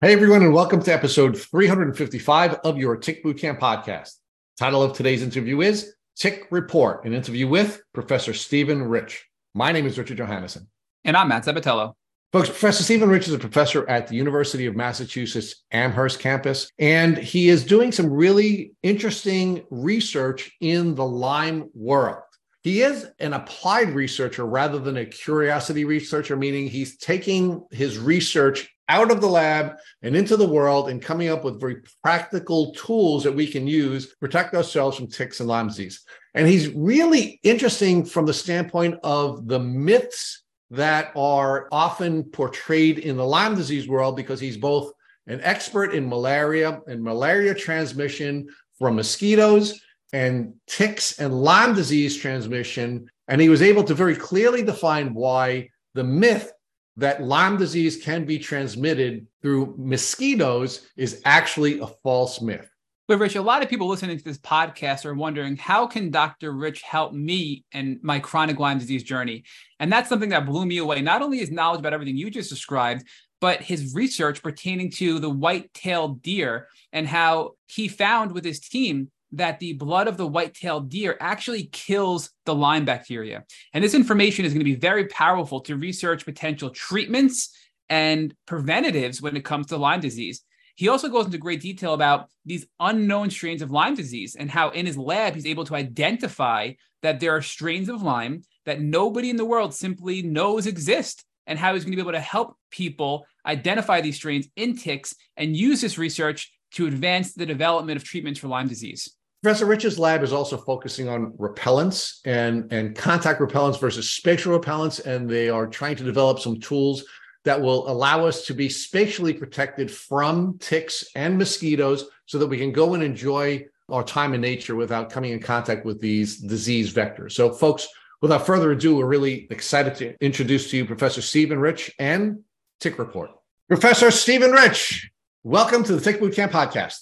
[0.00, 4.12] Hey, everyone, and welcome to episode 355 of your Tick Bootcamp podcast.
[4.56, 9.26] Title of today's interview is Tick Report, an interview with Professor Stephen Rich.
[9.56, 10.68] My name is Richard Johannesson.
[11.02, 11.94] And I'm Matt Sabatello.
[12.32, 17.18] Folks, Professor Stephen Rich is a professor at the University of Massachusetts Amherst campus, and
[17.18, 22.22] he is doing some really interesting research in the Lyme world.
[22.62, 28.72] He is an applied researcher rather than a curiosity researcher, meaning he's taking his research
[28.88, 33.24] out of the lab and into the world and coming up with very practical tools
[33.24, 36.02] that we can use to protect ourselves from ticks and Lyme disease.
[36.34, 43.16] And he's really interesting from the standpoint of the myths that are often portrayed in
[43.16, 44.92] the Lyme disease world because he's both
[45.26, 48.48] an expert in malaria and malaria transmission
[48.78, 49.80] from mosquitoes
[50.12, 53.08] and ticks and Lyme disease transmission.
[53.28, 56.52] And he was able to very clearly define why the myth
[56.98, 62.68] that Lyme disease can be transmitted through mosquitoes is actually a false myth.
[63.06, 66.52] But Rich, a lot of people listening to this podcast are wondering how can Dr.
[66.52, 69.44] Rich help me and my chronic Lyme disease journey?
[69.80, 71.00] And that's something that blew me away.
[71.00, 73.04] Not only his knowledge about everything you just described,
[73.40, 79.10] but his research pertaining to the white-tailed deer and how he found with his team
[79.32, 83.44] that the blood of the white-tailed deer actually kills the Lyme bacteria.
[83.74, 87.54] And this information is going to be very powerful to research potential treatments
[87.88, 90.42] and preventatives when it comes to Lyme disease.
[90.76, 94.70] He also goes into great detail about these unknown strains of Lyme disease and how
[94.70, 99.28] in his lab he's able to identify that there are strains of Lyme that nobody
[99.28, 102.56] in the world simply knows exist and how he's going to be able to help
[102.70, 108.04] people identify these strains in ticks and use this research to advance the development of
[108.04, 109.16] treatments for Lyme disease.
[109.42, 115.04] Professor Rich's lab is also focusing on repellents and, and contact repellents versus spatial repellents,
[115.06, 117.04] and they are trying to develop some tools
[117.44, 122.58] that will allow us to be spatially protected from ticks and mosquitoes so that we
[122.58, 126.92] can go and enjoy our time in nature without coming in contact with these disease
[126.92, 127.32] vectors.
[127.32, 127.86] So, folks,
[128.20, 132.40] without further ado, we're really excited to introduce to you Professor Stephen Rich and
[132.80, 133.30] Tick Report.
[133.68, 135.12] Professor Stephen Rich,
[135.44, 136.98] welcome to the Tick Bootcamp podcast.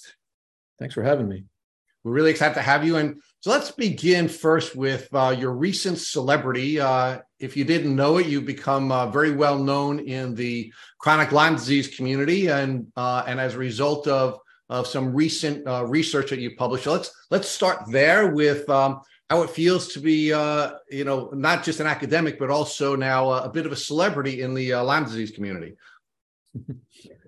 [0.79, 1.45] Thanks for having me.
[2.07, 2.95] We're really excited to have you.
[2.95, 6.79] And so let's begin first with uh, your recent celebrity.
[6.79, 11.33] Uh, if you didn't know it, you've become uh, very well known in the chronic
[11.33, 16.29] Lyme disease community, and uh, and as a result of of some recent uh, research
[16.29, 16.85] that you published.
[16.85, 18.69] So let's let's start there with.
[18.69, 22.95] Um, how it feels to be, uh, you know, not just an academic, but also
[22.95, 25.75] now a bit of a celebrity in the Lyme disease community.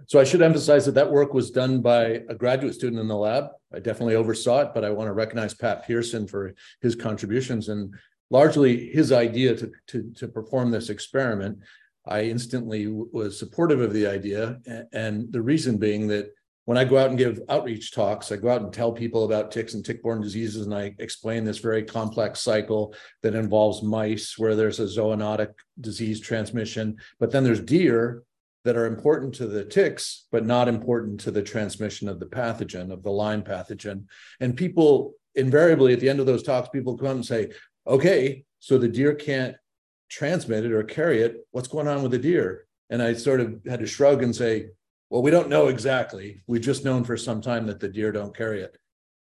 [0.10, 3.16] So I should emphasize that that work was done by a graduate student in the
[3.16, 3.50] lab.
[3.74, 7.94] I definitely oversaw it, but I want to recognize Pat Pearson for his contributions and
[8.32, 11.60] largely his idea to, to, to perform this experiment.
[12.08, 14.60] I instantly was supportive of the idea.
[14.94, 16.32] And the reason being that
[16.66, 19.52] when I go out and give outreach talks, I go out and tell people about
[19.52, 22.94] ticks and tick-borne diseases, and I explain this very complex cycle
[23.24, 28.22] that involves mice, where there's a zoonotic disease transmission, but then there's deer,
[28.70, 32.92] that are important to the ticks, but not important to the transmission of the pathogen,
[32.92, 34.04] of the Lyme pathogen.
[34.40, 37.50] And people invariably at the end of those talks, people come and say,
[37.88, 39.56] okay, so the deer can't
[40.08, 41.38] transmit it or carry it.
[41.50, 42.68] What's going on with the deer?
[42.92, 44.68] And I sort of had to shrug and say,
[45.10, 46.44] well, we don't know exactly.
[46.46, 48.78] We've just known for some time that the deer don't carry it.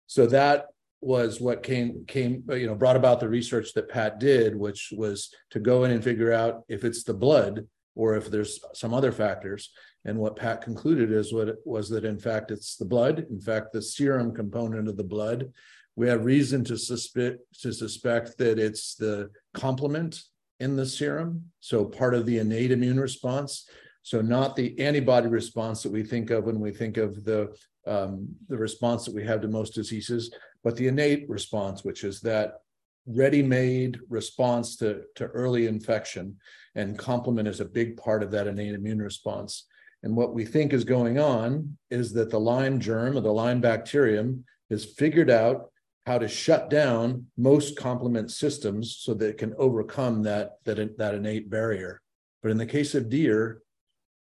[0.09, 0.67] So that
[1.01, 5.31] was what came came you know brought about the research that Pat did, which was
[5.53, 7.67] to go in and figure out if it's the blood
[7.99, 9.71] or if there's some other factors.
[10.05, 13.73] And what Pat concluded is what was that in fact it's the blood, in fact,
[13.73, 15.53] the serum component of the blood.
[15.97, 20.23] We have reason to suspect to suspect that it's the complement
[20.61, 23.69] in the serum, so part of the innate immune response.
[24.03, 27.53] So not the antibody response that we think of when we think of the
[27.87, 30.31] um, the response that we have to most diseases,
[30.63, 32.61] but the innate response, which is that
[33.09, 36.37] ready-made response to, to early infection
[36.75, 39.67] and complement is a big part of that innate immune response.
[40.03, 43.61] And what we think is going on is that the lyme germ or the lyme
[43.61, 45.73] bacterium has figured out
[46.07, 51.15] how to shut down most complement systems so that it can overcome that, that, that
[51.15, 52.01] innate barrier.
[52.43, 53.63] But in the case of deer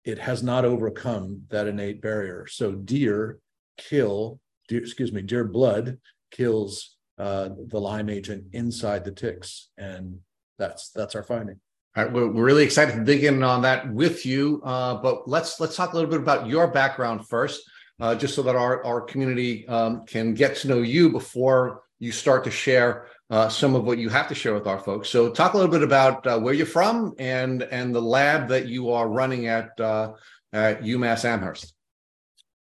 [0.05, 2.47] it has not overcome that innate barrier.
[2.49, 3.39] So deer
[3.77, 5.99] kill deer, excuse me deer blood
[6.31, 10.19] kills uh, the Lyme agent inside the ticks, and
[10.59, 11.61] that's that's our finding.
[11.95, 14.63] All right, we're, we're really excited to dig in on that with you.
[14.65, 17.63] Uh, but let's let's talk a little bit about your background first,
[18.01, 22.11] uh, just so that our our community um, can get to know you before you
[22.11, 25.09] start to share uh, some of what you have to share with our folks.
[25.09, 28.69] So, talk a little bit about uh, where you're from and and the lab that
[28.69, 30.13] you are running at uh,
[30.53, 31.75] at UMass Amherst.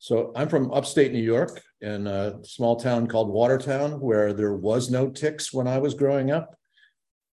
[0.04, 4.90] So I'm from upstate New York in a small town called Watertown, where there was
[4.90, 6.56] no ticks when I was growing up.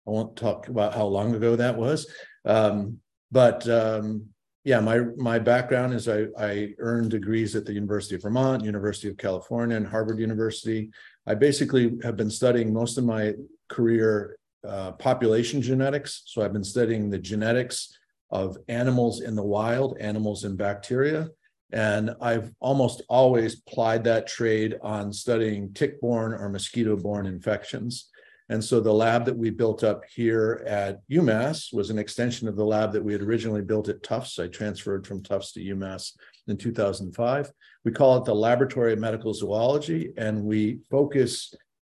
[0.06, 2.10] I won't talk about how long ago that was.
[2.46, 2.98] Um,
[3.30, 4.24] but um,
[4.64, 9.08] yeah, my my background is I, I earned degrees at the University of Vermont, University
[9.08, 10.90] of California, and Harvard University.
[11.26, 13.34] I basically have been studying most of my
[13.68, 16.22] career uh, population genetics.
[16.26, 17.94] So I've been studying the genetics
[18.30, 21.28] of animals in the wild, animals and bacteria.
[21.72, 28.08] And I've almost always plied that trade on studying tick borne or mosquito borne infections.
[28.50, 32.56] And so the lab that we built up here at UMass was an extension of
[32.56, 34.38] the lab that we had originally built at Tufts.
[34.38, 36.12] I transferred from Tufts to UMass
[36.46, 37.52] in 2005.
[37.84, 41.52] We call it the Laboratory of Medical Zoology, and we focus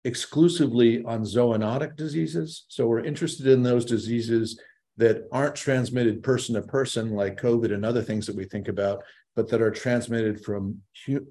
[0.04, 2.64] exclusively on zoonotic diseases.
[2.68, 4.58] So we're interested in those diseases
[4.96, 9.02] that aren't transmitted person to person, like COVID and other things that we think about,
[9.38, 10.82] but that are transmitted from,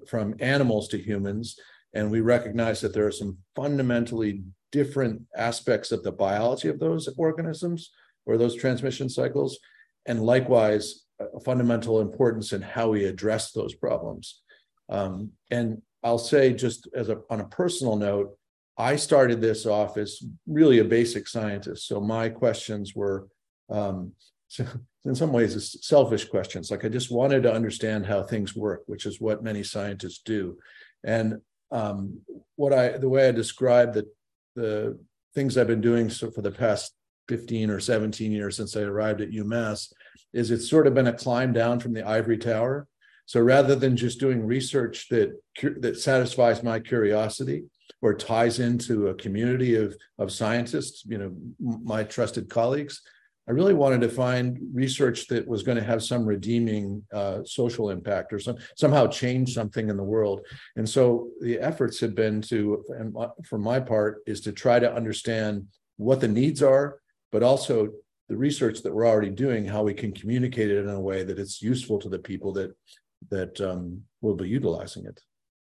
[0.08, 1.58] from animals to humans.
[1.92, 7.06] And we recognize that there are some fundamentally different aspects of the biology of those
[7.18, 7.90] organisms
[8.24, 9.58] or those transmission cycles,
[10.06, 14.40] and likewise, a fundamental importance in how we address those problems.
[14.88, 18.38] Um, and I'll say, just as a, on a personal note,
[18.78, 21.86] I started this off as really a basic scientist.
[21.86, 23.28] So my questions were,
[23.68, 24.12] um,
[25.04, 26.70] in some ways, it's selfish questions.
[26.70, 30.58] Like I just wanted to understand how things work, which is what many scientists do.
[31.04, 31.40] And
[31.70, 32.20] um,
[32.56, 34.06] what I, the way I describe the
[34.56, 34.98] the
[35.34, 36.94] things I've been doing so for the past
[37.28, 39.92] 15 or 17 years since I arrived at UMass
[40.32, 42.88] is it's sort of been a climb down from the ivory tower.
[43.26, 45.32] So rather than just doing research that
[45.80, 47.64] that satisfies my curiosity
[48.00, 53.02] or ties into a community of of scientists, you know, my trusted colleagues,
[53.48, 57.88] I really wanted to find research that was going to have some redeeming uh, social
[57.88, 60.46] impact or some somehow change something in the world.
[60.76, 63.16] And so the efforts have been to, and
[63.46, 65.66] for my part, is to try to understand
[65.96, 67.00] what the needs are,
[67.32, 67.88] but also
[68.28, 71.38] the research that we're already doing, how we can communicate it in a way that
[71.38, 72.76] it's useful to the people that
[73.30, 75.20] that um, will be utilizing it.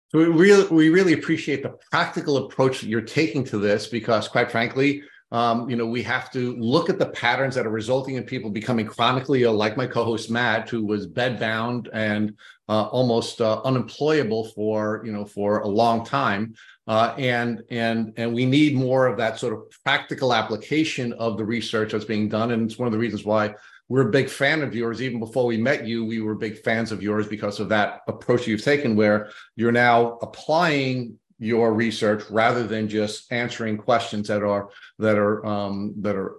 [0.08, 4.26] So we really we really appreciate the practical approach that you're taking to this because,
[4.26, 8.14] quite frankly, um, you know, we have to look at the patterns that are resulting
[8.14, 12.36] in people becoming chronically ill, like my co-host Matt, who was bedbound and
[12.68, 16.54] uh, almost uh, unemployable for you know for a long time.
[16.86, 21.44] Uh, and and and we need more of that sort of practical application of the
[21.44, 22.52] research that's being done.
[22.52, 23.52] And it's one of the reasons why
[23.88, 25.02] we're a big fan of yours.
[25.02, 28.46] Even before we met you, we were big fans of yours because of that approach
[28.46, 34.70] you've taken, where you're now applying your research rather than just answering questions that are
[34.98, 36.36] that are um, that are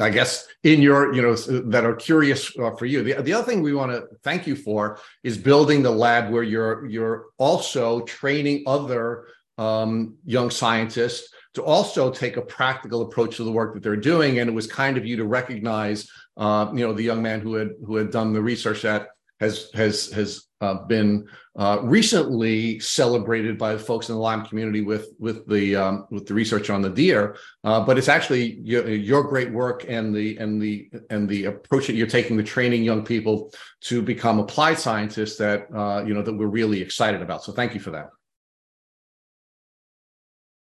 [0.00, 3.02] I guess in your, you know, that are curious uh, for you.
[3.02, 6.42] The, the other thing we want to thank you for is building the lab where
[6.42, 9.26] you're you're also training other
[9.58, 14.38] um, young scientists to also take a practical approach to the work that they're doing.
[14.38, 17.54] And it was kind of you to recognize, uh, you know, the young man who
[17.54, 19.08] had who had done the research that
[19.40, 21.26] has has has uh, been
[21.58, 26.26] uh, recently celebrated by the folks in the Lyme community with with the um, with
[26.26, 27.36] the research on the deer.
[27.64, 31.86] Uh, but it's actually your, your, great work and the and the and the approach
[31.86, 36.22] that you're taking to training young people to become applied scientists that uh, you know
[36.22, 37.42] that we're really excited about.
[37.42, 38.10] So thank you for that.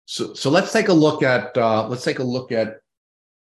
[0.06, 2.78] So so let's take a look at uh, let's take a look at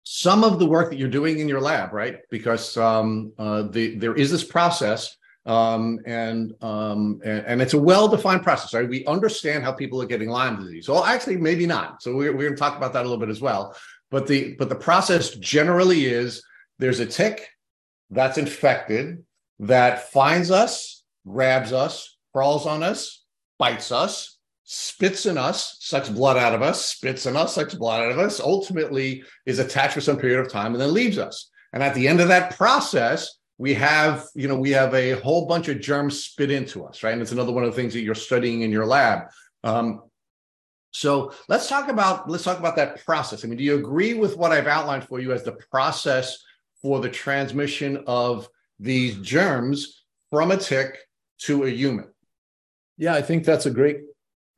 [0.03, 2.19] some of the work that you're doing in your lab, right?
[2.29, 5.15] Because um, uh, the, there is this process,
[5.45, 8.73] um, and, um, and, and it's a well-defined process.
[8.73, 8.87] Right?
[8.87, 10.87] We understand how people are getting Lyme disease.
[10.87, 12.01] Well, actually, maybe not.
[12.01, 13.75] So we're, we're going to talk about that a little bit as well.
[14.09, 16.43] But the but the process generally is
[16.79, 17.47] there's a tick
[18.09, 19.23] that's infected
[19.59, 23.23] that finds us, grabs us, crawls on us,
[23.57, 24.37] bites us,
[24.73, 28.19] spits in us, sucks blood out of us, spits in us, sucks blood out of
[28.19, 31.49] us, ultimately is attached for some period of time and then leaves us.
[31.73, 35.45] And at the end of that process, we have, you know, we have a whole
[35.45, 37.11] bunch of germs spit into us, right?
[37.11, 39.23] And it's another one of the things that you're studying in your lab.
[39.65, 40.03] Um,
[40.91, 43.43] so let's talk about let's talk about that process.
[43.43, 46.37] I mean, do you agree with what I've outlined for you as the process
[46.81, 48.47] for the transmission of
[48.79, 50.97] these germs from a tick
[51.39, 52.07] to a human?
[52.97, 53.97] Yeah, I think that's a great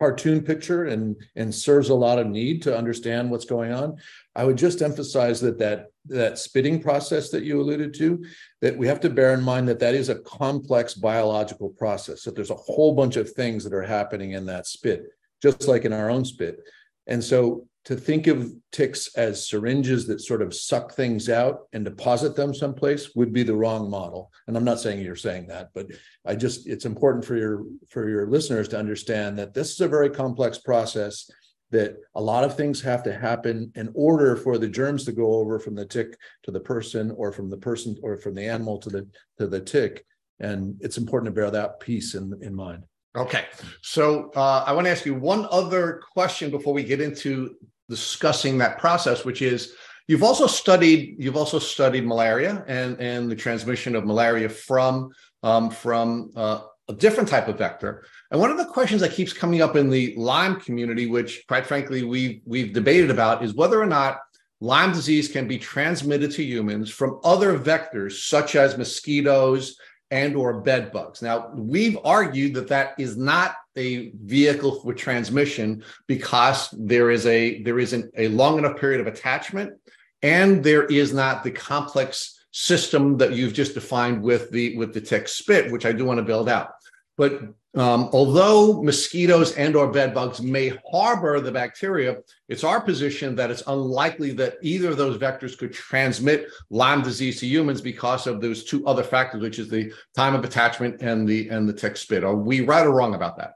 [0.03, 3.95] cartoon picture and and serves a lot of need to understand what's going on.
[4.35, 8.25] I would just emphasize that that that spitting process that you alluded to
[8.61, 12.35] that we have to bear in mind that that is a complex biological process that
[12.35, 15.05] there's a whole bunch of things that are happening in that spit
[15.41, 16.59] just like in our own spit.
[17.07, 21.83] And so to think of ticks as syringes that sort of suck things out and
[21.83, 24.31] deposit them someplace would be the wrong model.
[24.47, 25.87] And I'm not saying you're saying that, but
[26.25, 29.87] I just it's important for your for your listeners to understand that this is a
[29.87, 31.29] very complex process
[31.71, 35.33] that a lot of things have to happen in order for the germs to go
[35.33, 38.77] over from the tick to the person or from the person or from the animal
[38.77, 39.07] to the
[39.39, 40.05] to the tick.
[40.39, 42.85] And it's important to bear that piece in in mind.
[43.15, 43.45] Okay.
[43.81, 47.55] So uh, i want to ask you one other question before we get into
[47.89, 49.73] discussing that process which is
[50.07, 55.11] you've also studied you've also studied malaria and and the transmission of malaria from
[55.43, 58.05] um, from uh, a different type of vector.
[58.31, 61.65] And one of the questions that keeps coming up in the Lyme community, which quite
[61.65, 64.19] frankly we we've debated about, is whether or not
[64.59, 69.77] Lyme disease can be transmitted to humans from other vectors such as mosquitoes
[70.11, 71.21] and or bed bugs.
[71.21, 77.61] Now, we've argued that that is not a vehicle for transmission because there is a
[77.63, 79.73] there isn't a long enough period of attachment
[80.21, 85.01] and there is not the complex system that you've just defined with the with the
[85.01, 86.69] tick spit, which I do want to build out.
[87.17, 87.41] But
[87.75, 93.51] um, although mosquitoes and or bed bugs may harbor the bacteria, it's our position that
[93.51, 98.41] it's unlikely that either of those vectors could transmit Lyme disease to humans because of
[98.41, 101.97] those two other factors, which is the time of attachment and the and the tick
[101.97, 102.23] spit.
[102.23, 103.55] Are we right or wrong about that?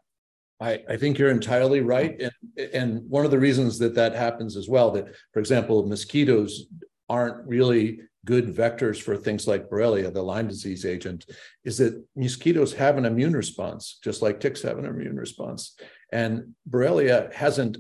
[0.60, 2.20] I, I think you're entirely right.
[2.20, 2.32] And,
[2.74, 6.66] and one of the reasons that that happens as well, that, for example, mosquitoes
[7.10, 11.26] aren't really good vectors for things like Borrelia, the Lyme disease agent,
[11.64, 15.78] is that mosquitoes have an immune response, just like ticks have an immune response.
[16.12, 17.78] And Borrelia hasn't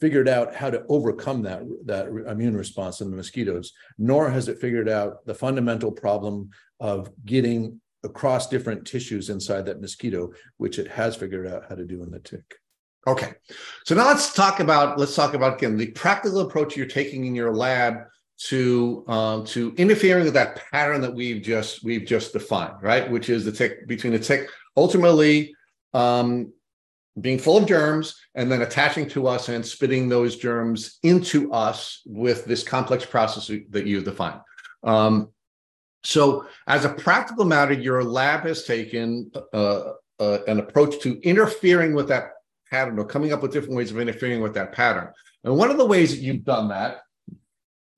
[0.00, 4.60] figured out how to overcome that, that immune response in the mosquitoes, nor has it
[4.60, 6.50] figured out the fundamental problem
[6.80, 11.84] of getting across different tissues inside that mosquito, which it has figured out how to
[11.84, 12.56] do in the tick.
[13.06, 13.32] Okay.
[13.84, 17.34] So now let's talk about let's talk about again the practical approach you're taking in
[17.34, 18.04] your lab
[18.38, 23.10] to um, to interfering with that pattern that we've just we've just defined, right?
[23.10, 25.54] Which is the tick between the tick ultimately
[25.94, 26.52] um,
[27.20, 32.02] being full of germs and then attaching to us and spitting those germs into us
[32.06, 34.40] with this complex process that you've defined.
[34.84, 35.30] Um,
[36.04, 41.94] so, as a practical matter, your lab has taken uh, uh, an approach to interfering
[41.94, 42.32] with that
[42.70, 45.08] pattern or coming up with different ways of interfering with that pattern.
[45.44, 46.98] And one of the ways that you've done that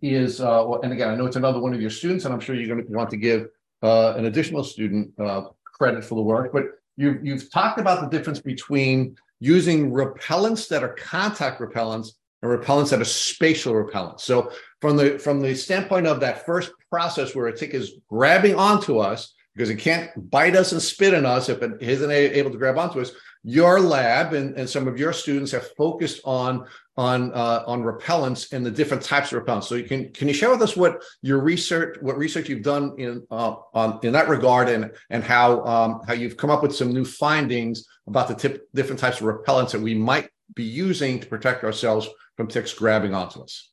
[0.00, 2.54] is, uh, and again, I know it's another one of your students, and I'm sure
[2.54, 3.48] you're going to want to give
[3.82, 6.64] uh, an additional student uh, credit for the work, but
[6.96, 12.90] you've, you've talked about the difference between using repellents that are contact repellents and repellents
[12.90, 14.20] that are spatial repellents.
[14.20, 18.54] So from the from the standpoint of that first process where a tick is grabbing
[18.54, 22.50] onto us because it can't bite us and spit in us if it isn't able
[22.50, 26.66] to grab onto us, your lab and, and some of your students have focused on
[26.96, 29.64] on uh, on repellents and the different types of repellents.
[29.64, 32.94] So you can can you share with us what your research what research you've done
[32.98, 36.74] in uh, on in that regard and and how um, how you've come up with
[36.74, 41.20] some new findings about the tip, different types of repellents that we might be using
[41.20, 43.70] to protect ourselves from ticks grabbing onto us.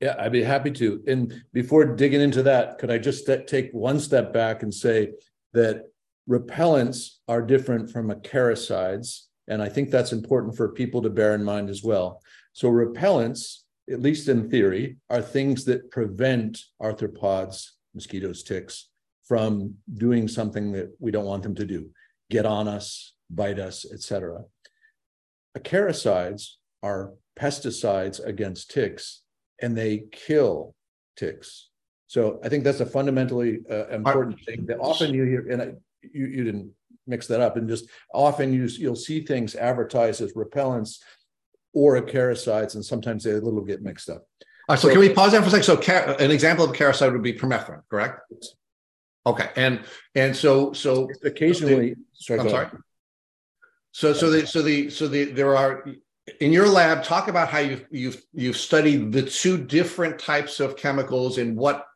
[0.00, 1.02] Yeah, I'd be happy to.
[1.06, 5.12] And before digging into that, could I just take one step back and say
[5.54, 5.84] that
[6.28, 9.22] repellents are different from acaricides.
[9.48, 12.20] And I think that's important for people to bear in mind as well.
[12.52, 18.88] So, repellents, at least in theory, are things that prevent arthropods, mosquitoes, ticks,
[19.24, 21.90] from doing something that we don't want them to do
[22.28, 24.42] get on us, bite us, etc.
[25.56, 29.22] Acaricides are pesticides against ticks
[29.60, 30.74] and they kill
[31.16, 31.70] ticks.
[32.06, 35.72] So I think that's a fundamentally uh, important thing that often you hear, and I,
[36.02, 36.70] you, you didn't
[37.06, 40.98] mix that up and just often you, you'll see things advertised as repellents
[41.72, 44.26] or acaricides and sometimes they a little get mixed up.
[44.68, 46.64] All right so, so can we pause there for a second so car- an example
[46.64, 48.20] of a acaricide would be permethrin correct?
[49.26, 49.80] Okay and
[50.14, 52.68] and so so occasionally sorry, i'm sorry.
[53.92, 55.84] so so the so the so the there are
[56.40, 60.76] in your lab talk about how you've you've you've studied the two different types of
[60.76, 61.86] chemicals and what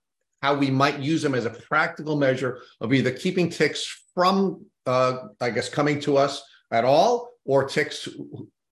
[0.43, 5.19] how we might use them as a practical measure of either keeping ticks from, uh,
[5.41, 8.09] I guess, coming to us at all, or ticks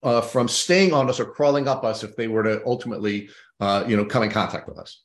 [0.03, 3.29] uh, from staying on us or crawling up us if they were to ultimately,
[3.61, 5.03] uh, you know, come in contact with us.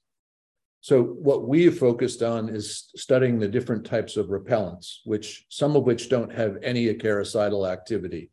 [0.81, 5.75] So what we have focused on is studying the different types of repellents, which some
[5.75, 8.29] of which don't have any acaricidal activity.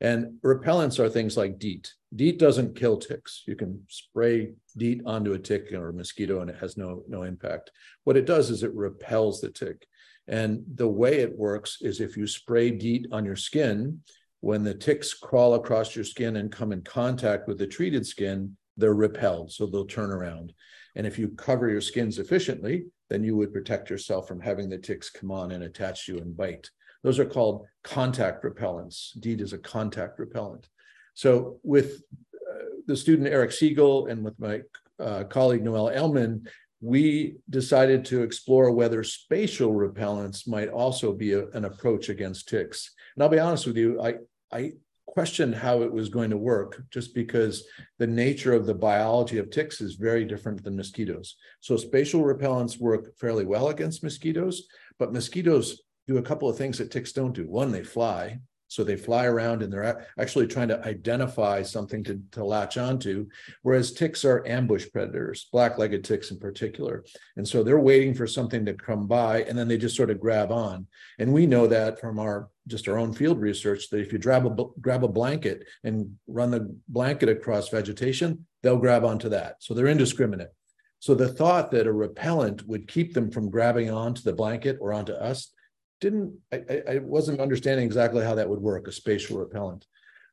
[0.00, 1.92] And repellents are things like DEET.
[2.14, 3.42] DEET doesn't kill ticks.
[3.46, 7.24] You can spray DEET onto a tick or a mosquito and it has no, no
[7.24, 7.72] impact.
[8.04, 9.86] What it does is it repels the tick.
[10.28, 14.00] And the way it works is if you spray DEET on your skin,
[14.40, 18.56] when the ticks crawl across your skin and come in contact with the treated skin,
[18.76, 20.52] they're repelled, so they'll turn around.
[20.94, 24.78] And if you cover your skin sufficiently, then you would protect yourself from having the
[24.78, 26.70] ticks come on and attach you and bite.
[27.02, 29.18] Those are called contact repellents.
[29.20, 30.68] DEET is a contact repellent.
[31.14, 32.02] So with
[32.34, 34.62] uh, the student Eric Siegel and with my
[35.00, 36.48] uh, colleague Noel Elman,
[36.80, 42.92] we decided to explore whether spatial repellents might also be a, an approach against ticks.
[43.14, 44.14] And I'll be honest with you, I,
[44.52, 44.72] I
[45.06, 47.64] questioned how it was going to work just because
[47.98, 51.36] the nature of the biology of ticks is very different than mosquitoes.
[51.60, 56.78] So spatial repellents work fairly well against mosquitoes, but mosquitoes do a couple of things
[56.78, 57.46] that ticks don't do.
[57.46, 58.40] One, they fly.
[58.70, 63.26] So they fly around and they're actually trying to identify something to, to latch onto,
[63.62, 67.02] whereas ticks are ambush predators, black-legged ticks in particular.
[67.36, 70.20] And so they're waiting for something to come by and then they just sort of
[70.20, 70.86] grab on.
[71.18, 74.44] And we know that from our just our own field research that if you grab
[74.44, 79.56] a grab a blanket and run the blanket across vegetation, they'll grab onto that.
[79.60, 80.52] So they're indiscriminate.
[81.00, 84.92] So the thought that a repellent would keep them from grabbing onto the blanket or
[84.92, 85.52] onto us
[86.00, 89.86] didn't I, I wasn't understanding exactly how that would work a spatial repellent.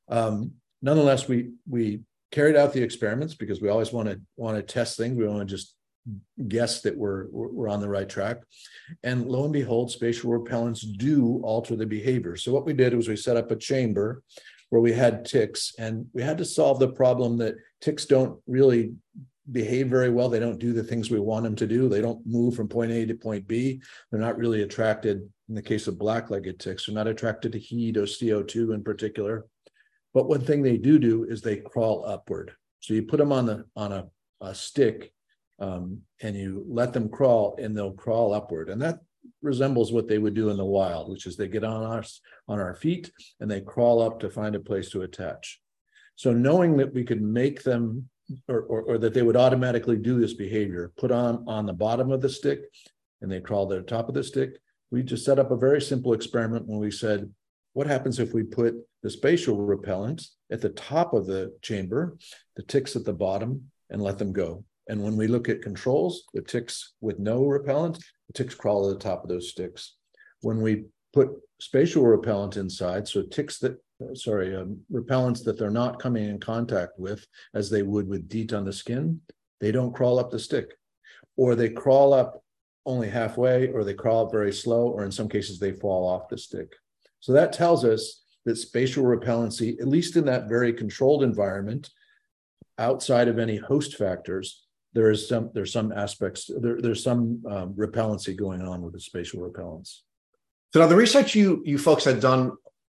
[0.10, 4.64] Um, nonetheless we we carried out the experiments because we always want to want to
[4.64, 5.18] test things.
[5.18, 5.76] We want to just
[6.48, 8.38] guess that we're we're on the right track.
[9.04, 12.36] And lo and behold spatial repellents do alter the behavior.
[12.36, 14.22] So what we did was we set up a chamber
[14.70, 18.94] where we had ticks and we had to solve the problem that ticks don't really
[19.52, 20.30] behave very well.
[20.30, 21.88] They don't do the things we want them to do.
[21.88, 23.82] They don't move from point A to point B.
[24.12, 27.98] They're not really attracted, in the case of black-legged ticks, they're not attracted to heat
[27.98, 29.46] or CO2 in particular.
[30.14, 32.54] But one thing they do do is they crawl upward.
[32.80, 34.08] So you put them on the on a,
[34.42, 35.12] a stick
[35.60, 38.70] um, and you let them crawl and they'll crawl upward.
[38.70, 39.00] And that
[39.42, 42.60] resembles what they would do in the wild, which is they get on us on
[42.60, 45.60] our feet and they crawl up to find a place to attach.
[46.16, 48.10] So knowing that we could make them
[48.48, 52.12] or, or, or, that they would automatically do this behavior, put on on the bottom
[52.12, 52.62] of the stick
[53.22, 54.58] and they crawl to the top of the stick.
[54.92, 57.32] We just set up a very simple experiment when we said,
[57.74, 62.18] what happens if we put the spatial repellent at the top of the chamber,
[62.56, 64.64] the ticks at the bottom, and let them go?
[64.88, 68.94] And when we look at controls, the ticks with no repellent, the ticks crawl to
[68.94, 69.96] the top of those sticks.
[70.42, 73.78] When we put spatial repellent inside, so ticks that
[74.14, 78.54] sorry, um, repellents that they're not coming in contact with as they would with DEET
[78.54, 79.22] on the skin,
[79.62, 80.74] they don't crawl up the stick.
[81.38, 82.44] Or they crawl up
[82.86, 86.30] only halfway, or they crawl up very slow, or in some cases they fall off
[86.30, 86.74] the stick.
[87.20, 91.90] So that tells us that spatial repellency, at least in that very controlled environment,
[92.78, 97.74] outside of any host factors, there is some there's some aspects there, there's some um,
[97.74, 100.02] repellency going on with the spatial repellents.
[100.74, 102.52] So now the research you you folks had done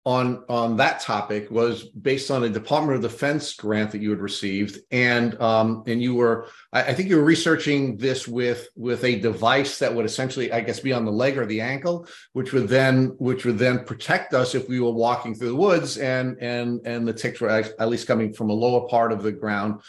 [0.08, 4.22] on on that topic was based on a Department of Defense grant that you had
[4.22, 9.04] received, and um, and you were I, I, think you were researching this with with
[9.04, 12.54] a device that would essentially I guess be on the leg or the ankle, which
[12.54, 16.38] would then which would then protect us if we were walking through the woods and
[16.39, 19.82] and and the ticks were at least coming from a lower part of the ground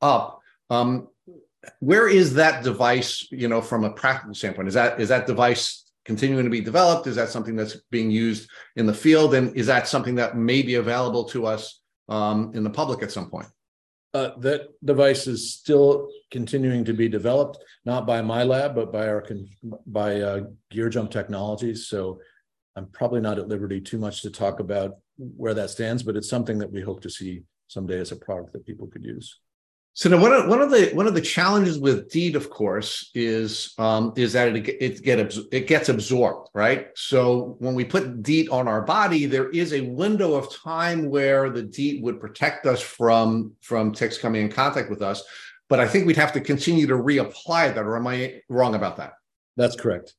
[0.00, 0.38] up.
[0.70, 1.08] Um,
[1.80, 3.26] where is that device?
[3.32, 7.06] You know, from a practical standpoint, is that is that device continuing to be developed?
[7.06, 9.34] Is that something that's being used in the field?
[9.34, 13.12] And is that something that may be available to us um, in the public at
[13.12, 13.48] some point?
[14.14, 19.06] Uh, that device is still continuing to be developed, not by my lab, but by
[19.08, 19.22] our
[19.86, 20.40] by uh,
[20.72, 21.88] GearJump Technologies.
[21.88, 22.20] So
[22.76, 26.30] I'm probably not at liberty too much to talk about where that stands, but it's
[26.30, 29.38] something that we hope to see someday as a product that people could use.
[29.96, 33.10] So now one of, one of the one of the challenges with DEET, of course,
[33.14, 36.88] is um, is that it it get it gets absorbed, right?
[36.94, 41.48] So when we put DEET on our body, there is a window of time where
[41.48, 45.24] the DEET would protect us from from ticks coming in contact with us,
[45.70, 47.78] but I think we'd have to continue to reapply that.
[47.78, 49.14] Or am I wrong about that?
[49.56, 50.12] That's correct.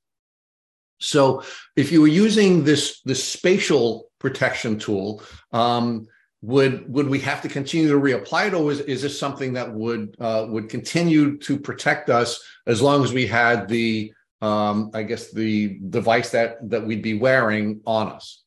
[0.97, 1.43] So
[1.75, 5.21] if you were using this this spatial protection tool.
[5.51, 6.07] Um,
[6.41, 9.73] would would we have to continue to reapply it, or is, is this something that
[9.73, 15.04] would uh, would continue to protect us as long as we had the um, I
[15.04, 18.43] guess the device that that we'd be wearing on us?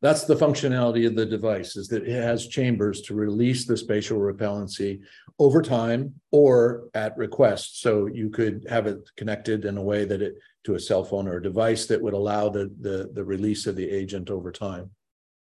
[0.00, 4.18] That's the functionality of the device is that it has chambers to release the spatial
[4.18, 5.00] repellency
[5.38, 7.80] over time or at request.
[7.82, 11.28] So you could have it connected in a way that it to a cell phone
[11.28, 14.90] or a device that would allow the the, the release of the agent over time,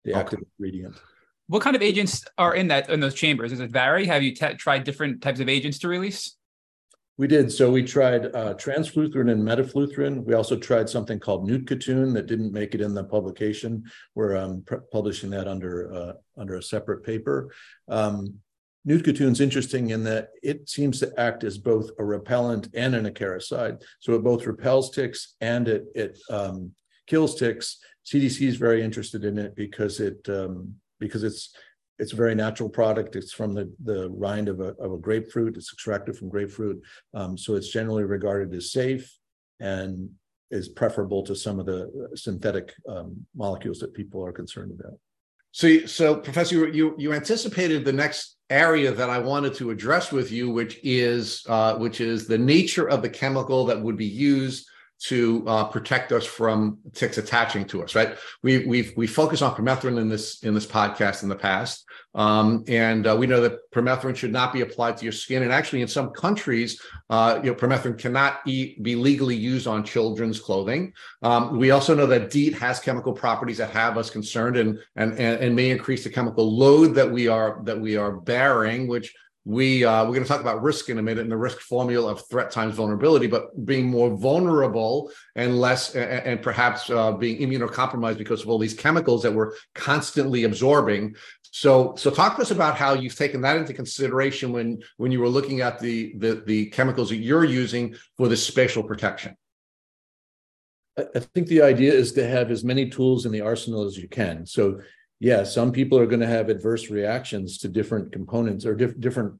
[0.05, 0.95] the active ingredient.
[1.51, 3.51] What kind of agents are in that in those chambers?
[3.51, 4.05] Does it vary?
[4.05, 6.37] Have you t- tried different types of agents to release?
[7.17, 7.51] We did.
[7.51, 10.23] So we tried uh, transfluthrin and metofluthrin.
[10.23, 13.83] We also tried something called Nootkatone that didn't make it in the publication.
[14.15, 17.53] We're um, pr- publishing that under uh, under a separate paper.
[17.89, 18.35] Um,
[18.87, 23.83] is interesting in that it seems to act as both a repellent and an acaricide.
[23.99, 26.71] So it both repels ticks and it it um,
[27.07, 27.77] kills ticks.
[28.05, 31.53] CDC is very interested in it because it um, because it's
[31.99, 33.15] it's a very natural product.
[33.15, 35.55] It's from the, the rind of a, of a grapefruit.
[35.55, 36.81] It's extracted from grapefruit.
[37.13, 39.13] Um, so it's generally regarded as safe
[39.59, 40.09] and
[40.49, 44.97] is preferable to some of the synthetic um, molecules that people are concerned about.
[45.51, 50.31] So, so Professor, you you anticipated the next area that I wanted to address with
[50.31, 54.67] you, which is uh, which is the nature of the chemical that would be used
[55.03, 57.95] to uh, protect us from ticks attaching to us.
[57.95, 58.17] Right?
[58.43, 62.63] We we've we focus on permethrin in this in this podcast in the past, um,
[62.67, 65.43] and uh, we know that permethrin should not be applied to your skin.
[65.43, 69.83] And actually, in some countries, uh, you know, permethrin cannot eat, be legally used on
[69.83, 70.93] children's clothing.
[71.23, 75.13] Um, we also know that DEET has chemical properties that have us concerned and, and
[75.13, 79.15] and and may increase the chemical load that we are that we are bearing, which
[79.43, 82.11] we uh, we're going to talk about risk in a minute and the risk formula
[82.11, 87.39] of threat times vulnerability but being more vulnerable and less and, and perhaps uh, being
[87.39, 92.51] immunocompromised because of all these chemicals that we're constantly absorbing so so talk to us
[92.51, 96.43] about how you've taken that into consideration when when you were looking at the the,
[96.45, 99.35] the chemicals that you're using for the spatial protection
[101.15, 104.09] I think the idea is to have as many tools in the arsenal as you
[104.09, 104.45] can.
[104.45, 104.81] So
[105.21, 109.39] yeah, some people are going to have adverse reactions to different components or diff- different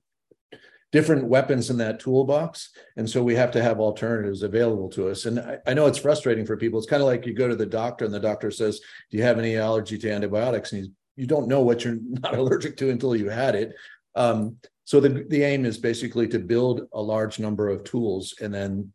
[0.91, 2.69] different weapons in that toolbox.
[2.97, 5.25] And so we have to have alternatives available to us.
[5.25, 6.77] And I, I know it's frustrating for people.
[6.77, 9.23] It's kind of like you go to the doctor and the doctor says, Do you
[9.23, 10.73] have any allergy to antibiotics?
[10.73, 13.73] And you don't know what you're not allergic to until you had it.
[14.15, 18.53] Um, so the, the aim is basically to build a large number of tools and
[18.53, 18.93] then,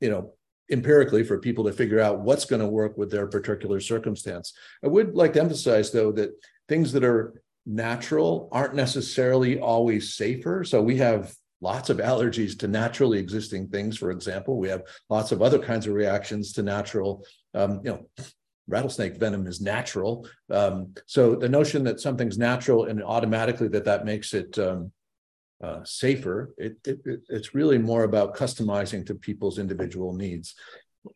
[0.00, 0.32] you know,
[0.72, 4.54] empirically for people to figure out what's going to work with their particular circumstance.
[4.84, 6.30] I would like to emphasize, though, that
[6.68, 10.64] things that are natural aren't necessarily always safer.
[10.64, 13.96] So we have lots of allergies to naturally existing things.
[13.96, 18.26] For example, we have lots of other kinds of reactions to natural, um, you know,
[18.66, 20.26] rattlesnake venom is natural.
[20.50, 24.90] Um, so the notion that something's natural and automatically that that makes it um,
[25.62, 26.54] uh, safer.
[26.58, 30.54] It, it, it's really more about customizing to people's individual needs.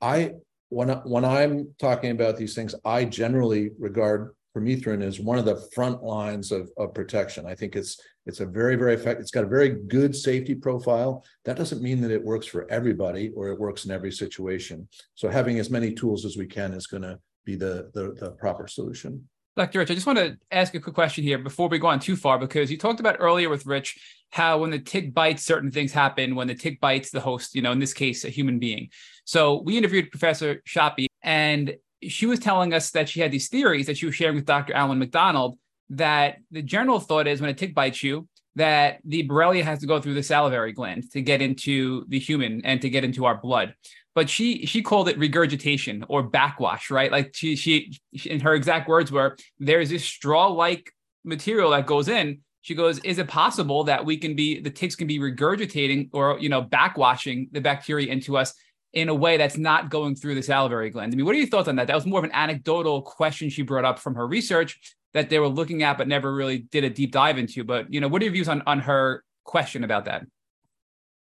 [0.01, 0.33] I
[0.69, 5.69] when when I'm talking about these things, I generally regard permethrin as one of the
[5.75, 7.47] front lines of, of protection.
[7.47, 9.23] I think it's it's a very very effective.
[9.23, 11.25] It's got a very good safety profile.
[11.45, 14.89] That doesn't mean that it works for everybody or it works in every situation.
[15.15, 18.31] So having as many tools as we can is going to be the, the the
[18.33, 19.29] proper solution.
[19.57, 19.79] Dr.
[19.79, 22.15] Rich, I just want to ask a quick question here before we go on too
[22.15, 23.99] far, because you talked about earlier with Rich
[24.31, 26.35] how when the tick bites, certain things happen.
[26.35, 28.91] When the tick bites the host, you know, in this case, a human being.
[29.25, 33.87] So we interviewed Professor Sapi, and she was telling us that she had these theories
[33.87, 34.75] that she was sharing with Dr.
[34.75, 39.63] Alan MacDonald that the general thought is when a tick bites you, that the Borrelia
[39.63, 43.05] has to go through the salivary gland to get into the human and to get
[43.05, 43.75] into our blood
[44.17, 47.13] but she she called it regurgitation or backwash, right?
[47.13, 50.91] Like she she, she in her exact words were there's this straw like
[51.23, 52.41] material that goes in.
[52.63, 56.39] She goes, is it possible that we can be the ticks can be regurgitating or
[56.41, 58.55] you know backwashing the bacteria into us
[58.95, 61.13] in a way that's not going through the salivary gland?
[61.13, 61.87] I mean, what are your thoughts on that?
[61.87, 64.81] That was more of an anecdotal question she brought up from her research
[65.13, 67.65] that they were looking at but never really did a deep dive into.
[67.65, 70.25] But you know, what are your views on on her question about that?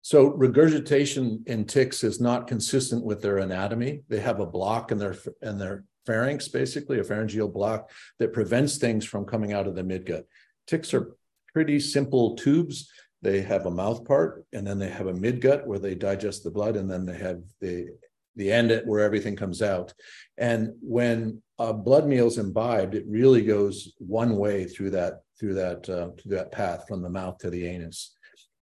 [0.02, 4.02] So regurgitation in ticks is not consistent with their anatomy.
[4.08, 8.78] They have a block in their in their pharynx, basically a pharyngeal block that prevents
[8.78, 10.24] things from coming out of the midgut.
[10.66, 11.14] Ticks are
[11.52, 12.90] pretty simple tubes.
[13.22, 16.50] They have a mouth part, and then they have a midgut where they digest the
[16.50, 17.88] blood, and then they have the
[18.36, 19.92] the end where everything comes out.
[20.38, 25.54] And when a blood meal is imbibed, it really goes one way through that through
[25.54, 28.16] that uh, through that path from the mouth to the anus.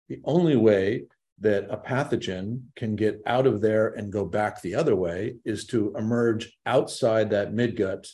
[0.08, 1.04] The only way
[1.40, 5.66] that a pathogen can get out of there and go back the other way is
[5.66, 8.06] to emerge outside that midgut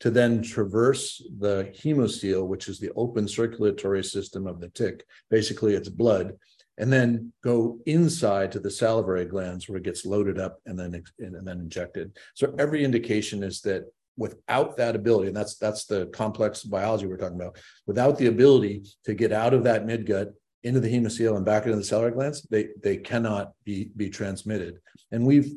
[0.00, 5.74] to then traverse the hemocoel, which is the open circulatory system of the tick, basically
[5.74, 6.32] it's blood,
[6.78, 11.00] and then go inside to the salivary glands where it gets loaded up and then
[11.18, 12.16] and then injected.
[12.34, 13.84] So every indication is that
[14.16, 18.82] without that ability, and that's that's the complex biology we're talking about, without the ability
[19.04, 20.32] to get out of that midgut
[20.64, 24.78] into the hemocoel and back into the salivary glands, they they cannot be be transmitted.
[25.10, 25.52] And we've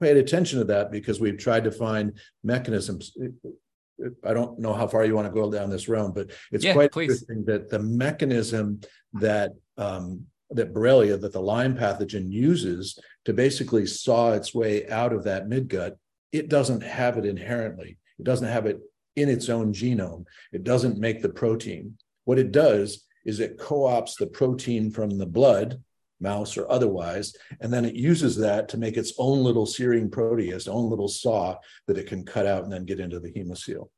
[0.00, 3.16] paid attention to that because we've tried to find mechanisms.
[4.24, 6.72] I don't know how far you want to go down this road, but it's yeah,
[6.72, 7.10] quite please.
[7.10, 8.80] interesting that the mechanism
[9.14, 15.12] that um, that Borrelia, that the Lyme pathogen uses to basically saw its way out
[15.12, 15.96] of that midgut,
[16.32, 17.98] it doesn't have it inherently.
[18.18, 18.80] It doesn't have it
[19.16, 20.24] in its own genome.
[20.52, 21.96] It doesn't make the protein.
[22.24, 25.82] What it does is it co-opts the protein from the blood
[26.20, 30.68] mouse or otherwise and then it uses that to make its own little serine protease
[30.68, 31.56] own little saw
[31.86, 33.88] that it can cut out and then get into the hemocoel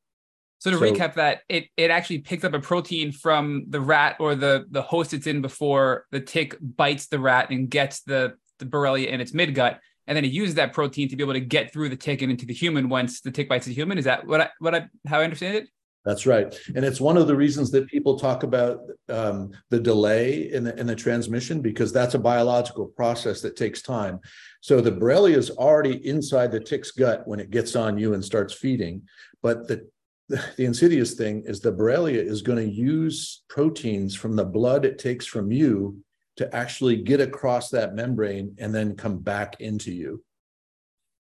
[0.59, 4.17] so to so, recap that, it it actually picks up a protein from the rat
[4.19, 8.35] or the the host it's in before the tick bites the rat and gets the
[8.59, 11.41] the Borrelia in its midgut, and then it uses that protein to be able to
[11.41, 13.99] get through the tick and into the human once the tick bites the human.
[13.99, 15.69] Is that what I what I how I understand it?
[16.07, 20.53] That's right, and it's one of the reasons that people talk about um, the delay
[20.53, 24.21] in the in the transmission because that's a biological process that takes time.
[24.61, 28.25] So the Borrelia is already inside the tick's gut when it gets on you and
[28.25, 29.03] starts feeding,
[29.43, 29.89] but the
[30.29, 35.01] the insidious thing is the Borrelia is going to use proteins from the blood it
[35.01, 35.99] takes from you
[36.37, 40.23] to actually get across that membrane and then come back into you.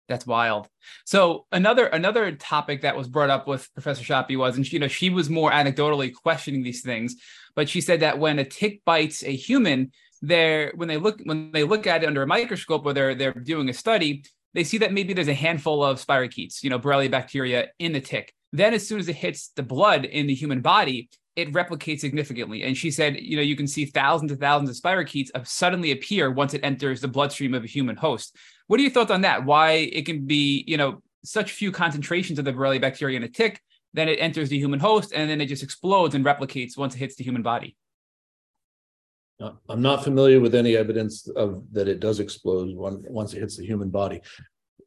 [0.07, 0.67] That's wild.
[1.05, 4.79] So another another topic that was brought up with Professor Sapi was, and she, you
[4.79, 7.15] know, she was more anecdotally questioning these things,
[7.55, 11.51] but she said that when a tick bites a human, they're when they look when
[11.51, 14.79] they look at it under a microscope or they're they're doing a study, they see
[14.79, 18.33] that maybe there's a handful of spirochetes, you know, Borrelia bacteria in the tick.
[18.53, 22.63] Then, as soon as it hits the blood in the human body, it replicates significantly.
[22.63, 26.29] And she said, you know, you can see thousands and thousands of spirochetes suddenly appear
[26.29, 28.35] once it enters the bloodstream of a human host.
[28.71, 29.43] What are your thoughts on that?
[29.43, 33.27] Why it can be, you know, such few concentrations of the Borrelia bacteria in a
[33.27, 33.59] tick,
[33.93, 36.99] then it enters the human host, and then it just explodes and replicates once it
[36.99, 37.75] hits the human body.
[39.41, 43.57] Uh, I'm not familiar with any evidence of that it does explode once it hits
[43.57, 44.21] the human body.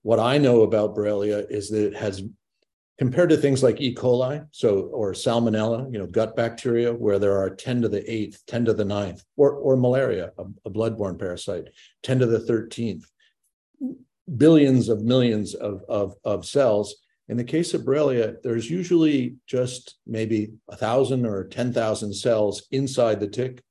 [0.01, 2.23] What I know about Borrelia is that it has
[2.97, 3.94] compared to things like E.
[3.94, 8.44] coli, so or salmonella, you know, gut bacteria, where there are 10 to the eighth,
[8.47, 11.68] 10 to the ninth, or or malaria, a, a bloodborne parasite,
[12.03, 13.05] 10 to the 13th,
[14.37, 16.97] billions of millions of, of, of cells.
[17.29, 23.21] In the case of Borrelia, there's usually just maybe a thousand or 10,000 cells inside
[23.21, 23.63] the tick.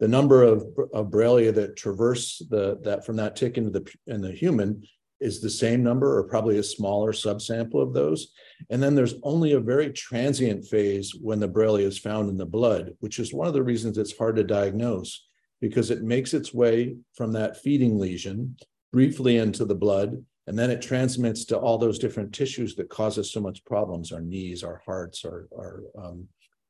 [0.00, 4.22] The number of, of Borrelia that traverse the that from that tick into the in
[4.22, 4.82] the human
[5.20, 8.32] is the same number or probably a smaller subsample of those.
[8.70, 12.46] And then there's only a very transient phase when the Borrelia is found in the
[12.46, 15.26] blood, which is one of the reasons it's hard to diagnose
[15.60, 18.56] because it makes its way from that feeding lesion
[18.92, 23.18] briefly into the blood and then it transmits to all those different tissues that cause
[23.18, 26.26] us so much problems our knees our hearts our, our um,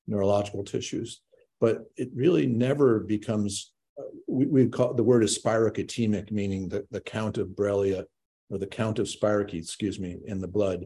[0.06, 1.22] neurological tissues
[1.60, 6.86] but it really never becomes uh, we, we call the word is spirochetemic meaning the,
[6.90, 8.04] the count of borrelia
[8.50, 10.84] or the count of spirochetes, excuse me, in the blood,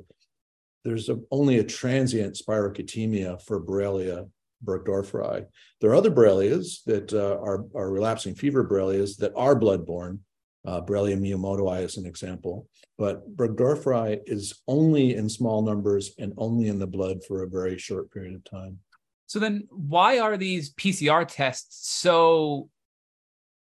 [0.85, 4.29] there's a, only a transient spirochetemia for Borrelia
[4.65, 5.47] burgdorferi.
[5.81, 10.19] There are other Borrelias that uh, are, are relapsing fever Borrelias that are bloodborne.
[10.67, 16.69] Uh, Borrelia miyamotoi is an example, but burgdorferi is only in small numbers and only
[16.69, 18.79] in the blood for a very short period of time.
[19.27, 22.71] So then, why are these PCR tests so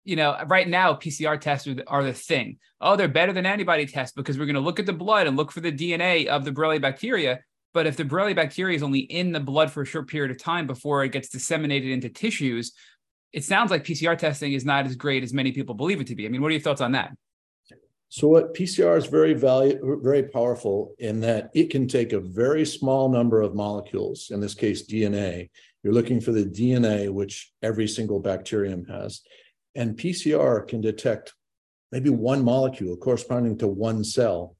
[0.05, 2.59] you know, right now PCR tests are the, are the thing.
[2.81, 5.37] Oh, they're better than antibody tests because we're going to look at the blood and
[5.37, 7.40] look for the DNA of the Borrelia bacteria.
[7.72, 10.38] But if the Borrelia bacteria is only in the blood for a short period of
[10.38, 12.72] time before it gets disseminated into tissues,
[13.33, 16.14] it sounds like PCR testing is not as great as many people believe it to
[16.14, 16.27] be.
[16.27, 17.12] I mean, what are your thoughts on that?
[18.09, 22.66] So, what PCR is very value, very powerful in that it can take a very
[22.66, 25.49] small number of molecules, in this case DNA.
[25.83, 29.23] You're looking for the DNA, which every single bacterium has,
[29.75, 31.33] and PCR can detect
[31.90, 34.57] maybe one molecule corresponding to one cell.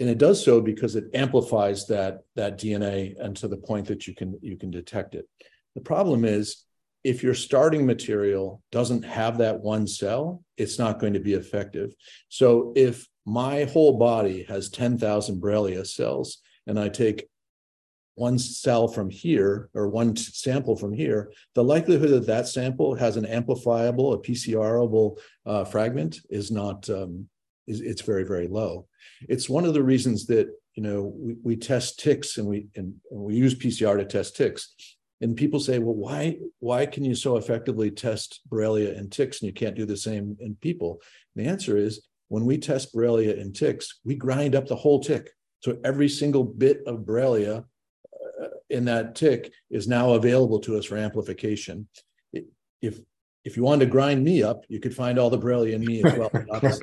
[0.00, 4.06] And it does so because it amplifies that, that DNA and to the point that
[4.06, 5.28] you can, you can detect it.
[5.74, 6.64] The problem is
[7.04, 11.92] if your starting material doesn't have that one cell, it's not going to be effective.
[12.28, 17.28] So if my whole body has 10,000 Borrelia cells and I take
[18.14, 23.16] one cell from here or one sample from here, the likelihood that that sample has
[23.16, 27.28] an amplifiable, a PCRable uh, fragment is not, um,
[27.68, 28.88] is, it's very, very low.
[29.28, 32.94] It's one of the reasons that, you know, we, we test ticks and we, and,
[33.10, 34.74] and we use PCR to test ticks.
[35.20, 39.48] And people say, well, why, why can you so effectively test Borrelia in ticks and
[39.48, 41.00] you can't do the same in people?
[41.34, 45.00] And the answer is when we test Borrelia in ticks, we grind up the whole
[45.00, 45.30] tick.
[45.60, 47.64] So every single bit of Borrelia
[48.70, 51.88] in that tick is now available to us for amplification.
[52.80, 53.00] If
[53.44, 56.02] if you wanted to grind me up, you could find all the Borrelia in me
[56.04, 56.30] as well.
[56.60, 56.80] that's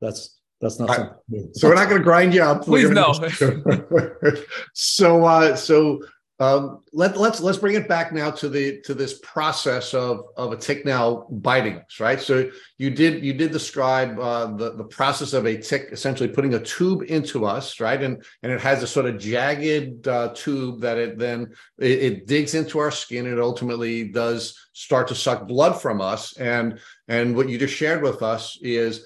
[0.00, 1.10] that's that's not right.
[1.52, 2.62] So we're not going to grind you up.
[2.62, 3.12] Please no.
[4.74, 6.00] so uh, so
[6.40, 10.52] Um, let, let's let's bring it back now to the to this process of of
[10.52, 12.18] a tick now biting us, right?
[12.18, 16.54] So you did you did describe uh, the the process of a tick essentially putting
[16.54, 18.02] a tube into us, right?
[18.02, 22.26] And and it has a sort of jagged uh, tube that it then it, it
[22.26, 23.26] digs into our skin.
[23.26, 28.02] It ultimately does start to suck blood from us, and and what you just shared
[28.02, 29.04] with us is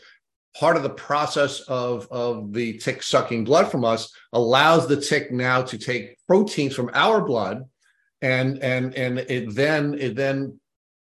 [0.59, 5.33] part of the process of, of the tick sucking blood from us allows the tick
[5.33, 7.65] now to take proteins from our blood
[8.23, 10.59] and and and it then it then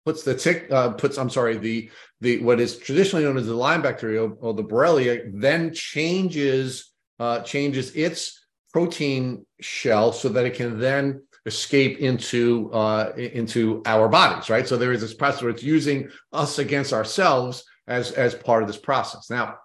[0.04, 3.54] puts the tick uh, puts i'm sorry the the what is traditionally known as the
[3.54, 10.54] lyme bacteria or the borrelia then changes uh, changes its protein shell so that it
[10.54, 14.66] can then escape into uh, into our bodies right?
[14.66, 18.68] So there is this process where it's using us against ourselves as as part of
[18.68, 19.30] this process.
[19.30, 19.58] Now,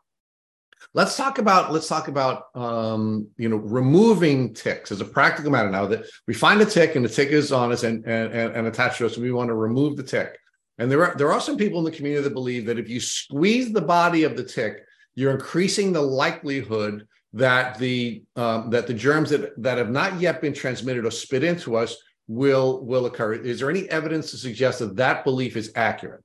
[0.93, 5.69] let's talk about let's talk about um, you know removing ticks as a practical matter.
[5.69, 8.67] Now that we find a tick and the tick is on us and and, and
[8.67, 10.37] attached to us, and we want to remove the tick.
[10.77, 12.99] And there are there are some people in the community that believe that if you
[12.99, 14.83] squeeze the body of the tick,
[15.15, 20.41] you're increasing the likelihood that the um, that the germs that that have not yet
[20.41, 21.95] been transmitted or spit into us
[22.27, 23.33] will will occur.
[23.33, 26.23] Is there any evidence to suggest that that belief is accurate?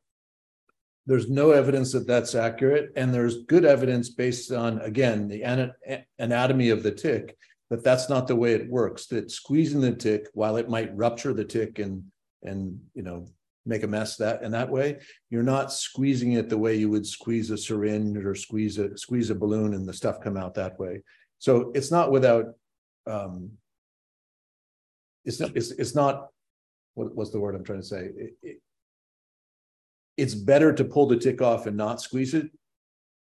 [1.07, 5.73] There's no evidence that that's accurate and there's good evidence based on again the
[6.19, 7.37] anatomy of the tick
[7.71, 11.33] that that's not the way it works that squeezing the tick while it might rupture
[11.33, 12.03] the tick and
[12.43, 13.27] and you know
[13.67, 14.99] make a mess that in that way
[15.31, 19.31] you're not squeezing it the way you would squeeze a syringe or squeeze a squeeze
[19.31, 21.03] a balloon and the stuff come out that way.
[21.39, 22.55] So it's not without
[23.07, 23.51] um
[25.25, 26.29] it's not it's, it's not
[26.95, 28.11] what, what's the word i'm trying to say?
[28.17, 28.61] It, it,
[30.17, 32.51] it's better to pull the tick off and not squeeze it,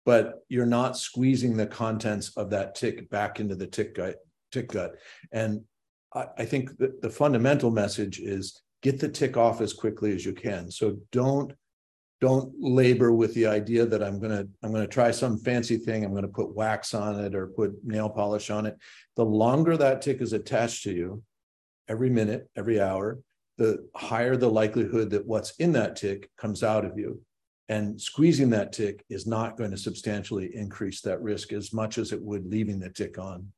[0.06, 4.16] but you're not squeezing the contents of that tick back into the tick gut.
[4.52, 4.96] Tick gut.
[5.32, 5.62] And
[6.14, 10.34] I, I think the fundamental message is get the tick off as quickly as you
[10.34, 10.72] can.
[10.72, 11.54] So don't
[12.22, 16.04] don't labor with the idea that I'm gonna I'm gonna try some fancy thing.
[16.04, 18.78] I'm gonna put wax on it or put nail polish on it.
[19.16, 21.24] The longer that tick is attached to you,
[21.88, 23.20] every minute, every hour,
[23.60, 27.22] the higher the likelihood that what's in that tick comes out of you.
[27.68, 32.12] And squeezing that tick is not going to substantially increase that risk as much as
[32.12, 33.52] it would leaving the tick on.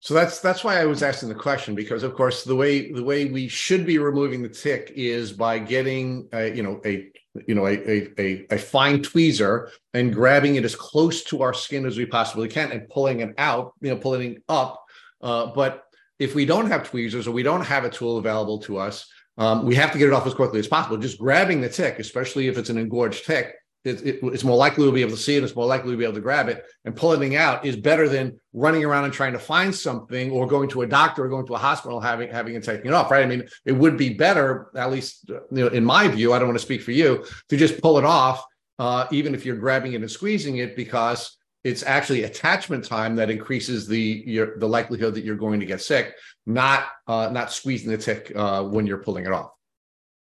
[0.00, 3.04] So that's that's why I was asking the question because of course the way the
[3.04, 7.10] way we should be removing the tick is by getting a, you know a
[7.46, 11.86] you know a, a a fine tweezer and grabbing it as close to our skin
[11.86, 14.84] as we possibly can and pulling it out you know pulling it up.
[15.22, 15.84] Uh, but
[16.18, 19.06] if we don't have tweezers or we don't have a tool available to us,
[19.38, 20.96] um, we have to get it off as quickly as possible.
[20.96, 24.86] Just grabbing the tick, especially if it's an engorged tick, it, it, it's more likely
[24.86, 25.44] to be able to see it.
[25.44, 28.08] It's more likely to be able to grab it, and pulling it out is better
[28.08, 31.46] than running around and trying to find something, or going to a doctor or going
[31.46, 33.10] to a hospital having having and taking it off.
[33.10, 33.22] Right?
[33.22, 36.32] I mean, it would be better, at least you know, in my view.
[36.32, 38.42] I don't want to speak for you to just pull it off,
[38.78, 43.30] uh, even if you're grabbing it and squeezing it, because it's actually attachment time that
[43.30, 46.14] increases the your, the likelihood that you're going to get sick,
[46.46, 49.50] not uh, not squeezing the tick uh, when you're pulling it off.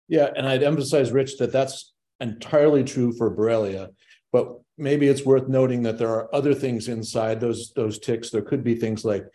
[0.08, 3.90] Yeah, and I'd emphasize, Rich, that that's entirely true for Borrelia,
[4.34, 8.32] but maybe it's worth noting that there are other things inside those those ticks.
[8.32, 9.26] There could be things like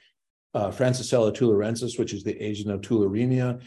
[0.52, 3.62] uh, Francisella tularensis, which is the agent of tularemia.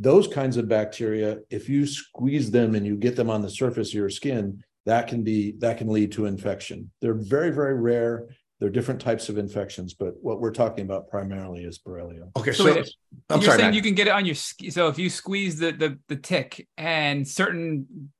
[0.00, 3.88] Those kinds of bacteria, if you squeeze them and you get them on the surface
[3.88, 6.90] of your skin, that can be that can lead to infection.
[7.02, 8.28] They're very very rare.
[8.58, 12.28] They're different types of infections, but what we're talking about primarily is Borrelia.
[12.36, 12.90] Okay, so, so wait,
[13.28, 13.74] I'm you're sorry, saying Matt.
[13.74, 17.28] you can get it on your so if you squeeze the the, the tick and
[17.28, 18.10] certain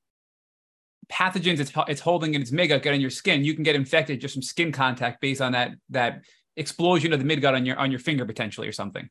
[1.11, 4.21] pathogens it's, it's holding in its midgut get on your skin, you can get infected
[4.21, 6.23] just from skin contact based on that that
[6.59, 9.09] explosion of the midgut on your on your finger potentially or something.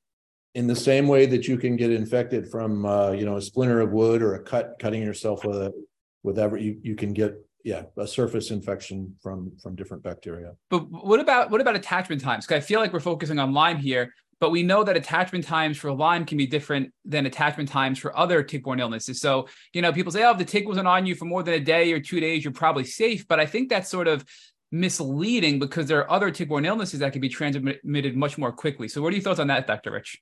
[0.53, 3.81] In the same way that you can get infected from uh, you know a splinter
[3.81, 5.73] of wood or a cut cutting yourself with a
[6.21, 7.35] with every you, you can get
[7.67, 10.53] yeah a surface infection from from different bacteria.
[10.69, 12.45] But what about what about attachment times?
[12.45, 15.77] Because i feel like we're focusing on lyme here but we know that attachment times
[15.77, 19.19] for lyme can be different than attachment times for other tick-borne illnesses.
[19.19, 21.55] So you know people say oh if the tick wasn't on you for more than
[21.55, 23.27] a day or two days you're probably safe.
[23.27, 24.23] But i think that's sort of
[24.71, 28.87] misleading because there are other tick-borne illnesses that can be transmitted much more quickly.
[28.87, 30.21] So what are your thoughts on that dr rich?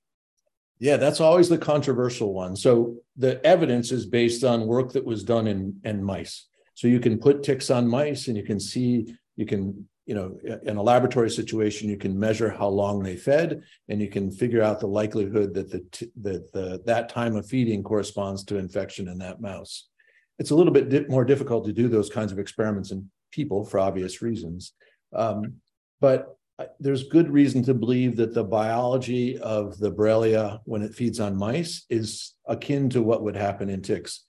[0.79, 2.55] Yeah, that's always the controversial one.
[2.55, 6.47] So the evidence is based on work that was done in, in mice.
[6.75, 10.37] So you can put ticks on mice and you can see, you can, you know,
[10.63, 14.61] in a laboratory situation, you can measure how long they fed and you can figure
[14.61, 19.17] out the likelihood that the, that the, that time of feeding corresponds to infection in
[19.17, 19.87] that mouse.
[20.37, 23.65] It's a little bit di- more difficult to do those kinds of experiments in people
[23.65, 24.73] for obvious reasons.
[25.13, 25.55] Um,
[26.01, 26.37] but
[26.79, 31.35] there's good reason to believe that the biology of the Borrelia when it feeds on
[31.35, 34.23] mice is akin to what would happen in ticks.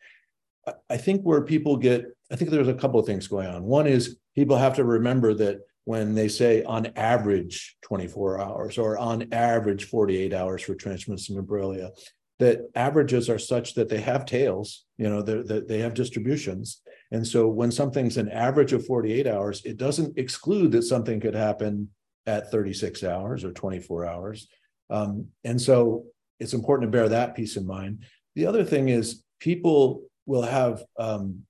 [0.90, 3.62] I think where people get, I think there's a couple of things going on.
[3.62, 8.98] One is people have to remember that when they say on average 24 hours or
[8.98, 11.90] on average 48 hours for transmission Borrelia,
[12.38, 16.82] that averages are such that they have tails, you know, that they have distributions.
[17.12, 21.34] And so when something's an average of 48 hours, it doesn't exclude that something could
[21.34, 21.88] happen
[22.26, 24.48] at 36 hours or 24 hours.
[24.90, 26.04] Um, and so
[26.40, 28.04] it's important to bear that piece in mind.
[28.34, 31.42] The other thing is people will have, um,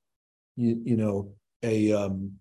[0.57, 1.33] you, you know,
[1.63, 2.33] a um,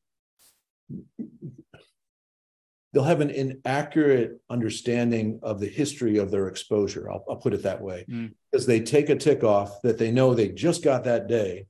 [2.93, 7.09] they'll have an inaccurate understanding of the history of their exposure.
[7.11, 8.32] I'll, I'll put it that way, mm.
[8.51, 11.68] because they take a tick off that they know they just got that day,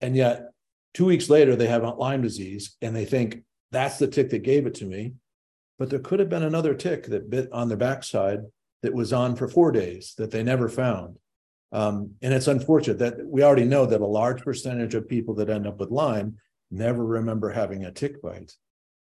[0.00, 0.50] and yet
[0.94, 4.66] two weeks later they have Lyme disease, and they think that's the tick that gave
[4.66, 5.14] it to me
[5.82, 8.40] but there could have been another tick that bit on the backside
[8.82, 11.16] that was on for four days that they never found.
[11.72, 15.48] Um, and it's unfortunate that we already know that a large percentage of people that
[15.48, 16.36] end up with Lyme
[16.70, 18.52] never remember having a tick bite.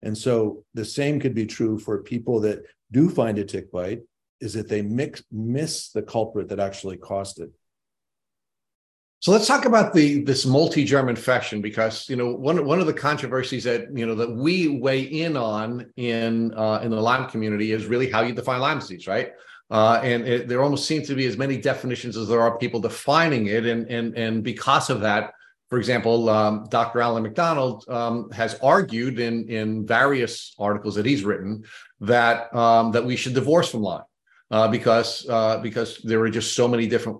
[0.01, 4.01] And so the same could be true for people that do find a tick bite,
[4.39, 7.51] is that they mix, miss the culprit that actually caused it.
[9.19, 12.93] So let's talk about the this multi-germ infection because you know one one of the
[12.93, 17.71] controversies that you know that we weigh in on in uh, in the Lyme community
[17.71, 19.33] is really how you define Lyme disease, right?
[19.71, 22.79] Uh, and it, there almost seem to be as many definitions as there are people
[22.81, 25.33] defining it, and and and because of that,
[25.69, 26.99] for example, um, Dr.
[27.01, 31.63] Alan MacDonald um, has argued in in various articles that he's written
[32.01, 34.03] that um, that we should divorce from Lyme
[34.51, 37.19] uh, because uh, because there are just so many different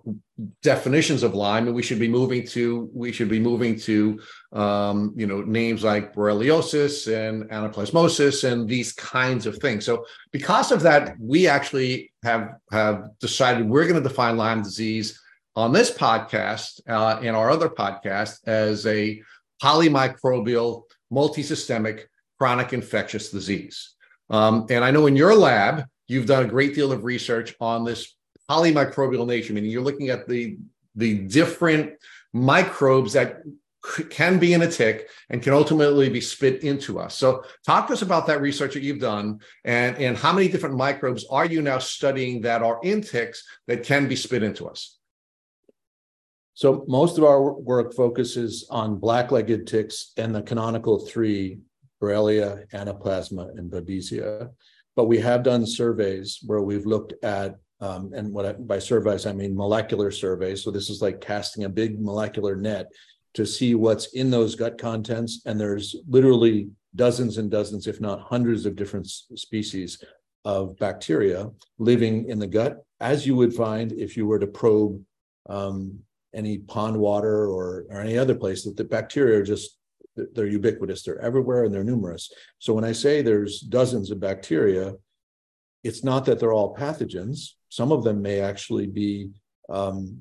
[0.62, 4.20] definitions of Lyme, and we should be moving to we should be moving to
[4.54, 9.86] um, you know names like borreliosis and anaplasmosis and these kinds of things.
[9.86, 15.20] So because of that, we actually have have decided we're going to define Lyme disease
[15.56, 19.22] on this podcast uh, and our other podcast as a
[19.62, 22.06] polymicrobial multisystemic
[22.38, 23.96] chronic infectious disease.
[24.30, 27.84] Um, and I know in your lab, you've done a great deal of research on
[27.84, 28.16] this
[28.50, 30.58] polymicrobial nature, meaning you're looking at the
[30.96, 31.94] the different
[32.34, 33.42] microbes that
[34.10, 37.18] can be in a tick and can ultimately be spit into us.
[37.18, 40.76] So talk to us about that research that you've done and, and how many different
[40.76, 44.98] microbes are you now studying that are in ticks that can be spit into us?
[46.54, 51.60] So most of our work focuses on black-legged ticks and the canonical three,
[52.00, 54.52] Borrelia, Anaplasma, and Babesia.
[54.96, 59.26] But we have done surveys where we've looked at, um, and what I, by surveys
[59.26, 60.64] I mean molecular surveys.
[60.64, 62.92] So this is like casting a big molecular net
[63.34, 65.42] to see what's in those gut contents.
[65.46, 70.04] And there's literally dozens and dozens, if not hundreds, of different species
[70.44, 75.02] of bacteria living in the gut, as you would find if you were to probe
[75.50, 76.00] um,
[76.34, 79.78] any pond water or, or any other place that the bacteria are just
[80.34, 84.94] they're ubiquitous they're everywhere and they're numerous so when i say there's dozens of bacteria
[85.84, 89.30] it's not that they're all pathogens some of them may actually be
[89.70, 90.20] um,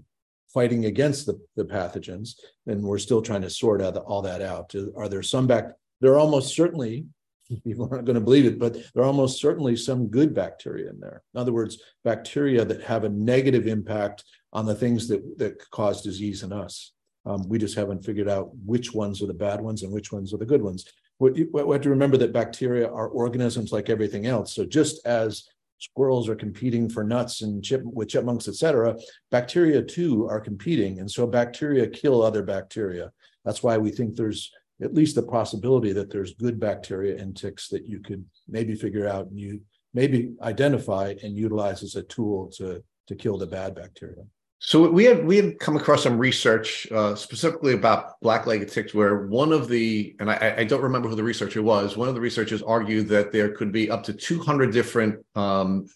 [0.53, 2.35] fighting against the, the pathogens
[2.67, 6.13] and we're still trying to sort out all that out are there some back there
[6.13, 7.07] are almost certainly
[7.65, 10.99] people aren't going to believe it but there are almost certainly some good bacteria in
[11.01, 15.59] there in other words bacteria that have a negative impact on the things that that
[15.71, 16.93] cause disease in us
[17.27, 20.33] um, we just haven't figured out which ones are the bad ones and which ones
[20.33, 20.87] are the good ones.
[21.19, 24.55] We, we have to remember that bacteria are organisms like everything else.
[24.55, 25.45] So just as
[25.81, 28.97] squirrels are competing for nuts and chip with chipmunks, et cetera,
[29.31, 31.01] bacteria too are competing.
[31.01, 33.11] And so bacteria kill other bacteria.
[33.45, 34.53] That's why we think there's
[34.83, 39.09] at least the possibility that there's good bacteria in ticks that you could maybe figure
[39.09, 39.61] out and you
[39.93, 44.25] maybe identify and utilize as a tool to, to kill the bad bacteria.
[44.63, 49.27] So we had we had come across some research uh, specifically about black-legged ticks, where
[49.27, 51.97] one of the and I, I, don't remember who the researcher was.
[51.97, 55.87] One of the researchers argued that there could be up to 200 different um,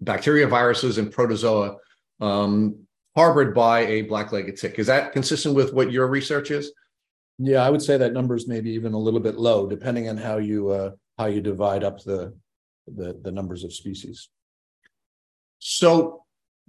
[0.00, 1.76] bacteria, viruses, and protozoa
[2.18, 2.78] um,
[3.14, 4.78] harbored by a black-legged tick.
[4.78, 6.72] Is that consistent with what your research is?
[7.38, 10.16] Yeah, I would say that number is maybe even a little bit low, depending on
[10.16, 12.34] how you uh, how you divide up the
[12.86, 14.30] the, the numbers of species.
[15.58, 16.22] So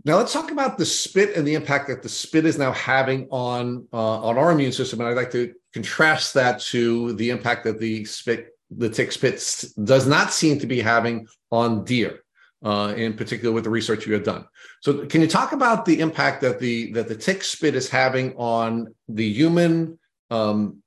[0.03, 3.27] now let's talk about the spit and the impact that the spit is now having
[3.31, 7.63] on uh, on our immune system, and I'd like to contrast that to the impact
[7.65, 12.23] that the spit, the tick spit, does not seem to be having on deer,
[12.63, 14.45] uh, in particular with the research you have done.
[14.81, 18.35] So, can you talk about the impact that the that the tick spit is having
[18.37, 20.81] on the human um,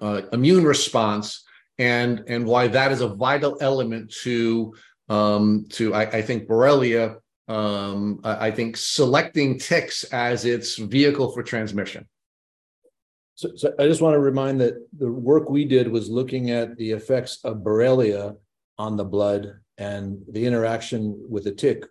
[0.00, 1.44] uh, immune response
[1.78, 4.74] and and why that is a vital element to
[5.08, 7.18] um, to I, I think Borrelia.
[7.46, 12.06] Um, I, I think selecting ticks as its vehicle for transmission.
[13.36, 16.76] So, so, I just want to remind that the work we did was looking at
[16.76, 18.36] the effects of Borrelia
[18.78, 21.84] on the blood and the interaction with the tick.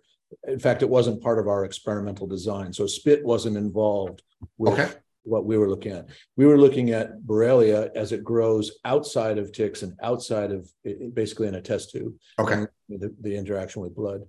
[0.48, 4.22] In fact, it wasn't part of our experimental design, so spit wasn't involved
[4.56, 4.90] with okay.
[5.22, 6.08] what we were looking at.
[6.36, 10.68] We were looking at Borrelia as it grows outside of ticks and outside of
[11.12, 12.14] basically in a test tube.
[12.38, 12.66] Okay.
[12.88, 14.22] The, the interaction with blood.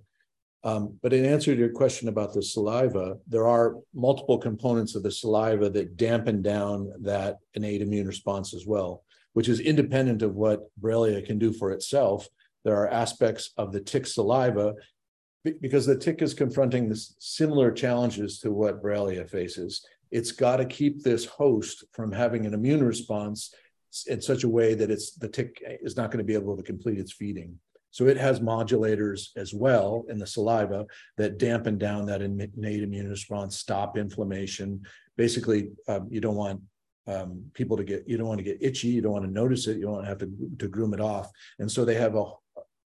[0.66, 5.04] Um, but in answer to your question about the saliva, there are multiple components of
[5.04, 9.04] the saliva that dampen down that innate immune response as well,
[9.34, 12.26] which is independent of what Borrelia can do for itself.
[12.64, 14.74] There are aspects of the tick saliva
[15.44, 19.86] because the tick is confronting this similar challenges to what Borrelia faces.
[20.10, 23.54] It's got to keep this host from having an immune response
[24.08, 26.62] in such a way that it's the tick is not going to be able to
[26.64, 27.56] complete its feeding.
[27.96, 30.84] So it has modulators as well in the saliva
[31.16, 34.82] that dampen down that innate immune response, stop inflammation.
[35.16, 36.60] Basically, um, you don't want
[37.06, 39.66] um, people to get, you don't want to get itchy, you don't want to notice
[39.66, 41.30] it, you don't want to have to, to groom it off.
[41.58, 42.24] And so they have a,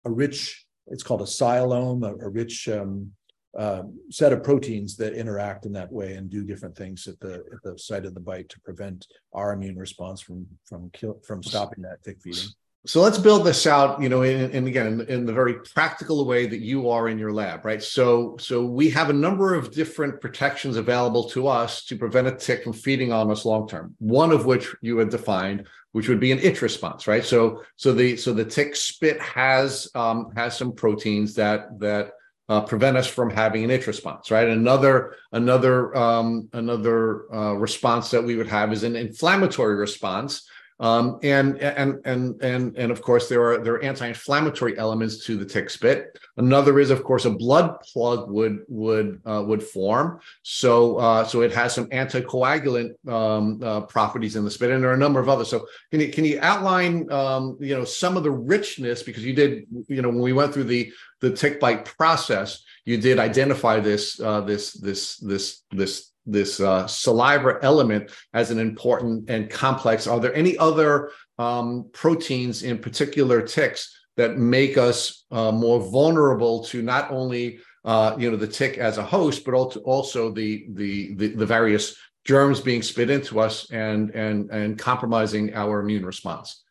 [0.05, 3.11] a rich, it's called a sialome, a, a rich um,
[3.57, 3.81] uh,
[4.11, 7.63] set of proteins that interact in that way and do different things at the at
[7.63, 11.81] the site of the bite to prevent our immune response from from kill from stopping
[11.81, 12.47] that tick feeding
[12.85, 16.47] so let's build this out you know and again in, in, the very practical way
[16.47, 17.83] that you are in your lab right?
[17.83, 22.35] So so we have a number of different protections available to us to prevent a
[22.35, 26.19] tick from feeding on us long term one of which you had defined which would
[26.19, 27.23] be an itch response right?
[27.23, 32.13] So so the so the tick spit has um, has some proteins that that
[32.49, 34.47] uh, prevent us from having an itch response right?
[34.47, 40.47] Another another um, another uh, response that we would have is an inflammatory response
[40.81, 45.37] um, and and and and and of course there are there are anti-inflammatory elements to
[45.37, 46.17] the tick spit.
[46.37, 50.19] Another is of course a blood plug would would uh, would form.
[50.41, 54.89] So uh, so it has some anticoagulant um, uh, properties in the spit, and there
[54.89, 55.49] are a number of others.
[55.49, 59.33] So can you can you outline um, you know some of the richness because you
[59.33, 63.79] did you know when we went through the the tick bite process you did identify
[63.79, 70.07] this uh, this this this this this uh, saliva element as an important and complex.
[70.07, 76.63] Are there any other um, proteins in particular ticks that make us uh, more vulnerable
[76.65, 81.15] to not only uh, you know the tick as a host, but also the, the
[81.15, 81.95] the the various
[82.25, 86.63] germs being spit into us and and and compromising our immune response?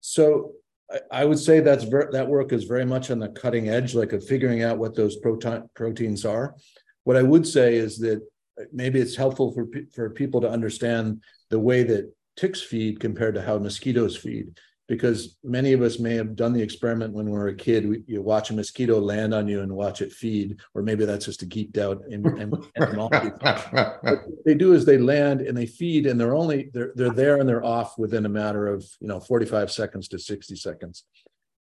[0.00, 0.52] So
[1.10, 4.12] I would say that's ver- that work is very much on the cutting edge, like
[4.12, 6.54] of figuring out what those protein proteins are.
[7.04, 8.22] What I would say is that
[8.72, 13.42] maybe it's helpful for for people to understand the way that ticks feed compared to
[13.42, 17.48] how mosquitoes feed because many of us may have done the experiment when we were
[17.48, 17.88] a kid.
[17.88, 21.24] We, you watch a mosquito land on you and watch it feed, or maybe that's
[21.24, 23.30] just a geeked out entomology.
[24.02, 27.38] what they do is they land and they feed, and they're only they're they're there
[27.38, 31.04] and they're off within a matter of you know 45 seconds to 60 seconds.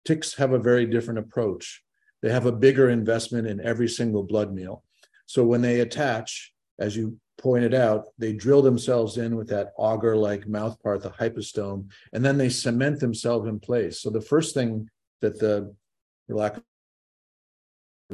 [0.05, 1.83] Ticks have a very different approach.
[2.21, 4.83] They have a bigger investment in every single blood meal.
[5.25, 10.15] So when they attach, as you pointed out, they drill themselves in with that auger
[10.15, 14.01] like mouth part, the hypostome, and then they cement themselves in place.
[14.01, 14.89] So the first thing
[15.21, 15.73] that the
[16.27, 16.61] lack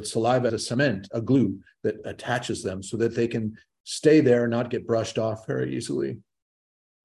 [0.02, 4.44] saliva is a cement, a glue that attaches them so that they can stay there
[4.44, 6.18] and not get brushed off very easily.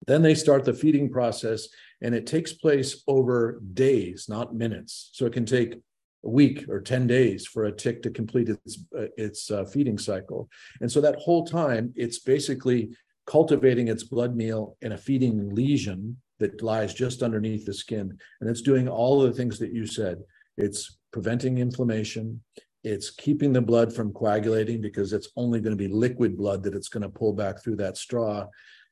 [0.07, 1.68] Then they start the feeding process,
[2.01, 5.12] and it takes place over days, not minutes.
[5.14, 5.80] So it can take
[6.24, 9.97] a week or 10 days for a tick to complete its uh, its uh, feeding
[9.97, 10.49] cycle.
[10.80, 12.89] And so that whole time it's basically
[13.26, 18.17] cultivating its blood meal in a feeding lesion that lies just underneath the skin.
[18.39, 20.17] And it's doing all of the things that you said.
[20.57, 22.41] It's preventing inflammation.
[22.84, 26.74] It's keeping the blood from coagulating because it's only going to be liquid blood that
[26.74, 28.47] it's going to pull back through that straw.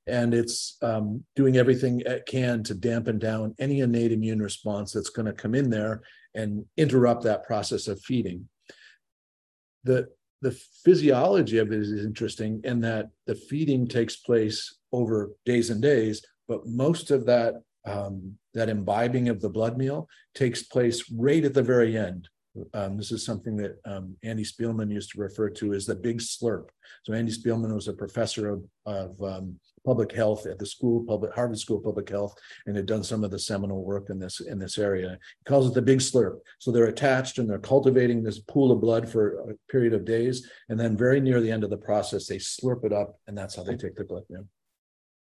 [0.06, 5.10] And it's um, doing everything it can to dampen down any innate immune response that's
[5.10, 6.02] going to come in there
[6.36, 8.48] and interrupt that process of feeding.
[9.84, 10.10] The,
[10.42, 15.82] the physiology of it is interesting in that the feeding takes place over days and
[15.82, 17.56] days, but most of that
[17.86, 22.28] um, that imbibing of the blood meal takes place right at the very end.
[22.74, 26.20] Um, this is something that um, Andy Spielman used to refer to as the big
[26.20, 26.70] slurp.
[27.04, 29.60] So Andy Spielman was a professor of, of um,
[29.90, 32.36] public health at the school, public Harvard School of Public Health,
[32.68, 35.18] and had done some of the seminal work in this in this area.
[35.40, 36.36] He calls it the big slurp.
[36.60, 40.48] So they're attached and they're cultivating this pool of blood for a period of days,
[40.70, 43.56] and then very near the end of the process, they slurp it up, and that's
[43.56, 44.24] how they take the blood.
[44.30, 44.46] Yeah.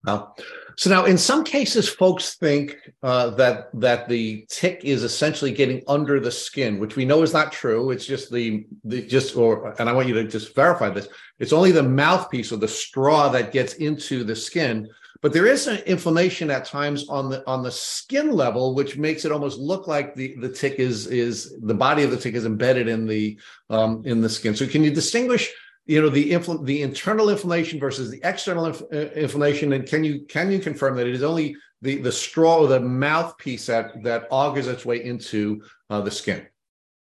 [0.06, 0.36] Well,
[0.76, 5.82] so now in some cases, folks think uh, that that the tick is essentially getting
[5.88, 7.90] under the skin, which we know is not true.
[7.90, 11.08] It's just the the just or and I want you to just verify this.
[11.38, 14.88] It's only the mouthpiece or the straw that gets into the skin.
[15.22, 19.24] But there is an inflammation at times on the on the skin level, which makes
[19.24, 22.44] it almost look like the the tick is is the body of the tick is
[22.44, 23.38] embedded in the
[23.70, 24.54] um, in the skin.
[24.54, 25.52] So can you distinguish?
[25.86, 30.04] You know the infl- the internal inflammation versus the external inf- uh, inflammation and can
[30.04, 34.02] you can you confirm that it is only the the straw or the mouthpiece that
[34.02, 36.46] that augers its way into uh, the skin?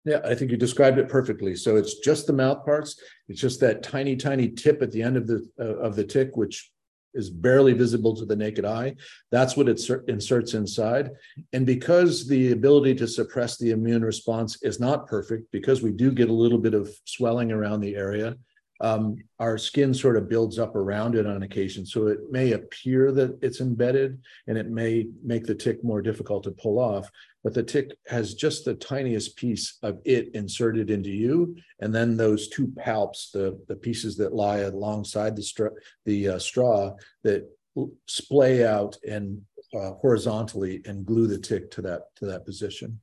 [0.05, 1.55] Yeah i think you described it perfectly.
[1.55, 3.01] So it's just the mouth parts.
[3.29, 6.37] It's just that tiny tiny tip at the end of the uh, of the tick
[6.37, 6.71] which
[7.15, 8.97] is barely visible to the naked eye.
[9.31, 11.11] That's what it inserts inside.
[11.53, 16.11] And because the ability to suppress the immune response is not perfect because we do
[16.11, 18.35] get a little bit of swelling around the area
[18.83, 21.87] um, our skin sort of builds up around it on occasion.
[21.87, 26.43] So it may appear that it's embedded and it may make the tick more difficult
[26.45, 27.09] to pull off,
[27.45, 31.57] but the tick has just the tiniest piece of it inserted into you.
[31.81, 35.71] And then those two palps, the, the pieces that lie alongside the,
[36.05, 37.49] the uh, straw that
[38.09, 39.41] splay out and
[39.75, 43.01] uh, horizontally and glue the tick to that to that position.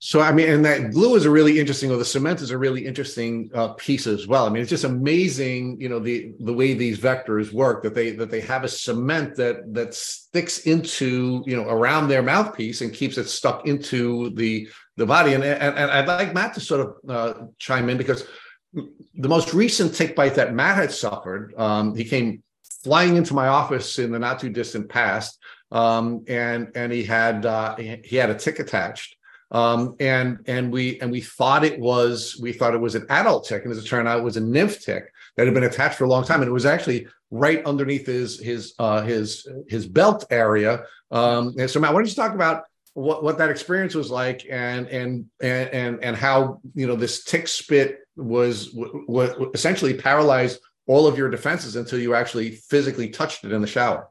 [0.00, 2.58] So I mean, and that glue is a really interesting, or the cement is a
[2.58, 4.46] really interesting uh, piece as well.
[4.46, 7.82] I mean, it's just amazing, you know, the the way these vectors work.
[7.82, 12.22] That they that they have a cement that that sticks into you know around their
[12.22, 15.34] mouthpiece and keeps it stuck into the the body.
[15.34, 18.24] And and, and I'd like Matt to sort of uh, chime in because
[18.72, 22.44] the most recent tick bite that Matt had suffered, um, he came
[22.84, 25.40] flying into my office in the not too distant past,
[25.72, 29.16] um, and and he had uh, he had a tick attached
[29.50, 33.46] um, and and we and we thought it was we thought it was an adult
[33.46, 35.96] tick, and as it turned out, it was a nymph tick that had been attached
[35.96, 39.86] for a long time, and it was actually right underneath his his uh, his his
[39.86, 40.82] belt area.
[41.10, 44.46] Um, and so, Matt, why don't you talk about what, what that experience was like,
[44.50, 48.70] and and and and how you know this tick spit was
[49.06, 53.66] what essentially paralyzed all of your defenses until you actually physically touched it in the
[53.66, 54.08] shower.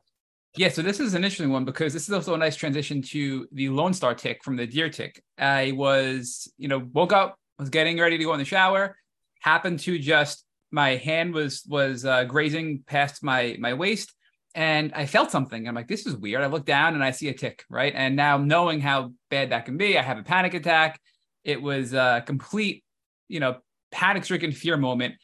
[0.58, 3.48] Yeah, so this is an interesting one because this is also a nice transition to
[3.52, 5.24] the Lone Star tick from the deer tick.
[5.38, 8.98] I was, you know, woke up, was getting ready to go in the shower,
[9.40, 14.12] happened to just my hand was was uh, grazing past my my waist,
[14.56, 15.68] and I felt something.
[15.68, 16.42] I'm like, this is weird.
[16.42, 17.94] I look down and I see a tick, right?
[17.96, 21.00] And now knowing how bad that can be, I have a panic attack.
[21.44, 22.84] It was a complete,
[23.28, 23.58] you know,
[23.92, 25.16] panic stricken fear moment.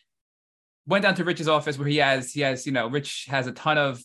[0.86, 3.51] Went down to Rich's office where he has he has you know Rich has a
[3.51, 4.03] ton of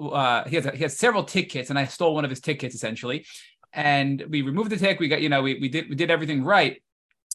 [0.00, 2.74] uh, he has a, he has several tickets, and I stole one of his tickets
[2.74, 3.26] essentially.
[3.72, 5.00] And we removed the tick.
[5.00, 6.82] We got you know we we did we did everything right,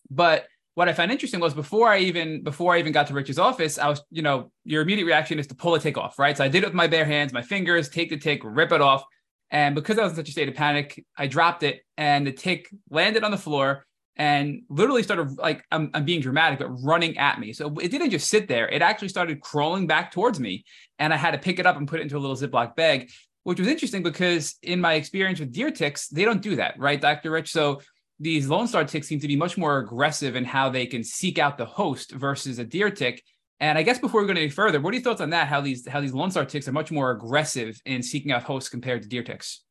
[0.10, 0.46] but
[0.76, 3.78] what I found interesting was before I even before I even got to Rich's office,
[3.78, 6.38] I was you know your immediate reaction is to pull a tick off, right?
[6.38, 8.82] So I did it with my bare hands, my fingers, take the tick, rip it
[8.82, 9.04] off,
[9.52, 12.32] and because I was in such a state of panic, I dropped it, and the
[12.32, 13.86] tick landed on the floor
[14.20, 17.54] and literally started like I'm, I'm being dramatic, but running at me.
[17.54, 20.66] So it didn't just sit there; it actually started crawling back towards me,
[21.00, 23.10] and I had to pick it up and put it into a little Ziploc bag,
[23.44, 27.00] which was interesting because in my experience with deer ticks, they don't do that, right,
[27.00, 27.32] Dr.
[27.32, 27.52] Rich?
[27.52, 27.82] So
[28.20, 31.40] these Lone Star ticks seem to be much more aggressive in how they can seek
[31.40, 33.24] out the host versus a deer tick.
[33.62, 35.48] And I guess before we go any further, what are your thoughts on that?
[35.48, 38.70] How these how these Lone Star ticks are much more aggressive in seeking out hosts
[38.70, 39.64] compared to deer ticks?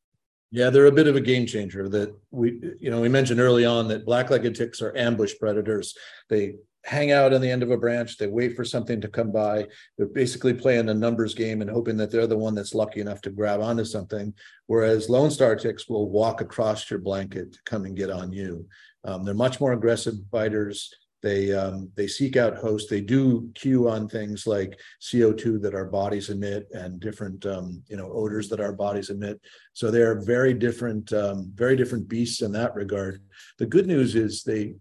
[0.50, 3.66] Yeah, they're a bit of a game changer that we, you know, we mentioned early
[3.66, 5.94] on that black-legged ticks are ambush predators.
[6.30, 9.30] They hang out on the end of a branch, they wait for something to come
[9.30, 9.66] by.
[9.96, 13.20] They're basically playing a numbers game and hoping that they're the one that's lucky enough
[13.22, 14.32] to grab onto something.
[14.68, 18.66] Whereas Lone Star ticks will walk across your blanket to come and get on you.
[19.04, 20.94] Um, they're much more aggressive biters.
[21.22, 22.88] They um, they seek out hosts.
[22.88, 27.96] They do cue on things like CO2 that our bodies emit and different um, you
[27.96, 29.40] know odors that our bodies emit.
[29.72, 33.20] So they are very different, um, very different beasts in that regard.
[33.58, 34.74] The good news is they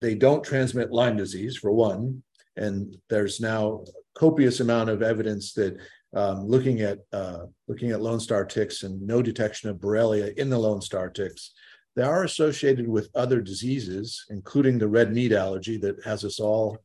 [0.00, 2.24] they don't transmit Lyme disease for one,
[2.56, 3.84] and there's now
[4.14, 5.76] copious amount of evidence that
[6.14, 10.50] um, looking at uh, looking at Lone Star ticks and no detection of Borrelia in
[10.50, 11.52] the Lone Star ticks
[11.94, 16.78] they are associated with other diseases, including the red meat allergy that has us all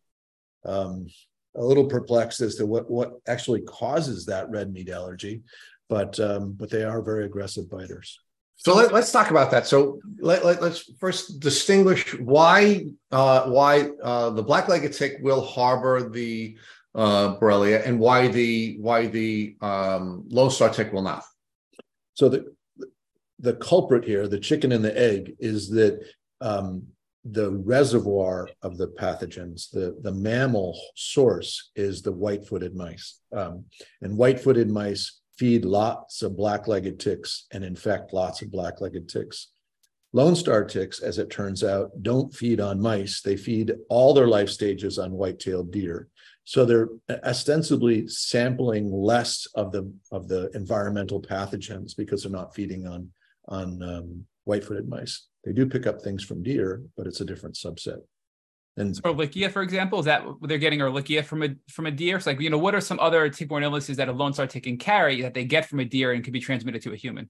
[0.66, 1.08] um,
[1.56, 5.42] a little perplexed as to what, what actually causes that red meat allergy.
[5.90, 8.20] But um, but they are very aggressive biters.
[8.58, 9.68] So let, us talk about that.
[9.68, 16.10] So let, us let, first distinguish why uh, why uh, the black-legged tick will harbor
[16.10, 16.58] the
[16.94, 21.24] uh, Borrelia and why the why the um, Lone Star tick will not.
[22.16, 22.57] So the
[23.40, 26.04] the culprit here, the chicken and the egg, is that
[26.42, 26.88] um,
[27.24, 33.20] the reservoir of the pathogens, the, the mammal source is the white-footed mice.
[33.36, 33.66] Um,
[34.02, 39.50] and white-footed mice feed lots of black-legged ticks and infect lots of black-legged ticks.
[40.14, 43.22] Lone Star ticks, as it turns out, don't feed on mice.
[43.22, 46.08] They feed all their life stages on white-tailed deer.
[46.46, 46.88] So they're
[47.26, 53.10] ostensibly sampling less of the of the environmental pathogens because they're not feeding on
[53.48, 55.28] on um, white-footed mice.
[55.44, 58.00] They do pick up things from deer, but it's a different subset.
[58.78, 62.18] And Ehrlichia, for example, is that they're getting Ehrlichia from a from a deer?
[62.18, 64.64] It's like you know, what are some other tick-borne illnesses that a Lone Star tick
[64.64, 67.30] can carry that they get from a deer and can be transmitted to a human?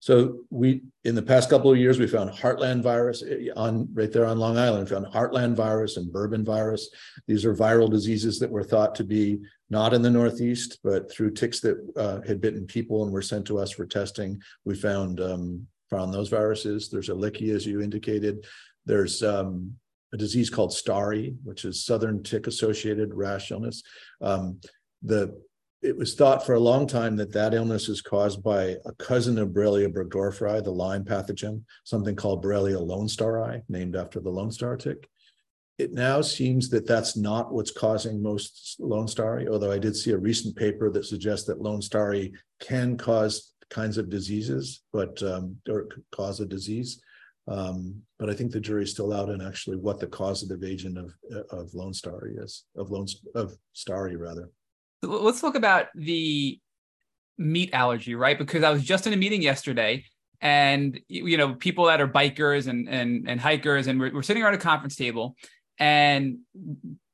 [0.00, 4.12] So we, in the past couple of years, we found heartland virus eh, on right
[4.12, 4.84] there on Long Island.
[4.84, 6.88] We found heartland virus and bourbon virus.
[7.26, 9.40] These are viral diseases that were thought to be
[9.70, 13.46] not in the Northeast, but through ticks that uh, had bitten people and were sent
[13.46, 16.88] to us for testing, we found um, found those viruses.
[16.88, 18.46] There's a Ehrlichia, as you indicated.
[18.86, 19.74] There's um,
[20.14, 23.82] a disease called Stari, which is southern tick associated rash illness.
[24.20, 24.60] Um,
[25.02, 25.40] the
[25.82, 29.38] it was thought for a long time that that illness is caused by a cousin
[29.38, 34.76] of Borrelia burgdorferi, the Lyme pathogen, something called Borrelia lonestari named after the lone star
[34.76, 35.08] tick.
[35.78, 40.18] It now seems that that's not what's causing most lonestari, although I did see a
[40.18, 46.40] recent paper that suggests that lonestari can cause kinds of diseases, but um, or cause
[46.40, 47.00] a disease.
[47.46, 51.14] Um, but I think the jury's still out on actually what the causative agent of
[51.50, 53.06] of lonestari is, of lone
[53.36, 54.50] of STARI rather
[55.02, 56.58] let's talk about the
[57.36, 58.38] meat allergy, right?
[58.38, 60.04] Because I was just in a meeting yesterday
[60.40, 64.42] and you know people that are bikers and and, and hikers and we're, we're sitting
[64.42, 65.36] around a conference table
[65.78, 66.38] and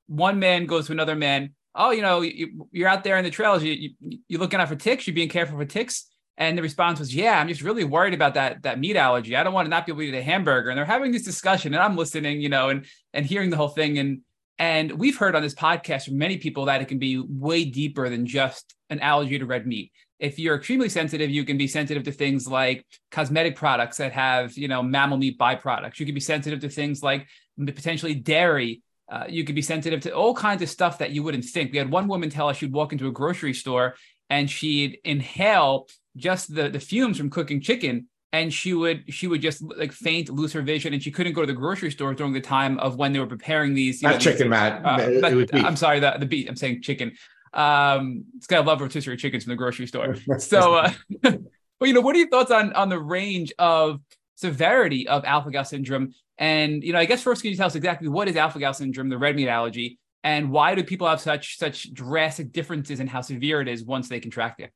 [0.06, 3.30] one man goes to another man oh you know you, are out there in the
[3.30, 3.62] trails.
[3.62, 5.06] You, you you're looking out for ticks?
[5.06, 6.06] You're being careful for ticks?
[6.36, 9.36] And the response was yeah i'm just really worried about that that meat allergy.
[9.36, 10.68] I don't want to not be able to eat a hamburger.
[10.68, 13.68] And they're having this discussion and i'm listening you know and and hearing the whole
[13.68, 13.98] thing.
[13.98, 14.20] And
[14.58, 18.08] and we've heard on this podcast from many people that it can be way deeper
[18.08, 19.90] than just an allergy to red meat.
[20.20, 24.56] If you're extremely sensitive, you can be sensitive to things like cosmetic products that have,
[24.56, 25.98] you know, mammal meat byproducts.
[25.98, 27.26] You can be sensitive to things like
[27.58, 28.82] potentially dairy.
[29.10, 31.72] Uh, you could be sensitive to all kinds of stuff that you wouldn't think.
[31.72, 33.96] We had one woman tell us she'd walk into a grocery store
[34.30, 39.40] and she'd inhale just the, the fumes from cooking chicken and she would she would
[39.40, 42.32] just like faint, lose her vision, and she couldn't go to the grocery store during
[42.32, 44.02] the time of when they were preparing these.
[44.02, 44.84] You Not know, chicken, these, Matt.
[44.84, 46.48] Uh, but, I'm sorry, the the beef.
[46.48, 47.12] I'm saying chicken.
[47.52, 50.16] Um, it's got a love rotisserie chickens from the grocery store.
[50.40, 51.38] So, uh, well,
[51.82, 54.00] you know, what are your thoughts on on the range of
[54.34, 56.12] severity of alpha gal syndrome?
[56.36, 58.74] And you know, I guess first, can you tell us exactly what is alpha gal
[58.74, 63.06] syndrome, the red meat allergy, and why do people have such such drastic differences in
[63.06, 64.72] how severe it is once they contract it?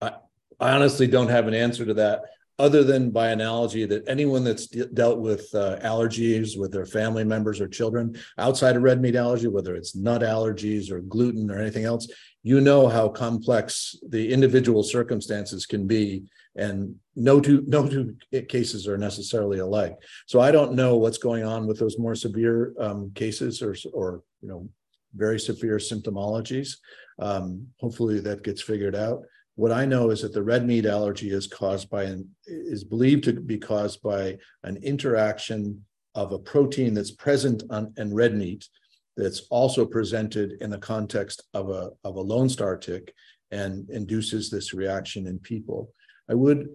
[0.00, 0.14] I,
[0.58, 2.22] I honestly don't have an answer to that
[2.58, 7.24] other than by analogy that anyone that's de- dealt with uh, allergies with their family
[7.24, 11.58] members or children outside of red meat allergy whether it's nut allergies or gluten or
[11.58, 12.06] anything else
[12.44, 16.22] you know how complex the individual circumstances can be
[16.56, 18.16] and no two no two
[18.48, 19.96] cases are necessarily alike.
[20.26, 24.22] So i don't know what's going on with those more severe um, cases or or
[24.40, 24.68] you know
[25.14, 26.76] very severe symptomologies.
[27.18, 29.22] Um, hopefully that gets figured out
[29.56, 33.24] what I know is that the red meat allergy is caused by an is believed
[33.24, 35.84] to be caused by an interaction
[36.14, 38.68] of a protein that's present on in red meat
[39.16, 43.14] that's also presented in the context of a of a lone star tick
[43.50, 45.92] and induces this reaction in people.
[46.28, 46.68] I would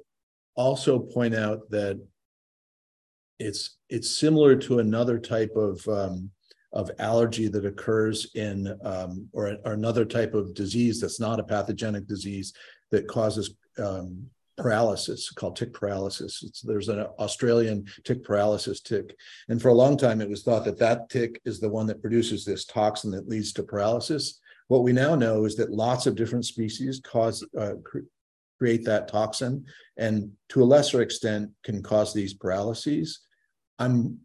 [0.56, 2.00] also point out that
[3.40, 6.32] it's it's similar to another type of um,
[6.72, 11.44] of allergy that occurs in um, or, or, another type of disease that's not a
[11.44, 12.54] pathogenic disease
[12.92, 16.44] that causes um, paralysis called tick paralysis.
[16.44, 19.16] It's, there's an Australian tick paralysis tick.
[19.48, 22.02] And for a long time, it was thought that that tick is the one that
[22.02, 24.40] produces this toxin that leads to paralysis.
[24.68, 28.00] What we now know is that lots of different species cause uh, cr-
[28.60, 29.66] create that toxin
[29.98, 33.22] and to a lesser extent can cause these paralyses.
[33.80, 34.20] I'm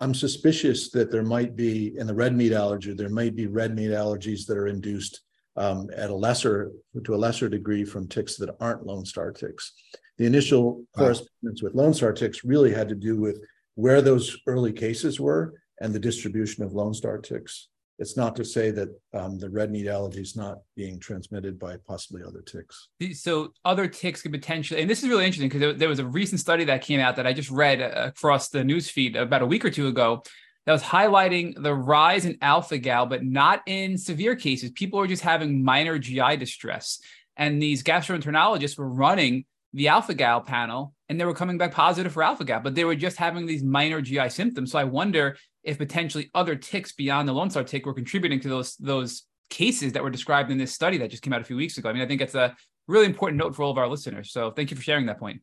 [0.00, 3.74] I'm suspicious that there might be in the red meat allergy, there might be red
[3.74, 5.20] meat allergies that are induced
[5.56, 6.72] um, at a lesser,
[7.04, 9.72] to a lesser degree from ticks that aren't Lone Star ticks.
[10.18, 10.84] The initial wow.
[10.96, 13.40] correspondence with Lone Star ticks really had to do with
[13.76, 17.68] where those early cases were and the distribution of Lone Star ticks.
[17.98, 21.76] It's not to say that um, the red meat allergy is not being transmitted by
[21.86, 22.88] possibly other ticks.
[23.12, 26.40] So other ticks could potentially, and this is really interesting because there was a recent
[26.40, 29.64] study that came out that I just read uh, across the newsfeed about a week
[29.64, 30.22] or two ago
[30.66, 34.70] that was highlighting the rise in alpha gal, but not in severe cases.
[34.70, 36.98] People are just having minor GI distress,
[37.36, 42.12] and these gastroenterologists were running the alpha gal panel and they were coming back positive
[42.12, 44.70] for alpha gal, but they were just having these minor GI symptoms.
[44.70, 48.48] So I wonder if potentially other ticks beyond the Lone Star tick were contributing to
[48.48, 51.56] those those cases that were described in this study that just came out a few
[51.56, 51.88] weeks ago.
[51.88, 52.56] I mean, I think it's a
[52.86, 54.32] really important note for all of our listeners.
[54.32, 55.40] So thank you for sharing that point.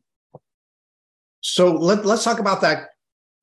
[1.40, 2.88] So let, let's talk about that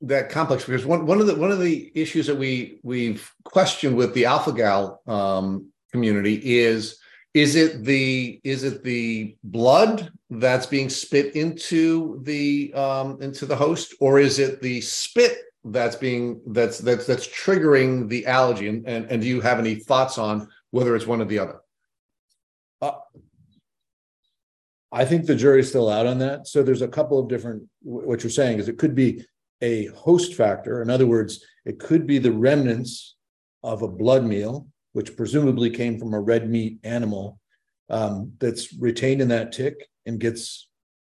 [0.02, 3.98] that complex because one, one of the one of the issues that we we've questioned
[3.98, 7.00] with the alpha gal um, community is
[7.34, 13.56] is it the is it the blood that's being spit into the um, into the
[13.56, 18.88] host or is it the spit that's being that's that's that's triggering the allergy and,
[18.88, 21.60] and and do you have any thoughts on whether it's one or the other?
[22.82, 22.92] Uh,
[24.92, 26.48] i think the jury's still out on that.
[26.48, 29.26] So there's a couple of different what you're saying is it could be
[29.62, 30.82] a host factor.
[30.82, 33.16] In other words it could be the remnants
[33.64, 37.40] of a blood meal which presumably came from a red meat animal
[37.90, 40.70] um, that's retained in that tick and gets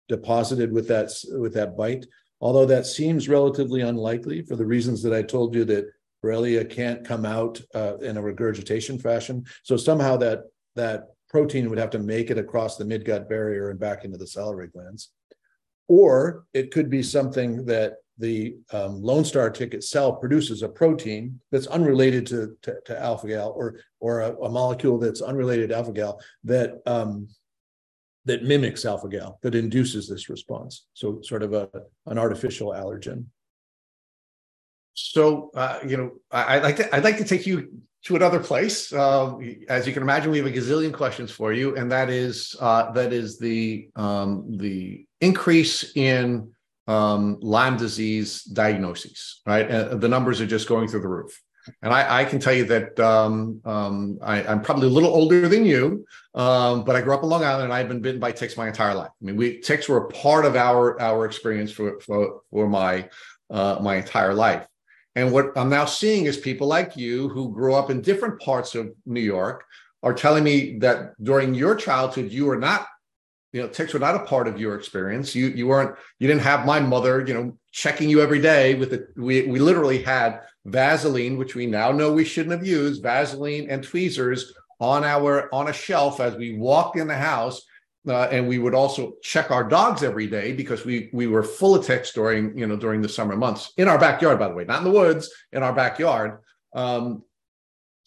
[0.08, 2.06] deposited with that with that bite
[2.40, 5.86] although that seems relatively unlikely for the reasons that I told you that
[6.24, 9.44] Borrelia can't come out uh, in a regurgitation fashion.
[9.62, 13.78] So somehow that that protein would have to make it across the midgut barrier and
[13.78, 15.10] back into the salivary glands.
[15.88, 21.40] Or it could be something that the um, Lone Star tick itself produces a protein
[21.52, 25.76] that's unrelated to, to, to alpha gal or, or a, a, molecule that's unrelated to
[25.76, 27.28] alpha gal that um,
[28.28, 30.86] that mimics alpha gal that induces this response.
[30.94, 31.68] So sort of a
[32.06, 33.24] an artificial allergen.
[34.94, 37.70] So uh, you know, I, would like to I'd like to take you
[38.04, 38.92] to another place.
[38.92, 39.36] Uh,
[39.68, 42.92] as you can imagine, we have a gazillion questions for you, and that is uh,
[42.92, 46.52] that is the um, the increase in
[46.86, 49.40] um, Lyme disease diagnoses.
[49.46, 51.42] Right, uh, the numbers are just going through the roof.
[51.82, 55.48] And I, I can tell you that um, um, I, am probably a little older
[55.48, 56.06] than you,
[56.38, 58.68] um, but I grew up in Long Island and I've been bitten by ticks my
[58.68, 59.10] entire life.
[59.10, 63.08] I mean, we ticks were a part of our our experience for for, for my
[63.50, 64.64] uh, my entire life.
[65.16, 68.76] And what I'm now seeing is people like you who grew up in different parts
[68.76, 69.64] of New York
[70.04, 72.86] are telling me that during your childhood you were not
[73.52, 76.42] you know ticks were not a part of your experience you you weren't you didn't
[76.42, 80.40] have my mother you know checking you every day with it we we literally had
[80.66, 85.68] vaseline which we now know we shouldn't have used vaseline and tweezers on our on
[85.68, 87.62] a shelf as we walked in the house
[88.08, 91.74] uh, and we would also check our dogs every day because we we were full
[91.74, 94.64] of ticks during you know during the summer months in our backyard by the way
[94.64, 96.38] not in the woods in our backyard
[96.74, 97.22] um,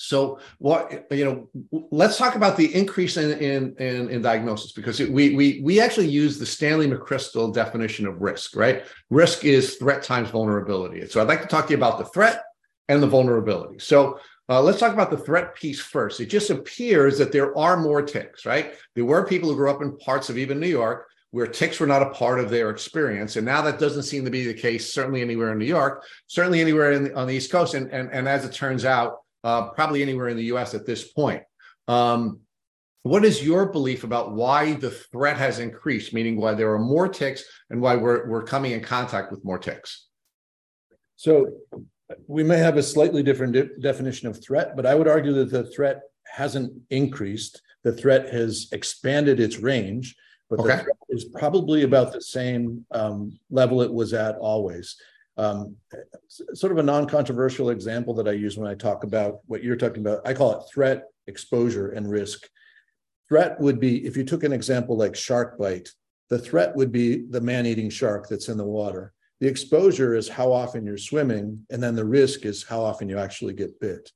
[0.02, 5.00] so what you know, let's talk about the increase in in in, in diagnosis because
[5.00, 8.84] it, we we we actually use the Stanley McChrystal definition of risk, right?
[9.12, 11.08] Risk is threat times vulnerability.
[11.08, 12.44] So I'd like to talk to you about the threat
[12.90, 13.78] and the vulnerability.
[13.78, 14.20] So
[14.52, 16.20] uh, let's talk about the threat piece first.
[16.20, 18.74] It just appears that there are more ticks, right?
[18.96, 21.88] There were people who grew up in parts of even New York where ticks were
[21.88, 23.38] not a part of their experience.
[23.38, 26.60] And now that doesn't seem to be the case, certainly anywhere in New York, certainly
[26.60, 27.76] anywhere the, on the East Coast.
[27.76, 31.14] And, and, and as it turns out, uh, probably anywhere in the US at this
[31.14, 31.44] point.
[31.88, 32.42] Um,
[33.04, 37.08] what is your belief about why the threat has increased, meaning why there are more
[37.08, 40.08] ticks and why we're, we're coming in contact with more ticks?
[41.16, 41.48] So
[42.28, 45.52] we may have a slightly different de- definition of threat, but I would argue that
[45.52, 47.62] the threat hasn't increased.
[47.84, 50.16] The threat has expanded its range,
[50.50, 50.70] but okay.
[50.70, 54.96] the threat is probably about the same um, level it was at always.
[55.38, 55.76] Um,
[56.28, 60.02] sort of a non-controversial example that I use when I talk about what you're talking
[60.06, 60.22] about.
[60.26, 62.48] I call it threat, exposure, and risk.
[63.28, 65.90] Threat would be if you took an example like shark bite.
[66.30, 69.14] The threat would be the man-eating shark that's in the water.
[69.42, 73.18] The exposure is how often you're swimming, and then the risk is how often you
[73.18, 74.12] actually get bit.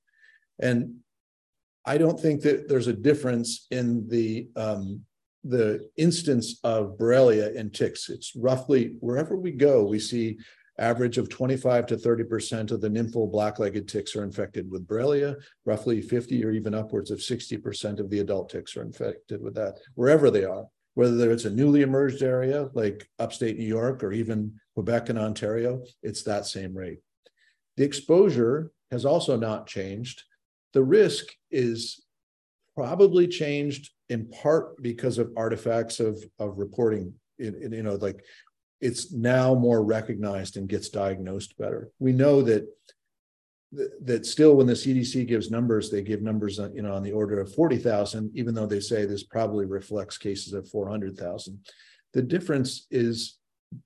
[0.59, 0.97] And
[1.83, 5.01] I don't think that there's a difference in the um,
[5.43, 8.09] the instance of Borrelia in ticks.
[8.09, 10.37] It's roughly wherever we go, we see
[10.77, 15.35] average of 25 to 30% of the nymphal black-legged ticks are infected with Borrelia.
[15.65, 19.77] Roughly 50 or even upwards of 60% of the adult ticks are infected with that,
[19.93, 20.65] wherever they are,
[20.95, 25.83] whether it's a newly emerged area like upstate New York or even Quebec and Ontario,
[26.03, 26.99] it's that same rate.
[27.77, 30.23] The exposure has also not changed.
[30.73, 32.03] The risk is
[32.75, 38.23] probably changed in part because of artifacts of, of reporting in, in, you know like
[38.81, 41.89] it's now more recognized and gets diagnosed better.
[41.99, 42.67] We know that
[44.03, 47.11] that still when the CDC gives numbers, they give numbers uh, you know on the
[47.11, 51.59] order of 40,000, even though they say this probably reflects cases of 400,000.
[52.13, 53.37] The difference is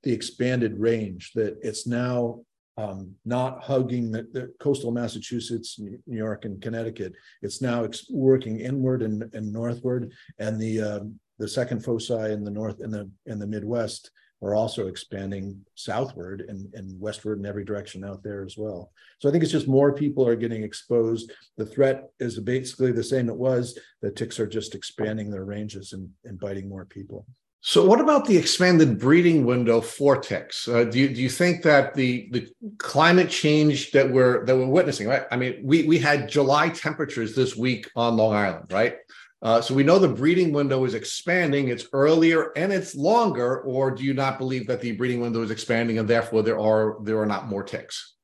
[0.03, 2.41] the expanded range that it's now
[2.77, 7.13] um, not hugging the, the, coastal Massachusetts, New York, and Connecticut.
[7.41, 12.51] It's now working inward and, and northward, and the um, the second foci in the
[12.51, 14.11] north in the in the Midwest
[14.41, 18.91] are also expanding southward and, and westward in every direction out there as well.
[19.19, 21.31] So I think it's just more people are getting exposed.
[21.57, 23.77] The threat is basically the same it was.
[24.01, 27.25] The ticks are just expanding their ranges and, and biting more people.
[27.61, 30.67] So, what about the expanded breeding window for ticks?
[30.67, 32.47] Uh, do you do you think that the the
[32.77, 35.23] climate change that we're that we're witnessing, right?
[35.29, 38.95] I mean, we we had July temperatures this week on Long Island, right?
[39.41, 41.67] Uh, so we know the breeding window is expanding.
[41.67, 43.61] It's earlier and it's longer.
[43.61, 46.97] Or do you not believe that the breeding window is expanding and therefore there are
[47.03, 48.15] there are not more ticks?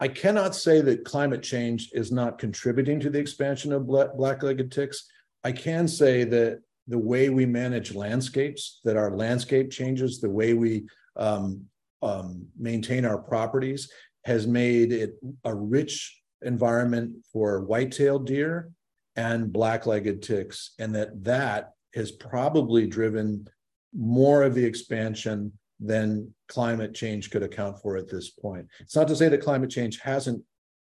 [0.00, 5.06] I cannot say that climate change is not contributing to the expansion of black-legged ticks.
[5.44, 10.54] I can say that the way we manage landscapes, that our landscape changes, the way
[10.54, 10.86] we
[11.16, 11.64] um,
[12.02, 13.90] um, maintain our properties,
[14.24, 18.70] has made it a rich environment for white-tailed deer
[19.16, 23.46] and black-legged ticks, and that that has probably driven
[23.94, 28.66] more of the expansion than climate change could account for at this point.
[28.80, 30.42] It's not to say that climate change hasn't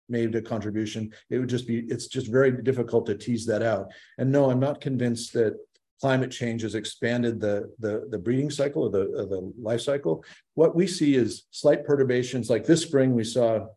[0.10, 1.14] made a contribution.
[1.30, 3.92] It would just be, it's just very difficult to tease that out.
[4.18, 5.58] And no, I'm not convinced that
[6.02, 10.24] climate change has expanded the, the, the breeding cycle or the, or the life cycle.
[10.56, 13.68] What we see is slight perturbations like this spring, we saw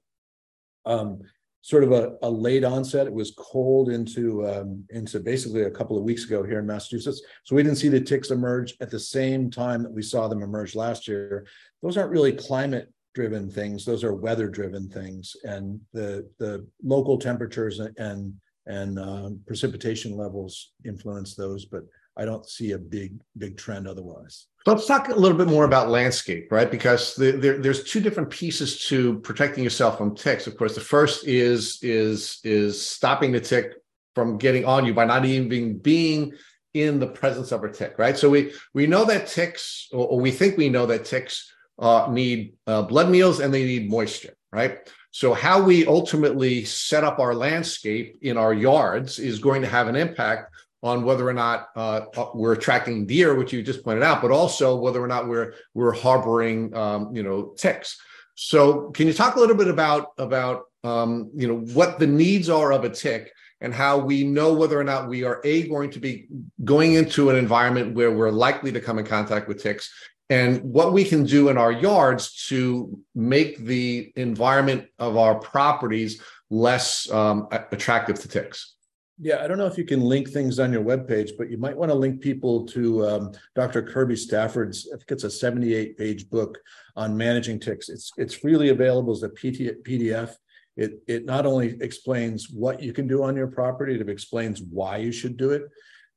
[0.87, 1.21] um,
[1.63, 3.07] sort of a, a late onset.
[3.07, 7.23] It was cold into um, into basically a couple of weeks ago here in Massachusetts.
[7.45, 10.43] So we didn't see the ticks emerge at the same time that we saw them
[10.43, 11.47] emerge last year.
[11.81, 13.85] Those aren't really climate driven things.
[13.85, 18.35] Those are weather driven things, and the the local temperatures and
[18.67, 21.65] and um, precipitation levels influence those.
[21.65, 21.83] But
[22.17, 24.47] I don't see a big big trend otherwise.
[24.65, 26.71] Let's talk a little bit more about landscape, right?
[26.71, 30.47] Because the, there, there's two different pieces to protecting yourself from ticks.
[30.47, 33.75] Of course, the first is is is stopping the tick
[34.15, 36.33] from getting on you by not even being
[36.75, 38.17] in the presence of a tick, right?
[38.17, 42.09] So we we know that ticks, or, or we think we know that ticks uh,
[42.11, 44.79] need uh, blood meals and they need moisture, right?
[45.11, 49.89] So how we ultimately set up our landscape in our yards is going to have
[49.89, 50.53] an impact
[50.83, 54.31] on whether or not uh, uh, we're attracting deer, which you just pointed out, but
[54.31, 58.01] also whether or not we're we're harboring um, you know ticks.
[58.35, 62.49] So can you talk a little bit about about um, you know what the needs
[62.49, 65.91] are of a tick and how we know whether or not we are a going
[65.91, 66.27] to be
[66.65, 69.93] going into an environment where we're likely to come in contact with ticks
[70.31, 76.23] and what we can do in our yards to make the environment of our properties
[76.51, 78.77] less um, attractive to ticks.
[79.19, 81.77] Yeah, I don't know if you can link things on your webpage, but you might
[81.77, 83.83] want to link people to um, Dr.
[83.83, 84.89] Kirby Stafford's.
[84.93, 86.59] I think it's a 78-page book
[86.97, 87.89] on managing ticks.
[87.89, 90.35] It's it's freely available as a PDF.
[90.77, 94.97] It it not only explains what you can do on your property, it explains why
[94.97, 95.63] you should do it.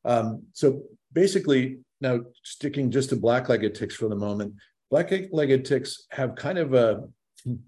[0.03, 0.83] Um, so
[1.13, 4.53] basically, now sticking just to black-legged ticks for the moment,
[4.91, 7.03] black-legged ticks have kind of a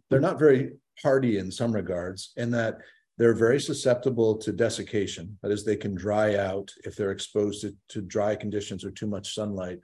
[0.09, 0.71] they're not very
[1.01, 2.79] hardy in some regards, in that
[3.17, 5.37] they're very susceptible to desiccation.
[5.41, 9.07] That is, they can dry out if they're exposed to, to dry conditions or too
[9.07, 9.79] much sunlight.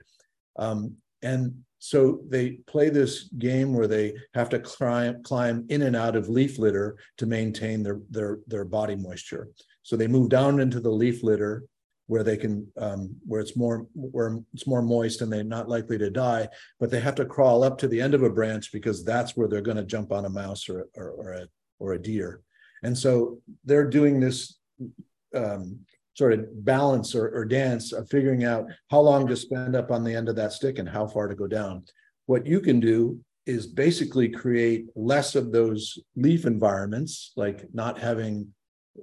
[0.56, 5.96] Um, and so they play this game where they have to climb, climb in and
[5.96, 9.48] out of leaf litter to maintain their, their, their body moisture.
[9.82, 11.64] So they move down into the leaf litter
[12.06, 15.98] where they can um, where it's more where it's more moist and they're not likely
[15.98, 16.48] to die
[16.78, 19.48] but they have to crawl up to the end of a branch because that's where
[19.48, 21.46] they're going to jump on a mouse or, or, or a
[21.78, 22.40] or a deer
[22.82, 24.58] and so they're doing this
[25.34, 25.80] um,
[26.14, 30.04] sort of balance or, or dance of figuring out how long to spend up on
[30.04, 31.84] the end of that stick and how far to go down.
[32.26, 38.48] What you can do is basically create less of those leaf environments, like not having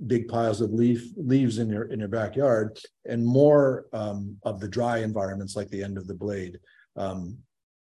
[0.08, 4.68] big piles of leaf leaves in your in your backyard, and more um, of the
[4.68, 6.60] dry environments, like the end of the blade.
[6.96, 7.38] Um,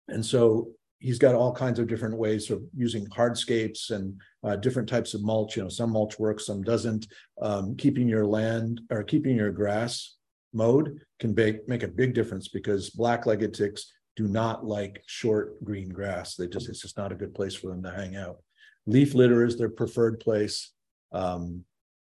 [0.07, 0.69] and so
[0.99, 5.21] he's got all kinds of different ways of using hardscapes and uh, different types of
[5.21, 5.57] mulch.
[5.57, 7.07] You know, some mulch works, some doesn't.
[7.41, 10.15] Um, keeping your land or keeping your grass
[10.53, 15.89] mowed can make, make a big difference because black-legged ticks do not like short green
[15.89, 16.35] grass.
[16.35, 18.37] They just it's just not a good place for them to hang out.
[18.85, 20.71] Leaf litter is their preferred place.
[21.11, 21.65] Um,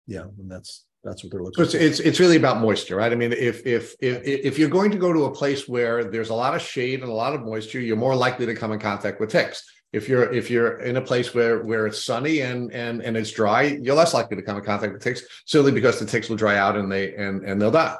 [0.07, 1.57] yeah, and that's that's what they're looking.
[1.57, 3.13] So it's, it's it's really about moisture, right?
[3.13, 6.31] I mean, if if if if you're going to go to a place where there's
[6.31, 8.81] a lot of shade and a lot of moisture, you're more likely to come in
[8.81, 9.63] contact with ticks.
[9.93, 13.31] If you're if you're in a place where where it's sunny and and and it's
[13.31, 16.37] dry, you're less likely to come in contact with ticks, simply because the ticks will
[16.37, 17.97] dry out and they and and they'll die.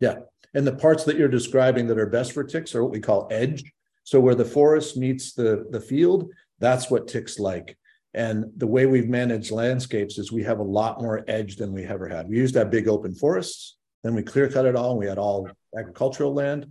[0.00, 0.20] Yeah,
[0.54, 3.28] and the parts that you're describing that are best for ticks are what we call
[3.30, 3.64] edge.
[4.04, 7.76] So where the forest meets the the field, that's what ticks like.
[8.18, 11.84] And the way we've managed landscapes is we have a lot more edge than we
[11.84, 12.28] ever had.
[12.28, 14.90] We used to have big open forests Then we clear cut it all.
[14.90, 15.48] And we had all
[15.78, 16.66] agricultural land.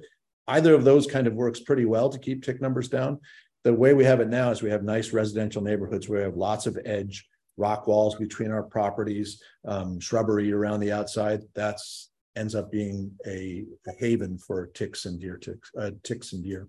[0.50, 3.22] Either of those kind of works pretty well to keep tick numbers down.
[3.64, 6.36] The way we have it now is we have nice residential neighborhoods where we have
[6.36, 7.26] lots of edge
[7.56, 11.44] rock walls between our properties, um, shrubbery around the outside.
[11.56, 16.44] That's ends up being a, a haven for ticks and deer ticks, uh, ticks and
[16.44, 16.68] deer.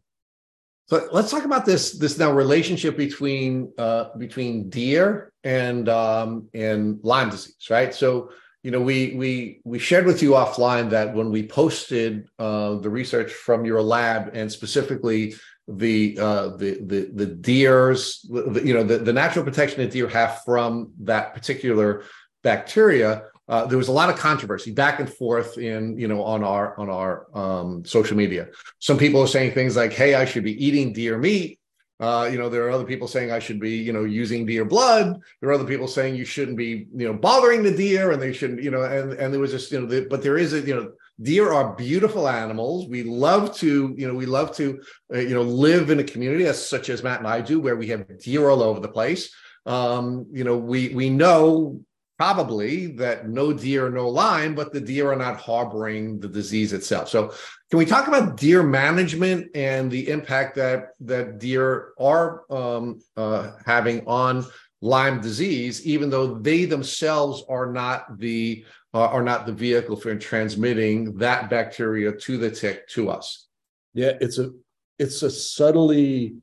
[0.89, 6.99] So let's talk about this this now relationship between uh, between deer and um, and
[7.03, 7.95] Lyme disease, right?
[7.95, 8.31] So
[8.63, 12.89] you know we we we shared with you offline that when we posted uh, the
[12.89, 15.35] research from your lab and specifically
[15.69, 20.09] the uh, the the the deers, the, you know the, the natural protection that deer
[20.09, 22.05] have from that particular
[22.43, 26.45] bacteria, uh, there was a lot of controversy back and forth in you know on
[26.45, 28.49] our on our um, social media.
[28.79, 31.59] Some people are saying things like, "Hey, I should be eating deer meat."
[32.01, 34.65] Uh, you know, there are other people saying I should be, you know, using deer
[34.65, 35.21] blood.
[35.41, 38.33] There are other people saying you shouldn't be, you know, bothering the deer, and they
[38.33, 40.61] shouldn't, you know, and and there was just, you know, the, but there is a,
[40.61, 42.87] you know, deer are beautiful animals.
[42.87, 44.81] We love to, you know, we love to,
[45.13, 47.77] uh, you know, live in a community as such as Matt and I do, where
[47.77, 49.35] we have deer all over the place.
[49.67, 51.81] Um, you know, we we know
[52.19, 57.09] probably that no deer, no Lyme, but the deer are not harboring the disease itself.
[57.09, 57.33] So,
[57.71, 63.53] can we talk about deer management and the impact that that deer are um, uh,
[63.65, 64.45] having on
[64.81, 68.65] Lyme disease, even though they themselves are not the
[68.95, 73.47] uh, are not the vehicle for transmitting that bacteria to the tick to us?
[73.95, 74.51] Yeah, it's a
[74.99, 76.35] it's a subtly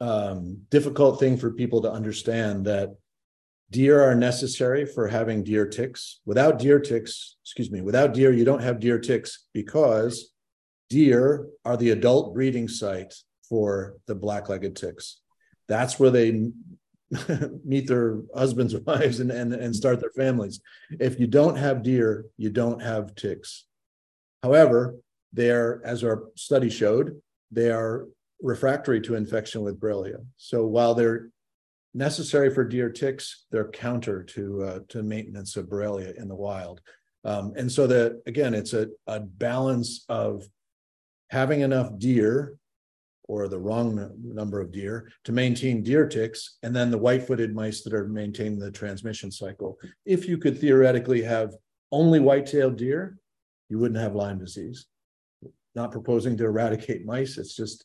[0.00, 2.94] um, difficult thing for people to understand that
[3.70, 6.20] Deer are necessary for having deer ticks.
[6.24, 10.32] Without deer ticks, excuse me, without deer, you don't have deer ticks because
[10.88, 13.14] deer are the adult breeding site
[13.48, 15.20] for the black-legged ticks.
[15.68, 16.50] That's where they
[17.64, 20.60] meet their husbands wives and, and, and start their families.
[21.00, 23.64] If you don't have deer, you don't have ticks.
[24.42, 24.96] However,
[25.32, 28.06] they're, as our study showed, they are
[28.40, 30.24] refractory to infection with Borrelia.
[30.36, 31.30] So while they're
[31.96, 36.80] necessary for deer ticks, they're counter to uh, to maintenance of Borrelia in the wild.
[37.24, 40.44] Um, and so that again, it's a, a balance of
[41.30, 42.56] having enough deer
[43.28, 47.82] or the wrong number of deer to maintain deer ticks, and then the white-footed mice
[47.82, 49.76] that are maintaining the transmission cycle.
[50.04, 51.50] If you could theoretically have
[51.90, 53.18] only white-tailed deer,
[53.68, 54.86] you wouldn't have Lyme disease.
[55.74, 57.84] Not proposing to eradicate mice, it's just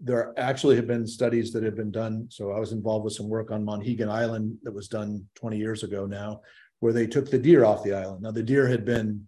[0.00, 2.26] there actually have been studies that have been done.
[2.30, 5.82] So I was involved with some work on Monhegan Island that was done 20 years
[5.82, 6.40] ago now,
[6.80, 8.22] where they took the deer off the island.
[8.22, 9.26] Now the deer had been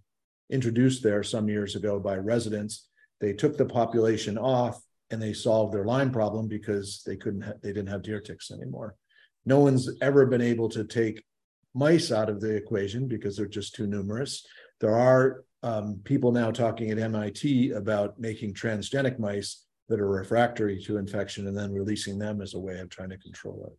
[0.51, 2.89] introduced there some years ago by residents.
[3.21, 4.81] They took the population off
[5.11, 8.51] and they solved their Lyme problem because they couldn't ha- they didn't have deer ticks
[8.51, 8.97] anymore.
[9.45, 11.23] No one's ever been able to take
[11.75, 14.45] mice out of the equation because they're just too numerous.
[14.81, 20.83] There are um, people now talking at MIT about making transgenic mice that are refractory
[20.85, 23.79] to infection and then releasing them as a way of trying to control it.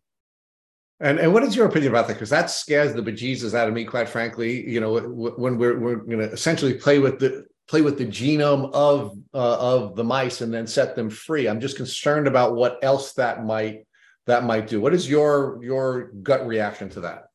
[1.00, 2.14] And, and what is your opinion about that?
[2.14, 4.68] Because that scares the bejesus out of me, quite frankly.
[4.68, 8.72] You know, when we're we're going to essentially play with the play with the genome
[8.72, 11.46] of uh, of the mice and then set them free.
[11.46, 13.86] I'm just concerned about what else that might
[14.26, 14.80] that might do.
[14.80, 17.26] What is your your gut reaction to that?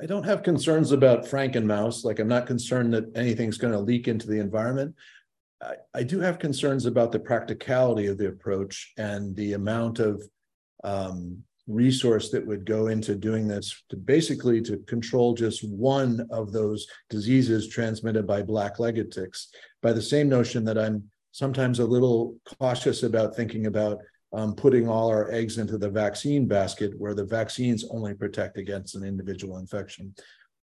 [0.00, 2.04] I don't have concerns about Frankenmouse.
[2.04, 4.94] Like I'm not concerned that anything's going to leak into the environment.
[5.62, 10.22] I, I do have concerns about the practicality of the approach and the amount of
[10.84, 16.52] um, resource that would go into doing this to basically to control just one of
[16.52, 19.48] those diseases transmitted by black-legged ticks
[19.82, 21.02] by the same notion that i'm
[21.32, 23.98] sometimes a little cautious about thinking about
[24.32, 28.94] um, putting all our eggs into the vaccine basket where the vaccines only protect against
[28.94, 30.14] an individual infection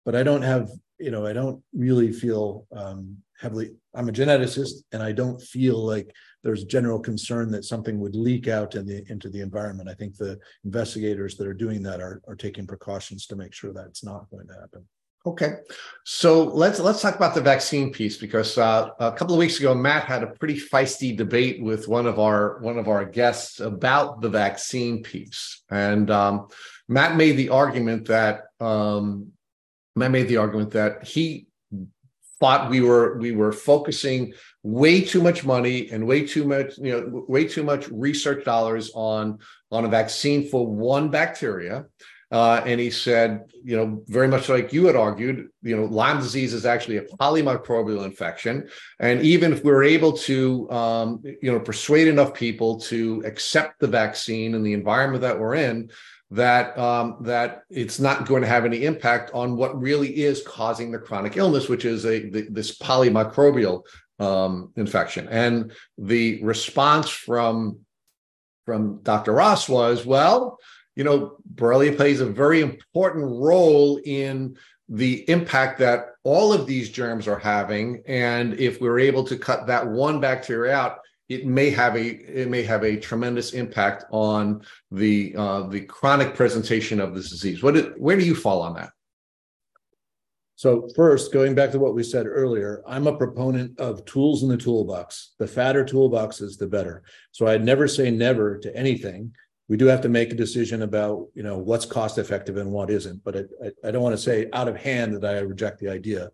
[0.05, 4.83] but i don't have you know i don't really feel um, heavily i'm a geneticist
[4.93, 9.05] and i don't feel like there's general concern that something would leak out in the
[9.11, 9.89] into the environment.
[9.89, 13.73] I think the investigators that are doing that are, are taking precautions to make sure
[13.73, 14.87] that's not going to happen.
[15.27, 15.57] Okay.
[16.05, 19.75] So let's let's talk about the vaccine piece because uh, a couple of weeks ago
[19.75, 24.23] matt had a pretty feisty debate with one of our one of our guests about
[24.23, 25.63] the vaccine piece.
[25.71, 26.49] And um,
[26.89, 29.33] matt made the argument that um,
[29.97, 31.47] matt made the argument that he
[32.41, 36.93] thought we were we were focusing way too much money and way too much you
[36.93, 39.39] know way too much research dollars on
[39.71, 41.85] on a vaccine for one bacteria.
[42.33, 46.19] Uh, and he said you know very much like you had argued you know lyme
[46.19, 48.69] disease is actually a polymicrobial infection.
[49.01, 53.89] And even if we're able to um, you know persuade enough people to accept the
[53.89, 55.91] vaccine and the environment that we're in
[56.31, 60.91] that um, that it's not going to have any impact on what really is causing
[60.91, 63.83] the chronic illness, which is a the, this polymicrobial
[64.21, 65.27] um, infection.
[65.29, 67.81] And the response from
[68.65, 69.33] from Dr.
[69.33, 70.59] Ross was, well,
[70.95, 74.57] you know, Borrelia plays a very important role in
[74.89, 78.03] the impact that all of these germs are having.
[78.07, 80.99] And if we're able to cut that one bacteria out,
[81.31, 82.07] it may have a
[82.41, 87.63] it may have a tremendous impact on the uh, the chronic presentation of this disease.
[87.63, 88.91] What did, where do you fall on that?
[90.57, 94.49] So first, going back to what we said earlier, I'm a proponent of tools in
[94.51, 95.35] the toolbox.
[95.39, 97.05] The fatter toolbox is the better.
[97.31, 99.33] So I'd never say never to anything.
[99.69, 102.91] We do have to make a decision about you know what's cost effective and what
[102.91, 103.23] isn't.
[103.23, 103.43] But I,
[103.85, 106.31] I don't want to say out of hand that I reject the idea.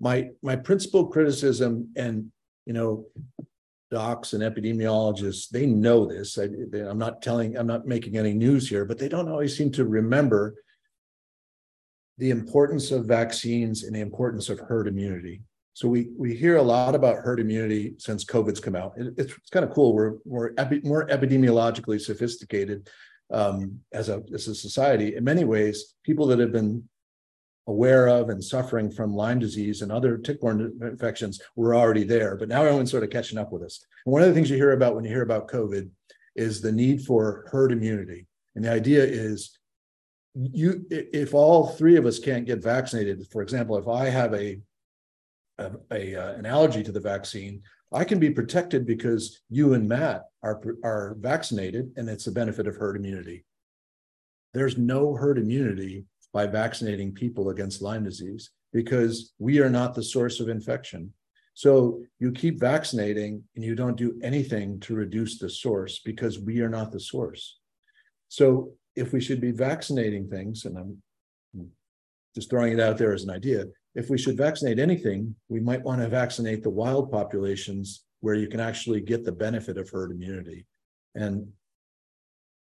[0.00, 2.32] My my principal criticism and
[2.66, 3.06] you know
[3.90, 6.38] docs and epidemiologists they know this.
[6.38, 9.72] I, am not telling i'm not making any news here but they don't always seem
[9.72, 10.56] to remember
[12.18, 15.40] the importance of vaccines and the importance of herd immunity.
[15.72, 18.94] So we we hear a lot about herd immunity since covid's come out.
[18.96, 19.94] It, it's, it's kind of cool.
[19.94, 22.90] We're, we're epi- more epidemiologically sophisticated
[23.32, 25.14] um, as a as a society.
[25.14, 26.82] In many ways people that have been
[27.68, 32.48] aware of and suffering from Lyme disease and other tick-borne infections were already there, but
[32.48, 33.84] now everyone's sort of catching up with us.
[34.04, 35.88] And one of the things you hear about when you hear about COVID
[36.34, 38.26] is the need for herd immunity.
[38.56, 39.58] And the idea is
[40.34, 44.58] you if all three of us can't get vaccinated, for example, if I have a,
[45.58, 47.62] a, a uh, an allergy to the vaccine,
[47.92, 52.66] I can be protected because you and Matt are are vaccinated, and it's a benefit
[52.66, 53.44] of herd immunity.
[54.54, 60.02] There's no herd immunity by vaccinating people against Lyme disease because we are not the
[60.02, 61.12] source of infection.
[61.54, 66.60] So you keep vaccinating and you don't do anything to reduce the source because we
[66.60, 67.58] are not the source.
[68.28, 71.02] So if we should be vaccinating things, and I'm
[72.34, 73.64] just throwing it out there as an idea,
[73.94, 78.48] if we should vaccinate anything, we might want to vaccinate the wild populations where you
[78.48, 80.66] can actually get the benefit of herd immunity.
[81.14, 81.48] And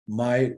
[0.07, 0.53] my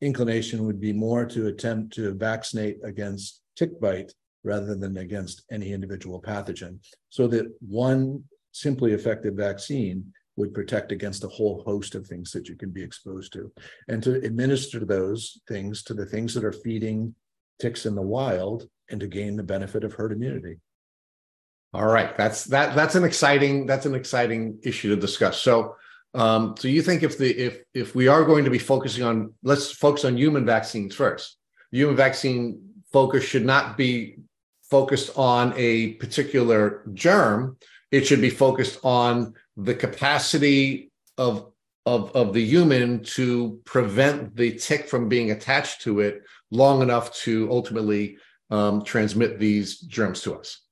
[0.00, 4.12] inclination would be more to attempt to vaccinate against tick bite
[4.44, 6.78] rather than against any individual pathogen,
[7.10, 12.48] so that one simply effective vaccine would protect against a whole host of things that
[12.48, 13.52] you can be exposed to.
[13.88, 17.14] And to administer those things to the things that are feeding
[17.60, 20.56] ticks in the wild and to gain the benefit of herd immunity.
[21.72, 25.40] All right, that's that that's an exciting that's an exciting issue to discuss.
[25.40, 25.76] So
[26.14, 29.32] um, so you think if the if if we are going to be focusing on
[29.42, 31.36] let's focus on human vaccines first.
[31.70, 32.60] Human vaccine
[32.92, 34.18] focus should not be
[34.62, 37.56] focused on a particular germ.
[37.92, 41.52] It should be focused on the capacity of
[41.86, 47.14] of of the human to prevent the tick from being attached to it long enough
[47.14, 48.16] to ultimately
[48.50, 50.62] um, transmit these germs to us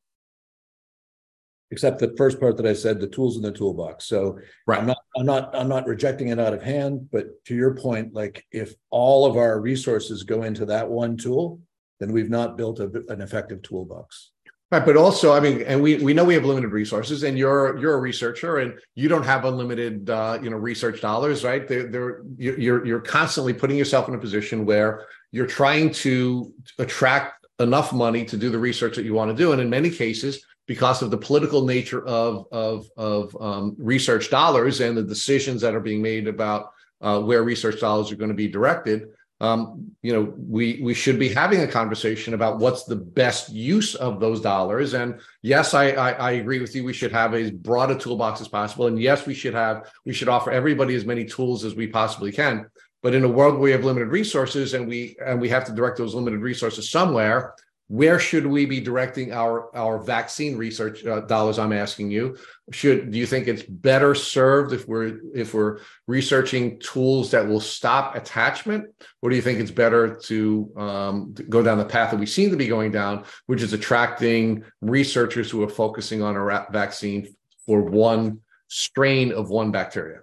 [1.70, 4.06] except the first part that I said, the tools in the toolbox.
[4.06, 4.80] So right.
[4.80, 8.14] I'm not, I'm not, I'm not rejecting it out of hand, but to your point,
[8.14, 11.60] like if all of our resources go into that one tool,
[12.00, 14.30] then we've not built a, an effective toolbox.
[14.70, 17.78] Right, but also, I mean, and we we know we have limited resources, and you're
[17.78, 21.66] you're a researcher, and you don't have unlimited, uh, you know, research dollars, right?
[21.66, 27.46] They're, they're you're you're constantly putting yourself in a position where you're trying to attract
[27.60, 30.44] enough money to do the research that you want to do, and in many cases,
[30.68, 35.74] because of the political nature of of of um, research dollars and the decisions that
[35.74, 36.70] are being made about
[37.00, 39.08] uh, where research dollars are going to be directed.
[39.40, 43.94] Um, you know, we we should be having a conversation about what's the best use
[43.94, 44.94] of those dollars.
[44.94, 46.84] And yes, I, I, I agree with you.
[46.84, 48.88] We should have as broad a toolbox as possible.
[48.88, 52.30] And yes, we should have we should offer everybody as many tools as we possibly
[52.30, 52.66] can.
[53.00, 55.72] But in a world where we have limited resources and we and we have to
[55.72, 57.54] direct those limited resources somewhere,
[57.88, 62.36] where should we be directing our our vaccine research uh, dollars i'm asking you?
[62.70, 67.60] Should do you think it's better served if we're if we're researching tools that will
[67.60, 68.86] stop attachment?
[69.22, 72.26] Or do you think it's better to, um, to go down the path that we
[72.26, 77.34] seem to be going down which is attracting researchers who are focusing on a vaccine
[77.66, 80.20] for one strain of one bacteria?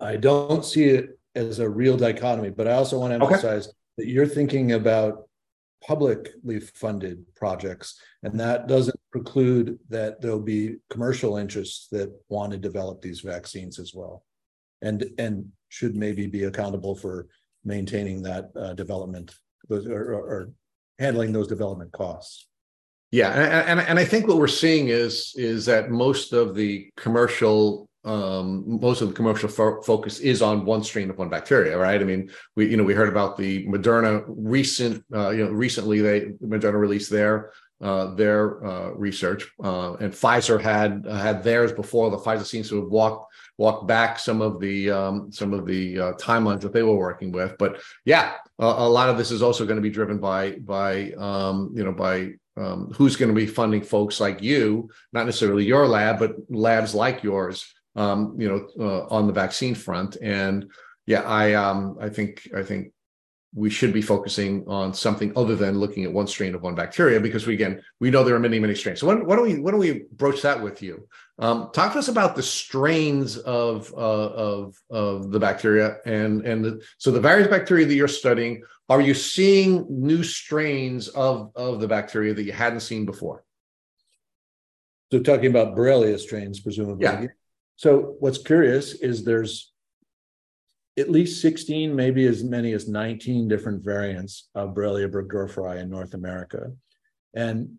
[0.00, 3.76] I don't see it as a real dichotomy but i also want to emphasize okay
[3.96, 5.25] that you're thinking about
[5.86, 12.58] publicly funded projects, and that doesn't preclude that there'll be commercial interests that want to
[12.58, 14.24] develop these vaccines as well,
[14.82, 17.28] and and should maybe be accountable for
[17.64, 19.34] maintaining that uh, development
[19.70, 20.50] or, or, or
[20.98, 22.46] handling those development costs.
[23.12, 26.90] Yeah, and, and, and I think what we're seeing is is that most of the
[26.96, 31.76] commercial um, most of the commercial fo- focus is on one strain of one bacteria,
[31.76, 32.00] right?
[32.00, 36.00] I mean, we you know we heard about the Moderna recent uh, you know recently
[36.00, 42.10] they Moderna released their uh, their uh, research, uh, and Pfizer had had theirs before.
[42.10, 45.98] The Pfizer seems to have walked walked back some of the um, some of the
[45.98, 47.58] uh, timelines that they were working with.
[47.58, 51.12] But yeah, a, a lot of this is also going to be driven by by
[51.12, 55.64] um, you know by um, who's going to be funding folks like you, not necessarily
[55.64, 60.16] your lab, but labs like yours, um, you know, uh, on the vaccine front.
[60.22, 60.70] And
[61.06, 62.92] yeah, I um, I think I think
[63.54, 67.18] we should be focusing on something other than looking at one strain of one bacteria
[67.18, 69.00] because we again we know there are many many strains.
[69.00, 71.08] So why, why don't we why don't we broach that with you?
[71.38, 76.64] Um, talk to us about the strains of uh, of of the bacteria and and
[76.64, 78.62] the, so the various bacteria that you're studying.
[78.88, 83.42] Are you seeing new strains of of the bacteria that you hadn't seen before?
[85.12, 87.04] So talking about Borrelia strains, presumably.
[87.04, 87.26] Yeah.
[87.76, 89.72] So what's curious is there's
[90.98, 96.14] at least 16, maybe as many as 19 different variants of Borrelia burgdorferi in North
[96.14, 96.72] America.
[97.34, 97.76] And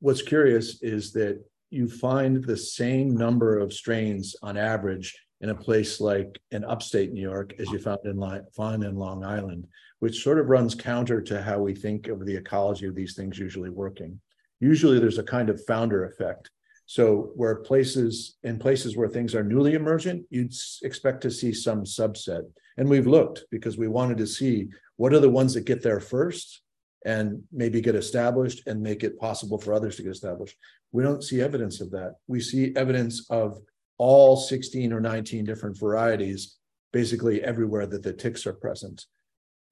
[0.00, 5.54] what's curious is that you find the same number of strains on average in a
[5.54, 8.20] place like in upstate New York as you found in,
[8.56, 9.66] find in Long Island,
[10.00, 13.38] which sort of runs counter to how we think of the ecology of these things
[13.38, 14.20] usually working.
[14.58, 16.50] Usually there's a kind of founder effect
[16.86, 21.82] so where places in places where things are newly emergent, you'd expect to see some
[21.82, 22.42] subset.
[22.76, 26.00] And we've looked because we wanted to see what are the ones that get there
[26.00, 26.62] first
[27.04, 30.56] and maybe get established and make it possible for others to get established.
[30.92, 32.14] We don't see evidence of that.
[32.28, 33.58] We see evidence of
[33.98, 36.56] all 16 or 19 different varieties
[36.92, 39.06] basically everywhere that the ticks are present.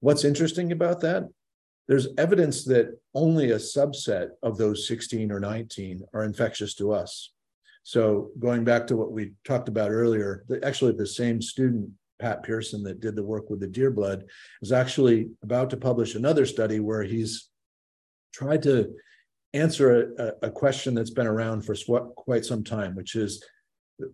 [0.01, 1.23] What's interesting about that
[1.87, 7.31] there's evidence that only a subset of those 16 or 19 are infectious to us.
[7.83, 11.89] So going back to what we talked about earlier, actually the same student,
[12.19, 14.25] Pat Pearson, that did the work with the deer blood,
[14.61, 17.49] is actually about to publish another study where he's
[18.33, 18.91] tried to
[19.53, 21.75] answer a, a question that's been around for
[22.15, 23.43] quite some time, which is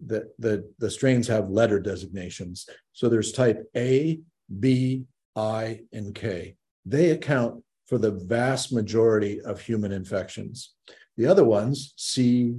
[0.06, 2.68] that the, the strains have letter designations.
[2.91, 4.19] So there's type A,
[4.60, 10.74] B, I, and K they account for the vast majority of human infections.
[11.18, 12.56] The other ones, C,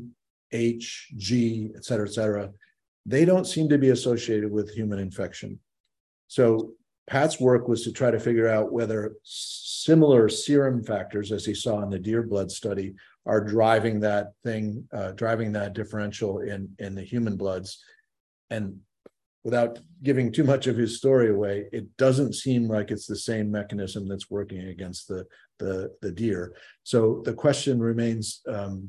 [0.52, 2.50] H, G, et cetera, et cetera,
[3.06, 5.58] they don't seem to be associated with human infection.
[6.28, 6.72] So
[7.08, 11.82] Pat's work was to try to figure out whether similar serum factors, as he saw
[11.82, 12.94] in the deer blood study,
[13.26, 17.82] are driving that thing, uh, driving that differential in in the human bloods.
[18.50, 18.80] And
[19.44, 23.50] without giving too much of his story away, it doesn't seem like it's the same
[23.50, 25.26] mechanism that's working against the
[25.58, 26.54] the, the deer.
[26.82, 28.88] So the question remains um,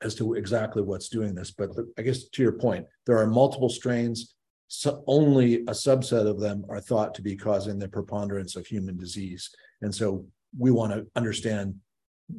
[0.00, 1.50] as to exactly what's doing this.
[1.50, 4.34] But the, I guess to your point, there are multiple strains.
[4.68, 8.96] So only a subset of them are thought to be causing the preponderance of human
[8.96, 9.50] disease,
[9.82, 10.24] and so
[10.58, 11.74] we want to understand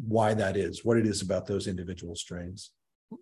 [0.07, 2.71] why that is, what it is about those individual strains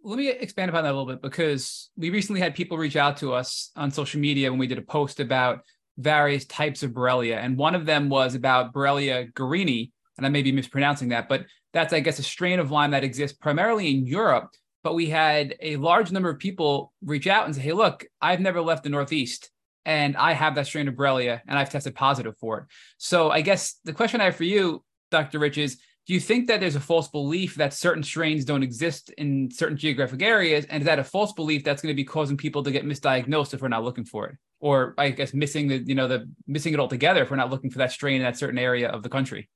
[0.04, 3.18] let me expand upon that a little bit because we recently had people reach out
[3.18, 5.62] to us on social media when we did a post about
[5.98, 7.38] various types of Borrelia.
[7.38, 9.92] And one of them was about Borrelia garinii.
[10.18, 13.04] And I may be mispronouncing that, but that's, I guess, a strain of Lyme that
[13.04, 14.50] exists primarily in Europe.
[14.84, 18.40] But we had a large number of people reach out and say, hey, look, I've
[18.40, 19.52] never left the Northeast
[19.86, 22.64] and I have that strain of Borrelia and I've tested positive for it.
[22.98, 25.40] So I guess the question I have for you, Dr.
[25.40, 29.12] Rich, is do you think that there's a false belief that certain strains don't exist
[29.12, 30.66] in certain geographic areas?
[30.66, 33.54] And is that a false belief that's going to be causing people to get misdiagnosed
[33.54, 34.38] if we're not looking for it?
[34.60, 37.72] Or i guess missing the you know the missing it altogether if we're not looking
[37.72, 39.50] for that strain in that certain area of the country?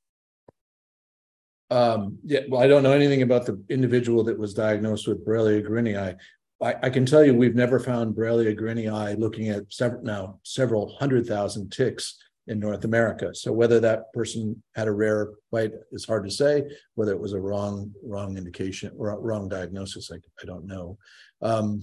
[1.72, 5.68] Um, yeah well i don't know anything about the individual that was diagnosed with borrelia
[5.68, 6.16] garinii
[6.64, 10.96] I, I can tell you we've never found borrelia garinii looking at several now several
[11.00, 13.34] hundred thousand ticks in North America.
[13.34, 16.64] So whether that person had a rare bite is hard to say.
[16.94, 20.98] Whether it was a wrong wrong indication or wrong diagnosis, I, I don't know.
[21.42, 21.82] Um,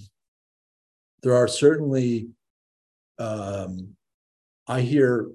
[1.22, 2.28] there are certainly,
[3.18, 3.94] um,
[4.66, 5.30] I hear,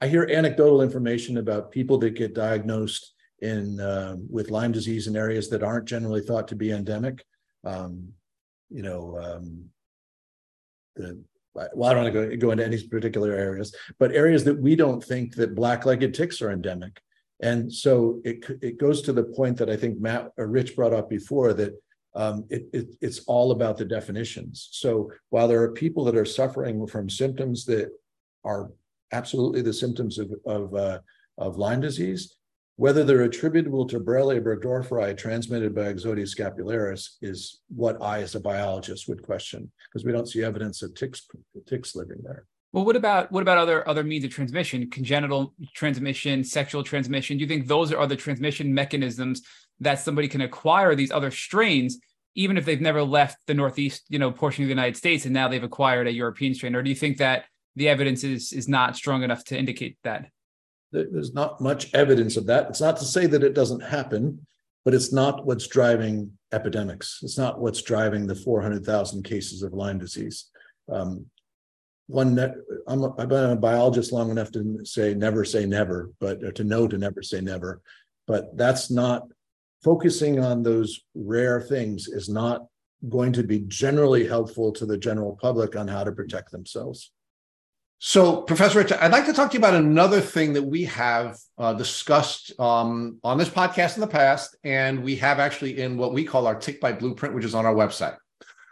[0.00, 5.16] I hear anecdotal information about people that get diagnosed in uh, with Lyme disease in
[5.16, 7.24] areas that aren't generally thought to be endemic.
[7.64, 8.12] Um,
[8.70, 9.64] you know, um,
[10.96, 11.22] the
[11.54, 14.76] well, I don't want to go, go into any particular areas, but areas that we
[14.76, 17.00] don't think that black-legged ticks are endemic.
[17.42, 20.92] And so it, it goes to the point that I think Matt or Rich brought
[20.92, 21.72] up before that
[22.14, 24.68] um, it, it, it's all about the definitions.
[24.72, 27.90] So while there are people that are suffering from symptoms that
[28.44, 28.70] are
[29.12, 30.98] absolutely the symptoms of, of, uh,
[31.38, 32.36] of Lyme disease,
[32.80, 38.40] Whether they're attributable to Borrelia burgdorferi transmitted by Ixodes scapularis is what I, as a
[38.40, 41.28] biologist, would question because we don't see evidence of ticks
[41.66, 42.46] ticks living there.
[42.72, 44.88] Well, what about what about other other means of transmission?
[44.88, 47.36] Congenital transmission, sexual transmission.
[47.36, 49.42] Do you think those are other transmission mechanisms
[49.80, 51.98] that somebody can acquire these other strains,
[52.34, 55.34] even if they've never left the northeast, you know, portion of the United States, and
[55.34, 56.74] now they've acquired a European strain?
[56.74, 57.44] Or do you think that
[57.76, 60.30] the evidence is is not strong enough to indicate that?
[60.92, 62.68] There's not much evidence of that.
[62.68, 64.46] It's not to say that it doesn't happen,
[64.84, 67.20] but it's not what's driving epidemics.
[67.22, 70.50] It's not what's driving the 400,000 cases of Lyme disease.
[70.90, 71.26] Um,
[72.08, 72.36] one
[72.88, 76.64] I'm a, I've been a biologist long enough to say never say never, but to
[76.64, 77.80] know to never say never.
[78.26, 79.28] But that's not
[79.84, 82.66] focusing on those rare things is not
[83.08, 87.12] going to be generally helpful to the general public on how to protect themselves.
[88.02, 91.36] So, Professor Rich, I'd like to talk to you about another thing that we have
[91.58, 96.14] uh, discussed um, on this podcast in the past, and we have actually in what
[96.14, 98.16] we call our tick bite blueprint, which is on our website.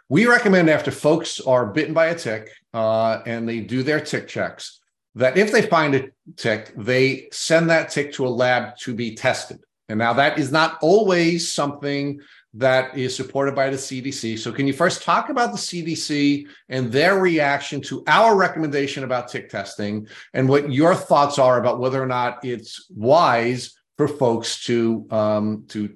[0.09, 4.27] We recommend after folks are bitten by a tick uh, and they do their tick
[4.27, 4.79] checks,
[5.13, 9.13] that if they find a tick, they send that tick to a lab to be
[9.13, 9.59] tested.
[9.89, 12.19] And now that is not always something
[12.55, 14.39] that is supported by the CDC.
[14.39, 19.27] So, can you first talk about the CDC and their reaction to our recommendation about
[19.27, 24.63] tick testing and what your thoughts are about whether or not it's wise for folks
[24.65, 25.95] to um, to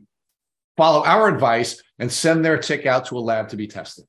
[0.78, 4.06] follow our advice and send their tick out to a lab to be tested?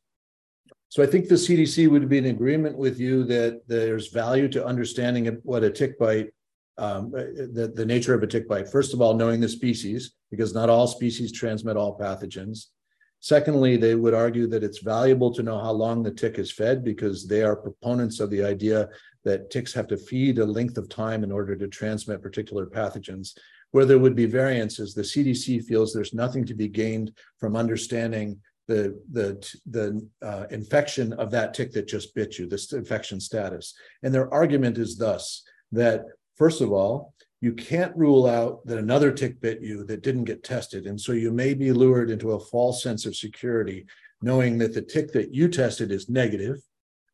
[0.91, 4.65] So I think the CDC would be in agreement with you that there's value to
[4.65, 6.33] understanding what a tick bite
[6.79, 8.71] um, the, the nature of a tick bite.
[8.71, 12.67] First of all, knowing the species, because not all species transmit all pathogens.
[13.21, 16.85] Secondly, they would argue that it's valuable to know how long the tick is fed
[16.85, 18.89] because they are proponents of the idea
[19.25, 23.31] that ticks have to feed a length of time in order to transmit particular pathogens.
[23.71, 28.41] Where there would be variances, the CDC feels there's nothing to be gained from understanding
[28.69, 33.75] the the the uh, infection of that tick that just bit you, this infection status.
[34.03, 35.43] And their argument is thus
[35.73, 36.05] that
[36.37, 40.43] First of all, you can't rule out that another tick bit you that didn't get
[40.43, 40.87] tested.
[40.87, 43.87] And so you may be lured into a false sense of security,
[44.23, 46.57] knowing that the tick that you tested is negative,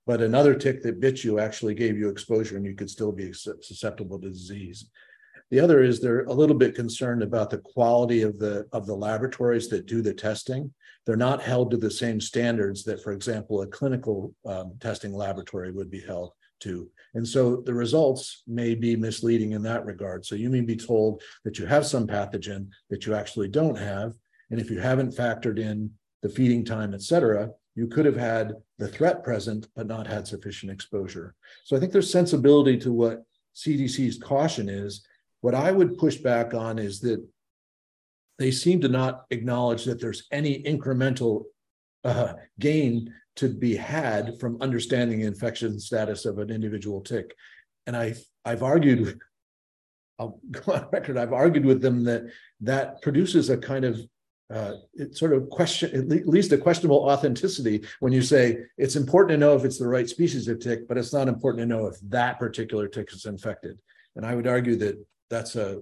[0.07, 3.33] but another tick that bit you actually gave you exposure and you could still be
[3.33, 4.89] susceptible to disease.
[5.51, 8.95] The other is they're a little bit concerned about the quality of the of the
[8.95, 10.73] laboratories that do the testing.
[11.07, 15.73] They're not held to the same standards that, for example, a clinical um, testing laboratory
[15.73, 16.89] would be held to.
[17.15, 20.25] And so the results may be misleading in that regard.
[20.25, 24.15] So you may be told that you have some pathogen that you actually don't have.
[24.51, 25.91] And if you haven't factored in
[26.23, 30.27] the feeding time, et cetera, you could have had the threat present, but not had
[30.27, 31.35] sufficient exposure.
[31.65, 33.23] So I think there's sensibility to what
[33.55, 35.05] CDC's caution is.
[35.41, 37.25] What I would push back on is that
[38.39, 41.45] they seem to not acknowledge that there's any incremental
[42.05, 47.35] uh, gain to be had from understanding the infection status of an individual tick.
[47.87, 48.15] And I,
[48.45, 49.19] I've argued,
[50.19, 52.25] I'll go on record, I've argued with them that
[52.61, 53.99] that produces a kind of
[54.53, 59.31] uh, it sort of question, at least a questionable authenticity when you say it's important
[59.31, 61.87] to know if it's the right species of tick, but it's not important to know
[61.87, 63.79] if that particular tick is infected.
[64.17, 65.81] And I would argue that that's a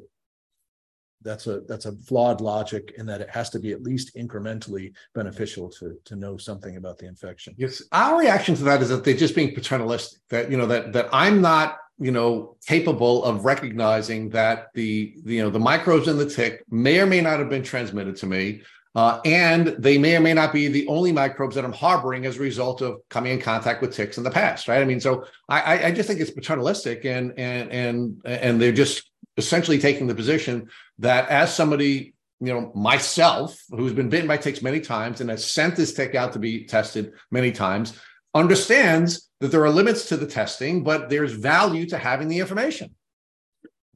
[1.23, 4.93] that's a that's a flawed logic in that it has to be at least incrementally
[5.15, 7.55] beneficial to to know something about the infection.
[7.57, 10.21] Yes, our reaction to that is that they're just being paternalistic.
[10.29, 15.35] That you know that that I'm not you know capable of recognizing that the, the
[15.35, 18.27] you know the microbes in the tick may or may not have been transmitted to
[18.27, 18.63] me.
[18.99, 22.37] Uh, and they may or may not be the only microbes that I'm harboring as
[22.37, 24.83] a result of coming in contact with ticks in the past, right?
[24.83, 29.09] I mean, so I, I just think it's paternalistic, and and and and they're just
[29.37, 30.69] essentially taking the position
[30.99, 35.49] that as somebody you know myself who's been bitten by ticks many times and has
[35.49, 37.97] sent this tick out to be tested many times
[38.35, 42.93] understands that there are limits to the testing but there's value to having the information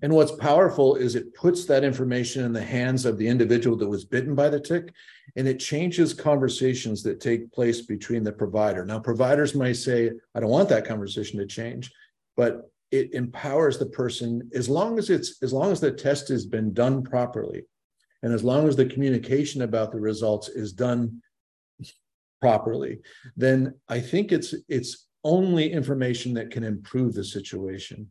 [0.03, 3.89] and what's powerful is it puts that information in the hands of the individual that
[3.89, 4.93] was bitten by the tick
[5.37, 8.85] and it changes conversations that take place between the provider.
[8.85, 11.91] Now providers might say i don't want that conversation to change
[12.37, 16.47] but it empowers the person as long as it's as long as the test has
[16.47, 17.65] been done properly
[18.23, 21.23] and as long as the communication about the results is done
[22.41, 22.99] properly
[23.37, 28.11] then i think it's it's only information that can improve the situation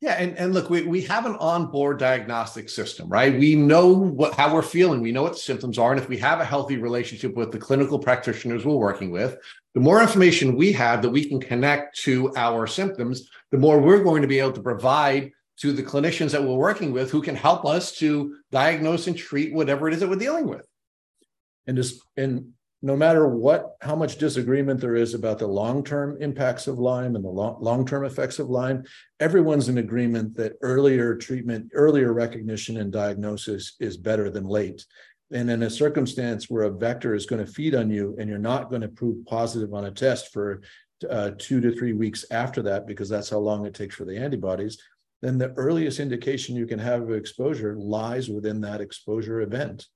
[0.00, 3.38] yeah, and, and look, we, we have an onboard diagnostic system, right?
[3.38, 5.92] We know what how we're feeling, we know what the symptoms are.
[5.92, 9.36] And if we have a healthy relationship with the clinical practitioners we're working with,
[9.74, 14.02] the more information we have that we can connect to our symptoms, the more we're
[14.02, 17.36] going to be able to provide to the clinicians that we're working with who can
[17.36, 20.66] help us to diagnose and treat whatever it is that we're dealing with.
[21.66, 26.66] And just and no matter what how much disagreement there is about the long-term impacts
[26.66, 28.84] of Lyme and the long, term effects of Lyme,
[29.20, 34.84] everyone's in agreement that earlier treatment, earlier recognition and diagnosis is better than late.
[35.32, 38.38] And in a circumstance where a vector is going to feed on you and you're
[38.38, 40.62] not going to prove positive on a test for
[41.08, 44.16] uh, two to three weeks after that, because that's how long it takes for the
[44.16, 44.78] antibodies,
[45.22, 49.86] then the earliest indication you can have of exposure lies within that exposure event.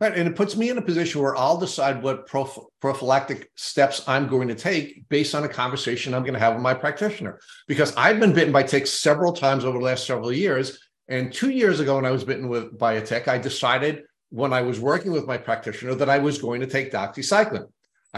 [0.00, 0.16] Right.
[0.16, 4.28] And it puts me in a position where I'll decide what proph- prophylactic steps I'm
[4.28, 7.40] going to take based on a conversation I'm going to have with my practitioner.
[7.66, 10.78] Because I've been bitten by ticks several times over the last several years.
[11.08, 14.52] And two years ago, when I was bitten with by a tick, I decided when
[14.52, 17.66] I was working with my practitioner that I was going to take doxycycline.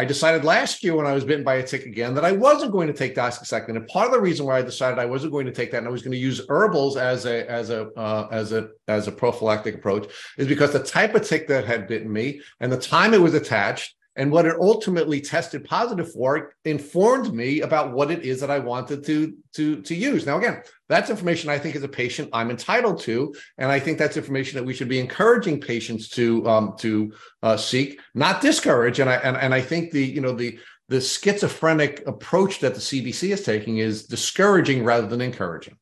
[0.00, 2.72] I decided last year when I was bitten by a tick again that I wasn't
[2.72, 3.76] going to take doxycycline.
[3.76, 5.86] And part of the reason why I decided I wasn't going to take that and
[5.86, 9.12] I was going to use herbals as a as a uh, as a as a
[9.12, 13.12] prophylactic approach is because the type of tick that had bitten me and the time
[13.12, 18.22] it was attached and what it ultimately tested positive for informed me about what it
[18.22, 20.26] is that I wanted to to to use.
[20.26, 23.96] Now, again, that's information I think as a patient I'm entitled to, and I think
[23.96, 29.00] that's information that we should be encouraging patients to um, to uh, seek, not discourage.
[29.00, 32.80] And I and, and I think the you know the the schizophrenic approach that the
[32.80, 35.78] CDC is taking is discouraging rather than encouraging.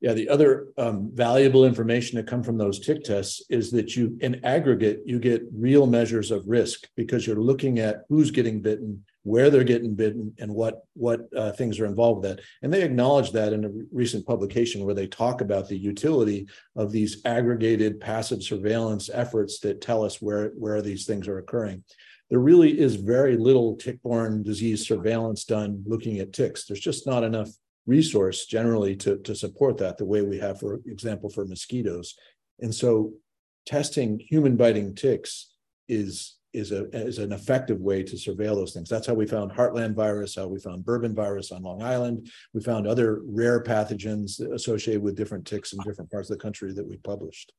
[0.00, 4.16] Yeah, the other um, valuable information that come from those tick tests is that you,
[4.22, 9.04] in aggregate, you get real measures of risk because you're looking at who's getting bitten,
[9.24, 12.44] where they're getting bitten, and what what uh, things are involved with that.
[12.62, 16.92] And they acknowledge that in a recent publication where they talk about the utility of
[16.92, 21.84] these aggregated passive surveillance efforts that tell us where where these things are occurring.
[22.30, 26.64] There really is very little tick-borne disease surveillance done looking at ticks.
[26.64, 27.50] There's just not enough
[27.90, 32.14] resource generally to, to support that the way we have, for example, for mosquitoes.
[32.60, 33.12] And so
[33.66, 35.30] testing human biting ticks
[35.88, 38.88] is is a is an effective way to surveil those things.
[38.88, 42.28] That's how we found heartland virus, how we found bourbon virus on Long Island.
[42.54, 46.72] We found other rare pathogens associated with different ticks in different parts of the country
[46.72, 47.52] that we published.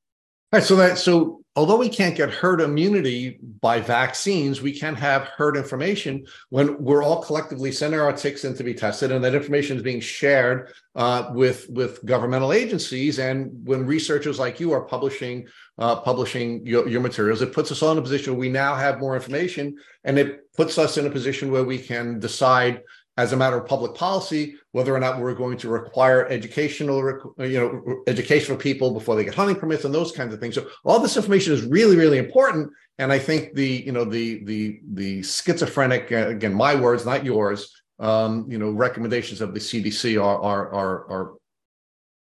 [0.52, 5.24] Right, so that so although we can't get herd immunity by vaccines, we can have
[5.24, 9.34] herd information when we're all collectively sending our ticks in to be tested, and that
[9.34, 13.18] information is being shared uh, with with governmental agencies.
[13.18, 15.48] And when researchers like you are publishing
[15.78, 18.76] uh, publishing your, your materials, it puts us all in a position where we now
[18.76, 22.82] have more information, and it puts us in a position where we can decide
[23.18, 26.98] as a matter of public policy whether or not we're going to require educational
[27.40, 30.56] you know education for people before they get hunting permits and those kinds of things.
[30.56, 32.72] So all this information is really really important.
[33.00, 37.26] And i think the you know the the the schizophrenic uh, again my words not
[37.26, 41.34] yours um, you know recommendations of the cdc are are are, are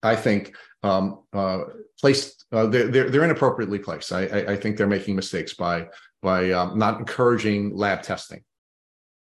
[0.03, 1.61] i think um, uh,
[2.01, 4.13] placed uh, they're, they're, they're inappropriately placed.
[4.13, 5.89] I, I, I think they're making mistakes by
[6.23, 8.43] by um, not encouraging lab testing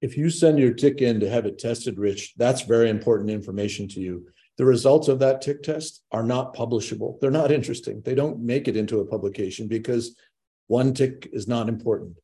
[0.00, 3.88] if you send your tick in to have it tested, Rich, that's very important information
[3.88, 4.28] to you.
[4.56, 7.20] The results of that tick test are not publishable.
[7.20, 8.02] They're not interesting.
[8.04, 10.16] They don't make it into a publication because
[10.66, 12.16] one tick is not important,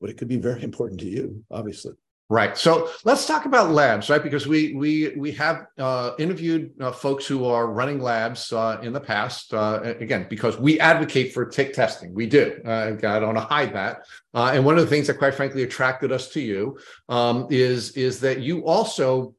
[0.00, 1.94] but it could be very important to you, obviously.
[2.34, 2.58] Right.
[2.58, 4.20] So let's talk about labs, right?
[4.20, 8.92] Because we we we have uh, interviewed uh, folks who are running labs uh, in
[8.92, 9.54] the past.
[9.54, 12.60] Uh, again, because we advocate for tick testing, we do.
[12.66, 14.08] Uh, I don't want to hide that.
[14.34, 16.76] Uh, and one of the things that, quite frankly, attracted us to you
[17.08, 19.36] um, is is that you also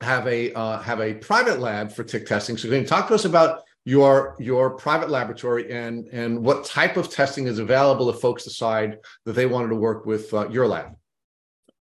[0.00, 2.56] have a have a private lab for tick testing.
[2.56, 6.96] So, can you talk to us about your your private laboratory and and what type
[6.96, 10.96] of testing is available if folks decide that they wanted to work with your lab?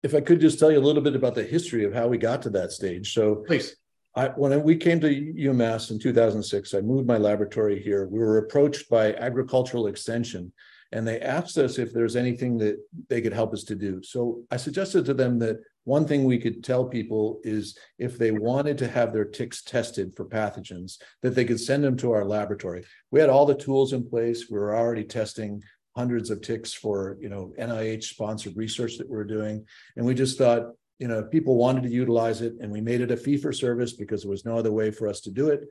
[0.03, 2.17] If I could just tell you a little bit about the history of how we
[2.17, 3.13] got to that stage.
[3.13, 3.75] So, please.
[4.15, 8.07] I, when we came to UMass in 2006, I moved my laboratory here.
[8.07, 10.51] We were approached by Agricultural Extension,
[10.91, 12.77] and they asked us if there's anything that
[13.07, 14.01] they could help us to do.
[14.01, 18.31] So I suggested to them that one thing we could tell people is if they
[18.31, 22.25] wanted to have their ticks tested for pathogens, that they could send them to our
[22.25, 22.83] laboratory.
[23.11, 24.49] We had all the tools in place.
[24.49, 25.61] We were already testing
[25.99, 29.65] hundreds of ticks for you know NIH sponsored research that we're doing,
[29.97, 30.63] and we just thought
[30.97, 33.93] you know people wanted to utilize it, and we made it a fee for service
[34.01, 35.61] because there was no other way for us to do it.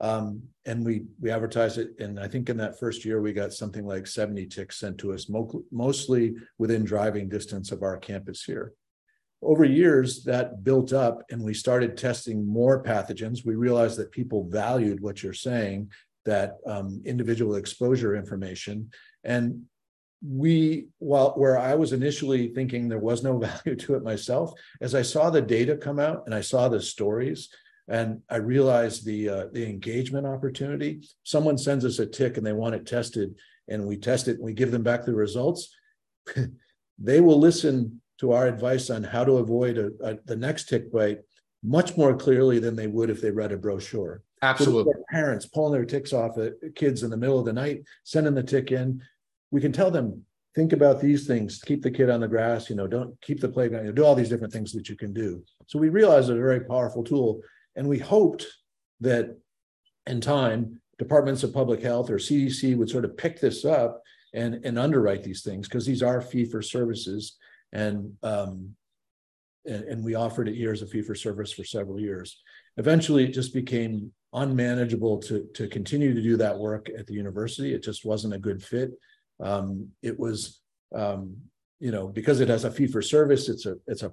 [0.00, 3.54] Um, and we we advertised it, and I think in that first year we got
[3.54, 8.44] something like 70 ticks sent to us, mo- mostly within driving distance of our campus
[8.44, 8.74] here.
[9.42, 13.46] Over years, that built up, and we started testing more pathogens.
[13.46, 15.90] We realized that people valued what you're saying,
[16.26, 18.90] that um, individual exposure information,
[19.24, 19.62] and
[20.26, 24.94] we, while where I was initially thinking there was no value to it myself, as
[24.94, 27.48] I saw the data come out and I saw the stories,
[27.88, 31.02] and I realized the uh, the engagement opportunity.
[31.24, 33.34] Someone sends us a tick and they want it tested,
[33.68, 35.74] and we test it and we give them back the results.
[36.98, 40.92] they will listen to our advice on how to avoid a, a, the next tick
[40.92, 41.20] bite
[41.62, 44.22] much more clearly than they would if they read a brochure.
[44.42, 44.92] Absolutely.
[44.94, 48.34] So parents pulling their ticks off at kids in the middle of the night, sending
[48.34, 49.02] the tick in.
[49.50, 50.24] We can tell them,
[50.54, 53.48] think about these things, keep the kid on the grass, you know, don't keep the
[53.48, 55.42] playground, you know, do all these different things that you can do.
[55.66, 57.40] So we realized it's a very powerful tool.
[57.76, 58.46] And we hoped
[59.00, 59.36] that
[60.06, 64.02] in time, departments of public health or CDC would sort of pick this up
[64.34, 67.36] and, and underwrite these things because these are fee for services.
[67.72, 68.74] And um,
[69.66, 72.40] and, and we offered it years of fee for service for several years.
[72.76, 77.74] Eventually, it just became unmanageable to to continue to do that work at the university.
[77.74, 78.92] It just wasn't a good fit.
[79.42, 80.60] Um, it was,
[80.94, 81.36] um,
[81.78, 83.48] you know, because it has a fee for service.
[83.48, 84.12] It's a it's a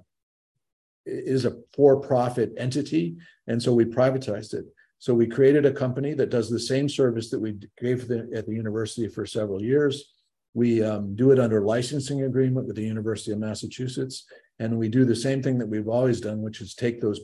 [1.06, 4.66] is a for profit entity, and so we privatized it.
[4.98, 8.46] So we created a company that does the same service that we gave the, at
[8.46, 10.12] the university for several years.
[10.54, 14.24] We um, do it under licensing agreement with the University of Massachusetts,
[14.58, 17.20] and we do the same thing that we've always done, which is take those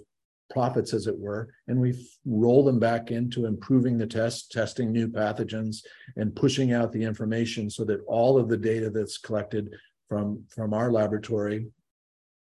[0.55, 5.09] profits, as it were, and we roll them back into improving the test, testing new
[5.09, 5.85] pathogens,
[6.17, 9.69] and pushing out the information so that all of the data that's collected
[10.09, 11.67] from from our laboratory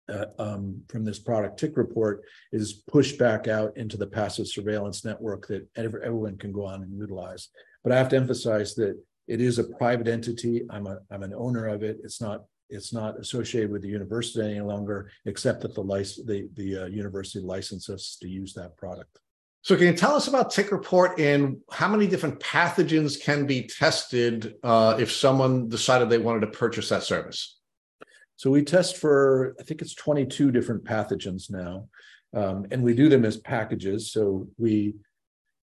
[0.08, 2.22] uh, um, from this product tick report
[2.52, 6.98] is pushed back out into the passive surveillance network that everyone can go on and
[6.98, 7.48] utilize.
[7.84, 10.62] But I have to emphasize that it is a private entity.
[10.70, 11.98] I'm a I'm an owner of it.
[12.02, 16.48] It's not it's not associated with the university any longer, except that the license the
[16.54, 19.18] the uh, university licenses us to use that product.
[19.62, 23.62] So, can you tell us about Tick Report and how many different pathogens can be
[23.62, 27.58] tested uh, if someone decided they wanted to purchase that service?
[28.36, 31.88] So, we test for I think it's 22 different pathogens now,
[32.34, 34.12] um, and we do them as packages.
[34.12, 34.94] So we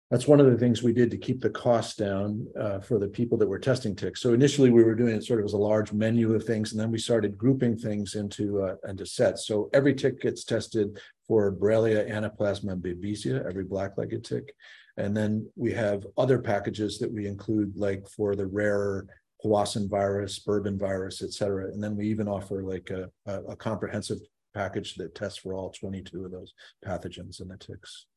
[0.09, 3.07] that's one of the things we did to keep the costs down uh, for the
[3.07, 4.21] people that were testing ticks.
[4.21, 6.81] So initially we were doing it sort of as a large menu of things, and
[6.81, 9.45] then we started grouping things into uh, into sets.
[9.45, 14.55] So every tick gets tested for Borrelia anaplasma and babesia, every black-legged tick,
[14.97, 19.07] and then we have other packages that we include, like for the rarer
[19.43, 21.71] Powassan virus, bourbon virus, et cetera.
[21.71, 24.17] And then we even offer like a, a, a comprehensive
[24.53, 26.53] package that tests for all 22 of those
[26.85, 28.07] pathogens in the ticks.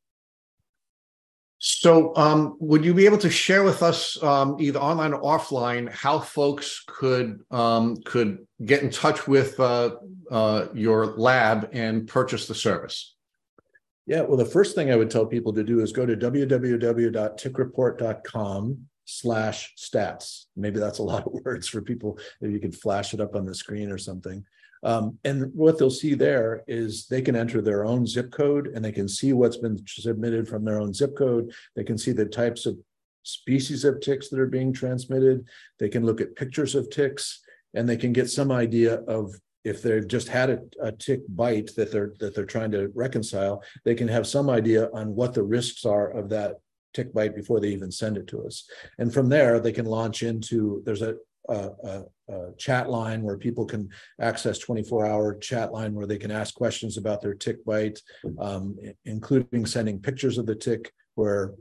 [1.64, 5.88] So, um, would you be able to share with us, um, either online or offline,
[5.92, 9.94] how folks could um, could get in touch with uh,
[10.28, 13.14] uh, your lab and purchase the service?
[14.06, 18.78] Yeah, well, the first thing I would tell people to do is go to www.tickreport.com
[19.04, 20.46] slash stats.
[20.56, 22.18] Maybe that's a lot of words for people.
[22.40, 24.44] If you could flash it up on the screen or something.
[24.82, 28.84] Um, and what they'll see there is they can enter their own zip code and
[28.84, 31.52] they can see what's been submitted from their own zip code.
[31.76, 32.78] They can see the types of
[33.22, 35.46] species of ticks that are being transmitted.
[35.78, 37.40] They can look at pictures of ticks
[37.74, 39.34] and they can get some idea of
[39.64, 43.62] if they've just had a, a, tick bite that they're that they're trying to reconcile,
[43.84, 46.56] they can have some idea on what the risks are of that
[46.94, 48.68] tick bite before they even send it to us.
[48.98, 51.14] And from there, they can launch into there's a
[51.48, 52.02] a, a,
[52.32, 53.88] a, chat line where people can
[54.20, 58.00] access 24 hour chat line where they can ask questions about their tick bite,
[58.38, 61.52] um, including sending pictures of the tick where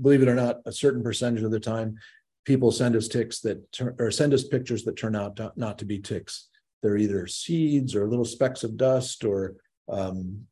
[0.00, 1.96] believe it or not, a certain percentage of the time
[2.44, 5.78] people send us ticks that turn or send us pictures that turn out to, not
[5.78, 6.48] to be ticks.
[6.82, 9.56] They're either seeds or little specks of dust or
[9.90, 10.46] um,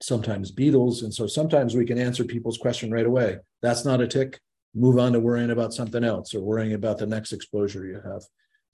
[0.00, 1.02] sometimes beetles.
[1.02, 3.38] And so sometimes we can answer people's question right away.
[3.62, 4.38] That's not a tick
[4.74, 8.22] move on to worrying about something else or worrying about the next exposure you have.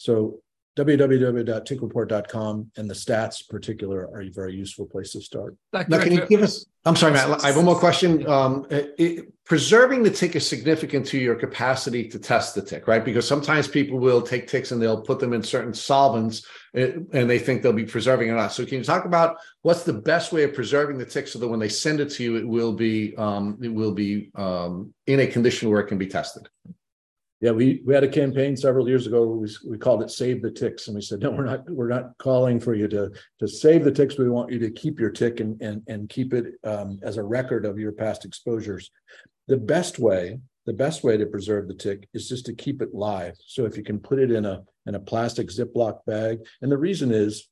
[0.00, 0.40] So
[0.78, 5.54] www.tickreport.com and the stats particular are a very useful place to start.
[5.74, 8.26] Now, can you give us, I'm sorry, Matt, I have one more question.
[8.26, 13.04] Um, it, preserving the tick is significant to your capacity to test the tick, right?
[13.04, 17.28] Because sometimes people will take ticks and they'll put them in certain solvents eh, and
[17.28, 18.52] they think they'll be preserving it not.
[18.52, 21.48] So can you talk about what's the best way of preserving the tick so that
[21.48, 25.20] when they send it to you, it will be, um, it will be um, in
[25.20, 26.48] a condition where it can be tested?
[27.40, 29.26] Yeah, we we had a campaign several years ago.
[29.26, 31.68] We, we called it "Save the Ticks," and we said, "No, we're not.
[31.70, 34.18] We're not calling for you to to save the ticks.
[34.18, 37.22] We want you to keep your tick and and and keep it um, as a
[37.22, 38.90] record of your past exposures."
[39.48, 42.94] The best way, the best way to preserve the tick is just to keep it
[42.94, 43.36] live.
[43.46, 46.76] So if you can put it in a in a plastic Ziploc bag, and the
[46.76, 47.48] reason is,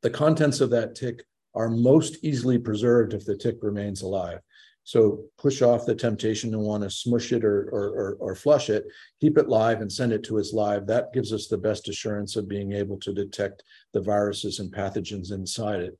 [0.00, 1.24] the contents of that tick
[1.54, 4.40] are most easily preserved if the tick remains alive.
[4.84, 8.68] So push off the temptation to want to smush it or, or, or, or, flush
[8.68, 8.84] it,
[9.18, 10.86] keep it live and send it to us live.
[10.86, 13.62] That gives us the best assurance of being able to detect
[13.94, 15.98] the viruses and pathogens inside it.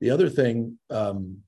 [0.00, 1.38] The other thing um,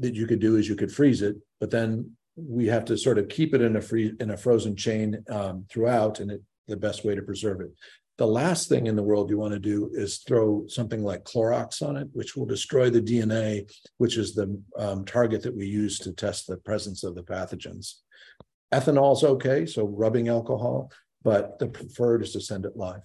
[0.00, 3.18] that you could do is you could freeze it, but then we have to sort
[3.18, 6.76] of keep it in a free in a frozen chain um, throughout, and it, the
[6.76, 7.70] best way to preserve it.
[8.16, 11.82] The last thing in the world you want to do is throw something like Clorox
[11.82, 13.68] on it, which will destroy the DNA,
[13.98, 17.94] which is the um, target that we use to test the presence of the pathogens.
[18.72, 20.92] Ethanol is okay, so rubbing alcohol,
[21.24, 23.02] but the preferred is to send it live.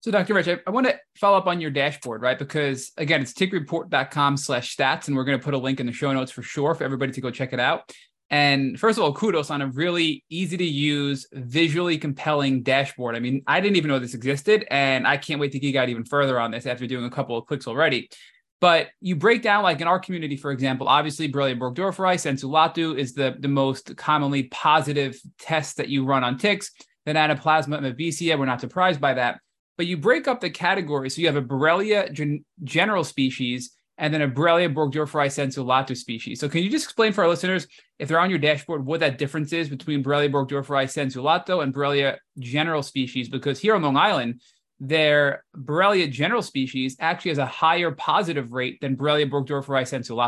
[0.00, 0.34] So, Dr.
[0.34, 2.38] Rich, I, I, want to follow up on your dashboard, right?
[2.38, 5.92] Because again, it's tickreport.com slash stats, and we're going to put a link in the
[5.92, 7.92] show notes for sure for everybody to go check it out.
[8.30, 13.16] And first of all, kudos on a really easy to use, visually compelling dashboard.
[13.16, 15.88] I mean, I didn't even know this existed, and I can't wait to geek out
[15.88, 18.08] even further on this after doing a couple of clicks already.
[18.60, 22.96] But you break down, like in our community, for example, obviously Borrelia burgdorferi, sensu lato
[22.96, 26.70] is the, the most commonly positive test that you run on ticks.
[27.06, 29.40] Then Anaplasma and Babesia, we're not surprised by that.
[29.78, 31.16] But you break up the categories.
[31.16, 36.40] So you have a Borrelia gen- general species, and then a Borrelia burgdorferi sensu species.
[36.40, 37.68] So can you just explain for our listeners,
[37.98, 42.16] if they're on your dashboard, what that difference is between Borrelia burgdorferi sensu and Borrelia
[42.38, 43.28] general species?
[43.28, 44.40] Because here on Long Island,
[44.80, 50.18] their Borrelia general species actually has a higher positive rate than Borrelia burgdorferi sensu.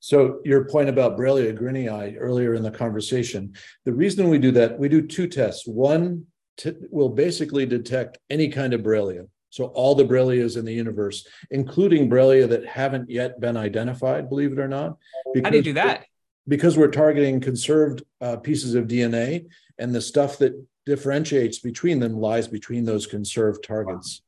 [0.00, 3.54] So your point about Borrelia garinii earlier in the conversation,
[3.86, 5.66] the reason we do that, we do two tests.
[5.66, 6.26] One
[6.58, 9.26] t- will basically detect any kind of Borrelia.
[9.54, 14.50] So all the Borrelias in the universe, including Borrelia that haven't yet been identified, believe
[14.50, 14.98] it or not.
[15.44, 16.06] How do you do that?
[16.48, 19.46] Because we're targeting conserved uh, pieces of DNA,
[19.78, 24.22] and the stuff that differentiates between them lies between those conserved targets.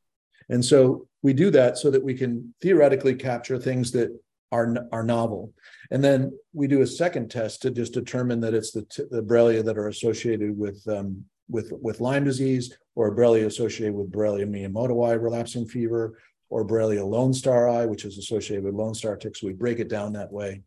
[0.49, 4.17] And so we do that so that we can theoretically capture things that
[4.53, 5.53] are, are novel.
[5.91, 9.25] And then we do a second test to just determine that it's the, t- the
[9.25, 14.47] Borrelia that are associated with um, with, with Lyme disease or Borrelia associated with Borrelia
[14.47, 16.19] miyamotoi relapsing fever
[16.49, 19.43] or Borrelia lonestari, which is associated with lone star ticks.
[19.43, 20.63] We break it down that way.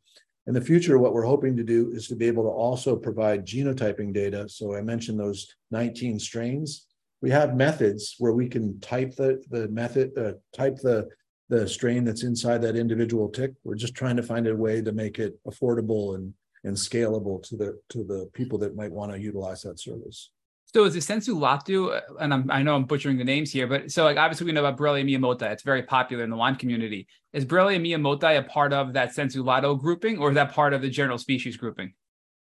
[0.47, 3.45] In the future, what we're hoping to do is to be able to also provide
[3.45, 4.47] genotyping data.
[4.47, 6.87] So I mentioned those 19 strains.
[7.21, 11.07] We have methods where we can type the, the method, uh, type the,
[11.49, 13.53] the strain that's inside that individual tick.
[13.63, 16.33] We're just trying to find a way to make it affordable and,
[16.63, 20.31] and scalable to the to the people that might want to utilize that service.
[20.73, 21.95] So is it sensu lato?
[21.95, 24.51] Uh, and I'm, i know I'm butchering the names here, but so like obviously we
[24.51, 25.51] know about Borrelia miyamotoi.
[25.51, 27.07] It's very popular in the Lyme community.
[27.33, 30.81] Is Borrelia miyamotoi a part of that sensu lato grouping, or is that part of
[30.81, 31.93] the general species grouping?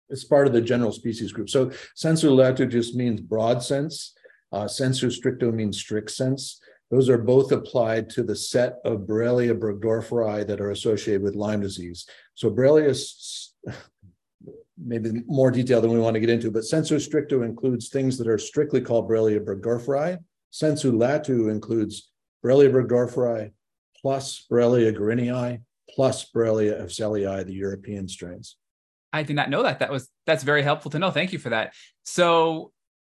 [0.09, 1.49] It's part of the general species group.
[1.49, 4.15] So sensu lato just means broad sense.
[4.51, 6.61] Uh, sensu stricto means strict sense.
[6.91, 11.61] Those are both applied to the set of Borrelia burgdorferi that are associated with Lyme
[11.61, 12.07] disease.
[12.35, 12.89] So Borrelia
[14.85, 18.29] maybe more detail than we want to get into, but sensu stricto includes things that
[18.29, 20.19] are strictly called Borrelia burgdorferi.
[20.51, 22.11] Sensu lato includes
[22.45, 23.53] Borrelia burgdorferi
[24.01, 25.61] plus Borrelia garinii
[25.91, 28.57] plus Borrelia afzelii, the European strains.
[29.13, 29.79] I did not know that.
[29.79, 31.11] That was that's very helpful to know.
[31.11, 31.75] Thank you for that.
[32.05, 32.73] So,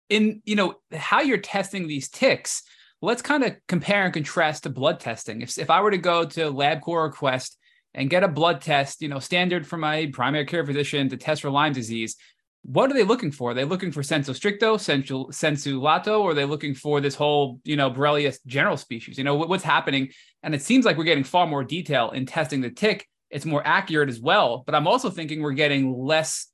[0.09, 2.63] in you know how you're testing these ticks,
[3.03, 5.43] let's kind of compare and contrast to blood testing.
[5.43, 7.59] If if I were to go to LabCorp or Quest
[7.95, 11.43] and get a blood test, you know, standard for my primary care physician to test
[11.43, 12.17] for Lyme disease,
[12.63, 13.51] what are they looking for?
[13.51, 17.15] Are they looking for sensu stricto, sensu, sensu lato, or are they looking for this
[17.15, 19.17] whole, you know, Borrelia general species?
[19.17, 20.11] You know, what's happening?
[20.43, 23.09] And it seems like we're getting far more detail in testing the tick.
[23.31, 24.63] It's more accurate as well.
[24.67, 26.49] But I'm also thinking we're getting less,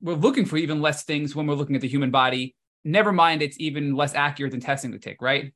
[0.00, 2.54] we're looking for even less things when we're looking at the human body.
[2.84, 5.52] Never mind, it's even less accurate than testing the tick, right?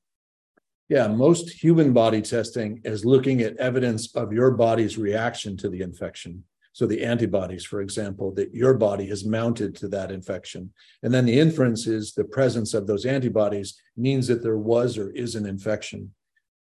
[0.88, 5.80] Yeah, most human body testing is looking at evidence of your body's reaction to the
[5.80, 6.44] infection.
[6.72, 10.72] So the antibodies, for example, that your body has mounted to that infection.
[11.02, 15.10] And then the inference is the presence of those antibodies means that there was or
[15.10, 16.12] is an infection.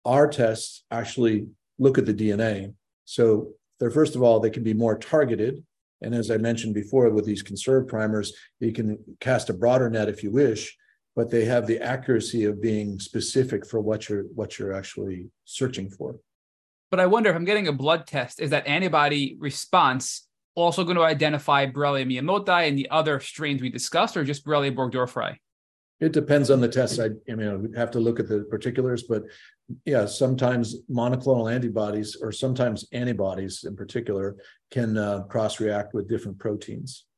[0.03, 1.47] Our tests actually
[1.77, 2.73] look at the DNA.
[3.05, 5.63] So they're first of all, they can be more targeted.
[6.01, 10.09] And as I mentioned before, with these conserved primers, you can cast a broader net
[10.09, 10.75] if you wish
[11.19, 15.89] but they have the accuracy of being specific for what you're what you're actually searching
[15.89, 16.15] for.
[16.91, 20.95] But I wonder if I'm getting a blood test, is that antibody response also going
[20.95, 25.35] to identify Borrelia and the other strains we discussed, or just Borrelia burgdorferi?
[25.99, 27.01] It depends on the test.
[27.01, 29.23] I, I mean, we have to look at the particulars, but
[29.83, 34.37] yeah, sometimes monoclonal antibodies or sometimes antibodies in particular
[34.71, 37.08] can uh, cross react with different proteins.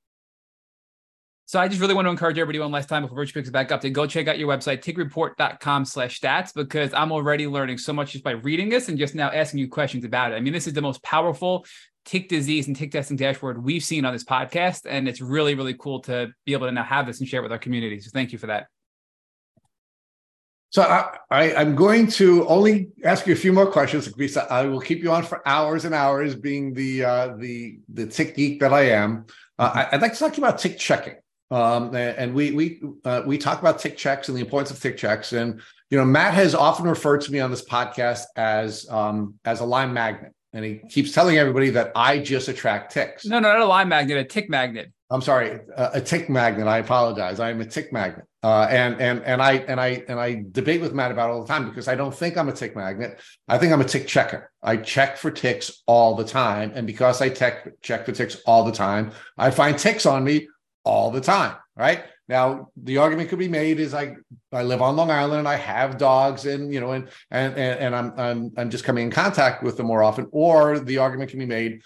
[1.51, 3.73] So I just really want to encourage everybody one last time before Rich picks back
[3.73, 7.91] up to go check out your website, tickreport.com slash stats, because I'm already learning so
[7.91, 10.35] much just by reading this and just now asking you questions about it.
[10.35, 11.65] I mean, this is the most powerful
[12.05, 14.83] tick disease and tick testing dashboard we've seen on this podcast.
[14.87, 17.43] And it's really, really cool to be able to now have this and share it
[17.43, 17.99] with our community.
[17.99, 18.67] So thank you for that.
[20.69, 24.67] So I, I, am going to only ask you a few more questions because I
[24.67, 28.61] will keep you on for hours and hours, being the uh, the the tick geek
[28.61, 29.25] that I am.
[29.59, 31.15] Uh, I'd like to talk to you about tick checking.
[31.51, 34.97] Um, and we we uh, we talk about tick checks and the importance of tick
[34.97, 35.33] checks.
[35.33, 39.59] And you know, Matt has often referred to me on this podcast as um, as
[39.59, 43.25] a Lyme magnet, and he keeps telling everybody that I just attract ticks.
[43.25, 44.93] No, no, not a Lyme magnet, a tick magnet.
[45.09, 46.67] I'm sorry, a, a tick magnet.
[46.67, 47.41] I apologize.
[47.41, 48.25] I am a tick magnet.
[48.43, 51.41] Uh, and and and I and I and I debate with Matt about it all
[51.41, 53.19] the time because I don't think I'm a tick magnet.
[53.49, 54.49] I think I'm a tick checker.
[54.63, 58.63] I check for ticks all the time, and because I tech, check for ticks all
[58.63, 60.47] the time, I find ticks on me
[60.83, 61.55] all the time.
[61.75, 64.15] Right now, the argument could be made is I
[64.51, 67.95] I live on Long Island, and I have dogs, and you know, and and and,
[67.95, 70.27] I'm I'm I'm just coming in contact with them more often.
[70.31, 71.81] Or the argument can be made,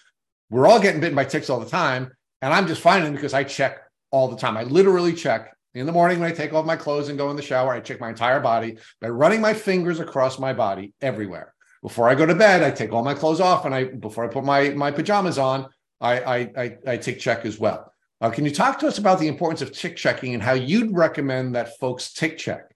[0.49, 2.11] we're all getting bitten by ticks all the time,
[2.41, 3.79] and I'm just finding because I check
[4.11, 4.57] all the time.
[4.57, 7.35] I literally check in the morning, when I take off my clothes and go in
[7.35, 11.53] the shower, I check my entire body by running my fingers across my body everywhere.
[11.81, 14.29] Before I go to bed, I take all my clothes off, and I before I
[14.29, 15.67] put my my pajamas on,
[15.99, 17.91] I I I, I take check as well.
[18.25, 20.91] Uh, can you talk to us about the importance of tick checking and how you'd
[20.95, 22.75] recommend that folks tick check?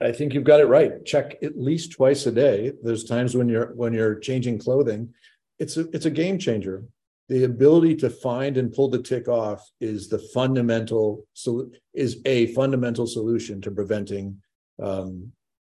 [0.00, 1.04] I think you've got it right.
[1.04, 2.72] Check at least twice a day.
[2.82, 5.14] There's times when you're when you're changing clothing.
[5.60, 6.82] It's a it's a game changer
[7.28, 12.52] the ability to find and pull the tick off is the fundamental so is a
[12.54, 14.36] fundamental solution to preventing
[14.82, 15.30] um,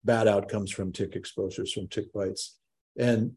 [0.05, 2.57] bad outcomes from tick exposures from tick bites
[2.99, 3.33] and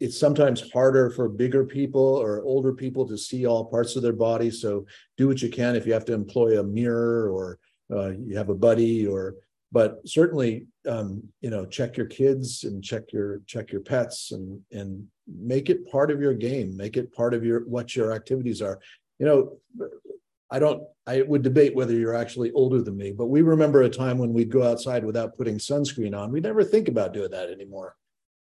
[0.00, 4.12] it's sometimes harder for bigger people or older people to see all parts of their
[4.12, 4.50] body.
[4.50, 7.58] So do what you can if you have to employ a mirror or
[7.90, 9.34] uh, you have a buddy or
[9.70, 14.60] but certainly um, you know check your kids and check your check your pets and
[14.72, 16.76] and make it part of your game.
[16.76, 18.78] Make it part of your what your activities are.
[19.18, 19.58] You know
[20.50, 23.90] i don't i would debate whether you're actually older than me but we remember a
[23.90, 26.32] time when we'd go outside without putting sunscreen on.
[26.32, 27.96] We never think about doing that anymore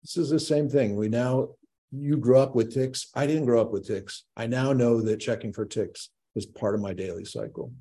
[0.03, 1.49] this is the same thing we now
[1.91, 5.17] you grew up with ticks i didn't grow up with ticks i now know that
[5.17, 7.71] checking for ticks is part of my daily cycle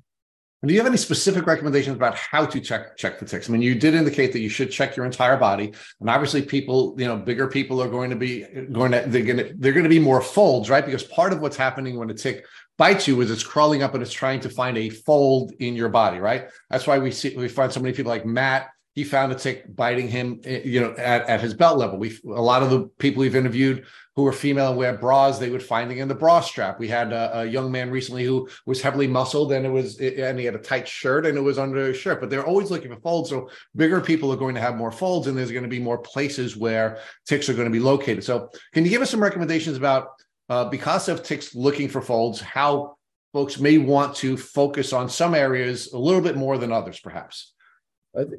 [0.67, 3.49] do you have any specific recommendations about how to check check for ticks?
[3.49, 6.95] I mean, you did indicate that you should check your entire body, and obviously, people,
[6.97, 9.83] you know, bigger people are going to be going to they're going to they're going
[9.83, 10.85] to be more folds, right?
[10.85, 12.45] Because part of what's happening when a tick
[12.77, 15.87] bites you is it's crawling up and it's trying to find a fold in your
[15.87, 16.49] body, right?
[16.69, 19.75] That's why we see we find so many people like Matt he found a tick
[19.75, 21.97] biting him, eh, you know, at, at his belt level.
[21.97, 23.85] We a lot of the people we've interviewed
[24.15, 26.77] who were female and wear bras, they would find it in the bra strap.
[26.77, 30.37] We had a, a, young man recently who was heavily muscled and it was and
[30.37, 32.19] he had a tight shirt and it was under his shirt.
[32.19, 33.29] But they're always looking for folds.
[33.29, 35.99] So bigger people are going to have more folds, and there's going to be more
[35.99, 38.23] places where ticks are going to be located.
[38.25, 40.09] So can you give us some recommendations about
[40.49, 42.97] uh, because of ticks looking for folds, how
[43.31, 47.53] folks may want to focus on some areas a little bit more than others, perhaps?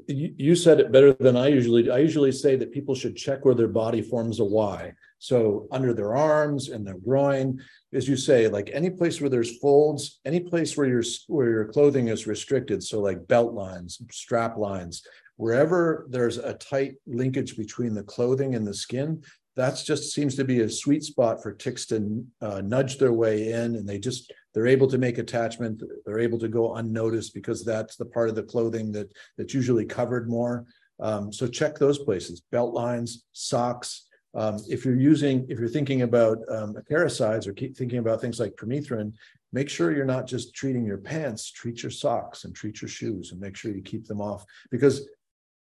[0.06, 1.84] You said it better than I usually.
[1.84, 1.92] do.
[1.92, 4.92] I usually say that people should check where their body forms a Y.
[5.18, 7.60] So under their arms and their groin,
[7.92, 11.66] as you say, like any place where there's folds, any place where your where your
[11.66, 12.82] clothing is restricted.
[12.82, 15.02] So like belt lines, strap lines,
[15.36, 19.22] wherever there's a tight linkage between the clothing and the skin,
[19.60, 23.52] that's just seems to be a sweet spot for ticks to uh, nudge their way
[23.52, 27.62] in and they just they're able to make attachment they're able to go unnoticed because
[27.62, 30.64] that's the part of the clothing that that's usually covered more.
[30.98, 34.06] Um, so check those places belt lines socks.
[34.34, 38.40] Um, if you're using if you're thinking about um, acaricides or keep thinking about things
[38.40, 39.12] like permethrin
[39.52, 43.32] make sure you're not just treating your pants treat your socks and treat your shoes
[43.32, 45.08] and make sure you keep them off because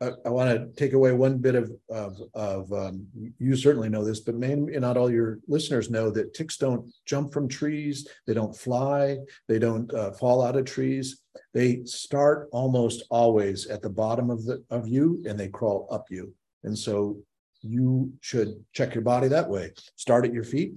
[0.00, 3.06] I, I want to take away one bit of of, of um,
[3.38, 7.32] you certainly know this, but maybe not all your listeners know that ticks don't jump
[7.32, 9.16] from trees, they don't fly,
[9.48, 11.22] they don't uh, fall out of trees.
[11.54, 16.06] They start almost always at the bottom of the of you, and they crawl up
[16.10, 16.34] you.
[16.64, 17.18] And so
[17.62, 19.72] you should check your body that way.
[19.96, 20.74] Start at your feet,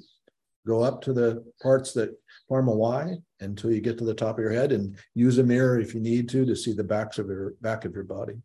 [0.65, 2.11] go up to the parts that
[2.47, 5.43] form a Y until you get to the top of your head, and use a
[5.43, 8.35] mirror if you need to to see the backs of your back of your body.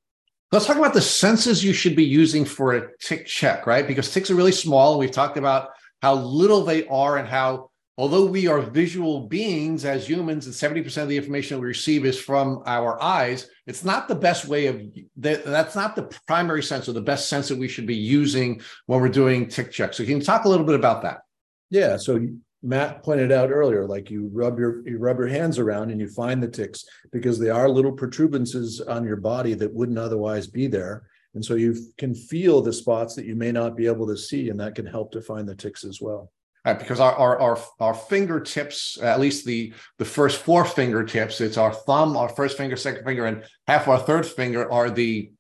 [0.55, 3.85] Let's talk about the senses you should be using for a tick check, right?
[3.85, 4.93] Because ticks are really small.
[4.93, 5.71] And We've talked about
[6.01, 11.03] how little they are and how, although we are visual beings as humans, and 70%
[11.03, 14.81] of the information we receive is from our eyes, it's not the best way of
[15.17, 19.01] that's not the primary sense or the best sense that we should be using when
[19.01, 19.97] we're doing tick checks.
[19.97, 21.23] So, can you talk a little bit about that?
[21.71, 21.97] Yeah.
[21.97, 22.29] So,
[22.65, 26.09] Matt pointed out earlier, like you rub your you rub your hands around and you
[26.09, 30.67] find the ticks because they are little protuberances on your body that wouldn't otherwise be
[30.67, 31.07] there.
[31.35, 34.49] And so you can feel the spots that you may not be able to see,
[34.49, 36.33] and that can help to find the ticks as well.
[36.65, 36.79] right?
[36.79, 41.75] Because our, our our our fingertips, at least the the first four fingertips, it's our
[41.75, 45.33] thumb, our first finger, second finger, and half our third finger are the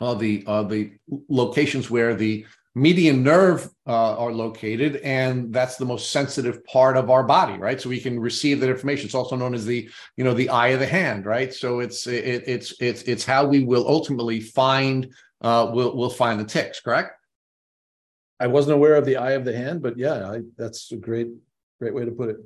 [0.00, 0.92] are the are the
[1.28, 7.10] locations where the median nerve uh, are located, and that's the most sensitive part of
[7.10, 7.80] our body, right?
[7.80, 9.06] So we can receive that information.
[9.06, 11.54] It's also known as the, you know, the eye of the hand, right?
[11.54, 16.40] So it's it, it's it's it's how we will ultimately find uh, we'll we'll find
[16.40, 17.12] the ticks, correct?
[18.40, 21.28] I wasn't aware of the eye of the hand, but yeah, I, that's a great
[21.80, 22.36] great way to put it.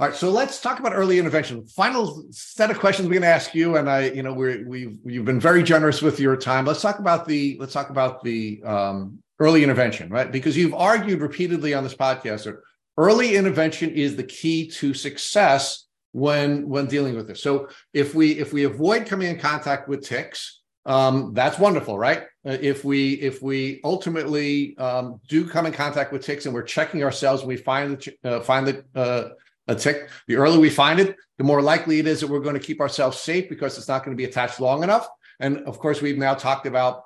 [0.00, 1.66] All right, so let's talk about early intervention.
[1.66, 4.96] Final set of questions we're going to ask you, and I, you know, we we've
[5.04, 6.66] you've been very generous with your time.
[6.66, 10.30] Let's talk about the let's talk about the um, early intervention, right?
[10.30, 12.60] Because you've argued repeatedly on this podcast that
[12.96, 17.42] early intervention is the key to success when when dealing with this.
[17.42, 22.22] So if we if we avoid coming in contact with ticks, um, that's wonderful, right?
[22.46, 26.62] Uh, if we if we ultimately um, do come in contact with ticks and we're
[26.62, 29.30] checking ourselves and we find the uh, find the uh,
[29.68, 30.08] a tick.
[30.26, 32.80] The earlier we find it, the more likely it is that we're going to keep
[32.80, 35.06] ourselves safe because it's not going to be attached long enough.
[35.40, 37.04] And of course, we've now talked about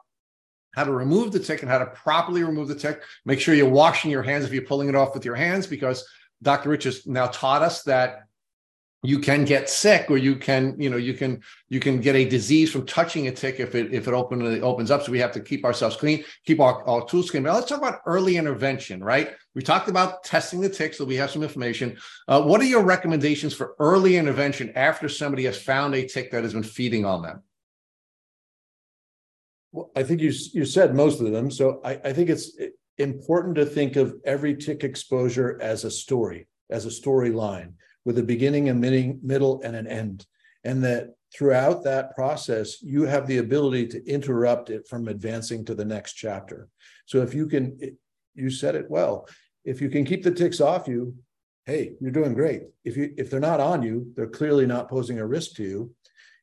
[0.75, 3.03] how to remove the tick and how to properly remove the tick.
[3.27, 6.07] Make sure you're washing your hands if you're pulling it off with your hands, because
[6.43, 6.71] Dr.
[6.71, 8.23] Rich has now taught us that
[9.05, 12.25] you can get sick or you can you know you can you can get a
[12.25, 15.03] disease from touching a tick if it if it open, opens up.
[15.03, 17.43] So we have to keep ourselves clean keep our, our tools clean.
[17.43, 19.33] But let's talk about early intervention right?
[19.55, 21.99] We talked about testing the ticks so we have some information.
[22.29, 26.45] Uh, what are your recommendations for early intervention after somebody has found a tick that
[26.45, 27.43] has been feeding on them?
[29.73, 31.51] Well, I think you you said most of them.
[31.51, 32.57] So I, I think it's
[32.99, 37.73] important to think of every tick exposure as a story, as a storyline
[38.05, 40.27] with a beginning, a middle, and an end.
[40.65, 45.75] And that throughout that process, you have the ability to interrupt it from advancing to
[45.75, 46.69] the next chapter.
[47.07, 47.79] So if you can,
[48.35, 49.29] you said it well,
[49.65, 51.15] if you can keep the ticks off you,
[51.67, 52.63] hey, you're doing great.
[52.85, 55.95] If you if they're not on you, they're clearly not posing a risk to you.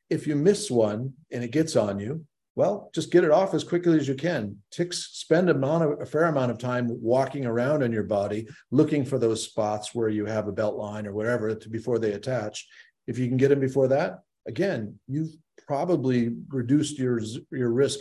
[0.08, 2.24] If you miss one and it gets on you,
[2.60, 4.54] well, just get it off as quickly as you can.
[4.70, 9.18] Ticks spend a, a, fair amount of time walking around in your body, looking for
[9.18, 12.68] those spots where you have a belt line or whatever to, before they attach.
[13.06, 15.34] If you can get them before that, again, you've
[15.66, 17.18] probably reduced your,
[17.50, 18.00] your risk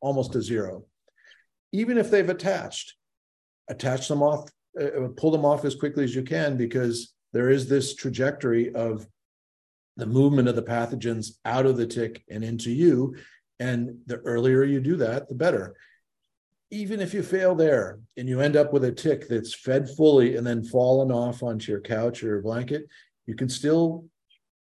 [0.00, 0.84] almost to zero.
[1.72, 2.94] Even if they've attached,
[3.68, 4.48] attach them off,
[4.80, 8.72] uh, uh, pull them off as quickly as you can because there is this trajectory
[8.72, 9.04] of
[9.96, 13.16] the movement of the pathogens out of the tick and into you
[13.58, 15.74] and the earlier you do that, the better.
[16.70, 20.36] Even if you fail there and you end up with a tick that's fed fully
[20.36, 22.86] and then fallen off onto your couch or your blanket,
[23.26, 24.04] you can still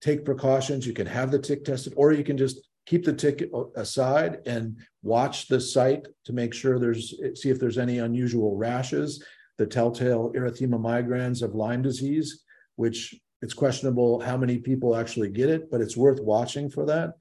[0.01, 0.87] take precautions.
[0.87, 4.77] You can have the tick tested, or you can just keep the tick aside and
[5.03, 9.23] watch the site to make sure there's see if there's any unusual rashes,
[9.57, 12.43] the telltale erythema migrans of Lyme disease,
[12.75, 17.11] which it's questionable how many people actually get it, but it's worth watching for that.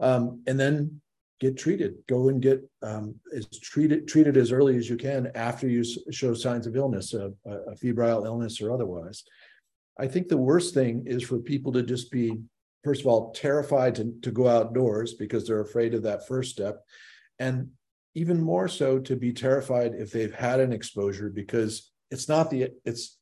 [0.00, 1.01] Um, and then
[1.42, 1.94] get treated.
[2.08, 3.16] Go and get um,
[3.62, 7.74] treated treated as early as you can after you show signs of illness, a, a
[7.76, 9.24] febrile illness or otherwise.
[9.98, 12.38] I think the worst thing is for people to just be,
[12.84, 16.84] first of all, terrified to, to go outdoors because they're afraid of that first step,
[17.40, 17.68] and
[18.14, 22.68] even more so to be terrified if they've had an exposure because it's not the
[22.84, 23.18] it's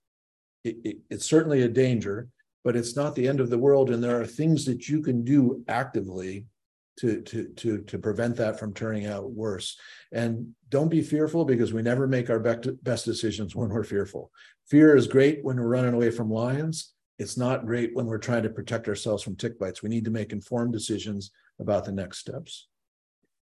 [0.63, 2.29] it, it, it's certainly a danger
[2.63, 5.25] but it's not the end of the world and there are things that you can
[5.25, 6.45] do actively
[7.01, 9.79] to to to to prevent that from turning out worse.
[10.13, 14.31] And don't be fearful because we never make our best decisions when we're fearful.
[14.69, 16.93] Fear is great when we're running away from lions.
[17.19, 19.83] It's not great when we're trying to protect ourselves from tick bites.
[19.83, 22.67] We need to make informed decisions about the next steps.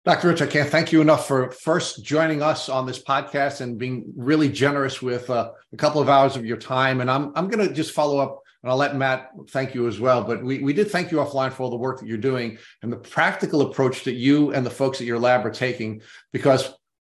[0.04, 0.28] Dr.
[0.28, 4.12] Rich, I can't thank you enough for first joining us on this podcast and being
[4.16, 7.00] really generous with uh, a couple of hours of your time.
[7.00, 9.98] And I'm I'm going to just follow up and I'll let Matt thank you as
[9.98, 10.22] well.
[10.22, 12.92] But we, we did thank you offline for all the work that you're doing and
[12.92, 16.74] the practical approach that you and the folks at your lab are taking, because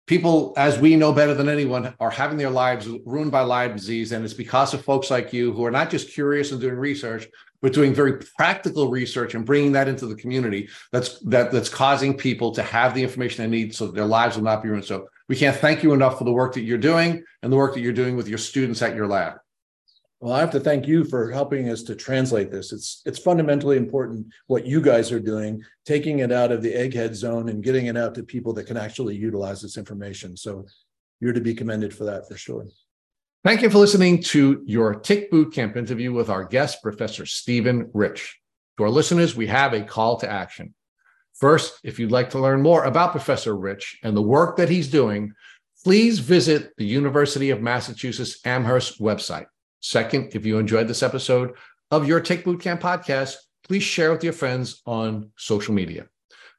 [0.07, 4.13] people, as we know better than anyone, are having their lives ruined by Lyme disease.
[4.13, 7.27] And it's because of folks like you who are not just curious and doing research,
[7.61, 12.17] but doing very practical research and bringing that into the community that's that that's causing
[12.17, 14.85] people to have the information they need so that their lives will not be ruined.
[14.85, 17.75] So we can't thank you enough for the work that you're doing and the work
[17.75, 19.35] that you're doing with your students at your lab.
[20.23, 22.73] Well, I have to thank you for helping us to translate this.
[22.73, 27.17] It's it's fundamentally important what you guys are doing, taking it out of the egghead
[27.17, 30.37] zone and getting it out to people that can actually utilize this information.
[30.37, 30.65] So
[31.19, 32.69] you're to be commended for that for sure.
[33.43, 37.91] Thank you for listening to your Tick Boot Camp interview with our guest, Professor Stephen
[37.93, 38.39] Rich.
[38.77, 40.73] To our listeners, we have a call to action.
[41.35, 44.89] First, if you'd like to learn more about Professor Rich and the work that he's
[44.89, 45.33] doing,
[45.83, 49.47] please visit the University of Massachusetts Amherst website.
[49.83, 51.55] Second, if you enjoyed this episode
[51.91, 53.35] of your Tick Bootcamp podcast,
[53.65, 56.07] please share with your friends on social media.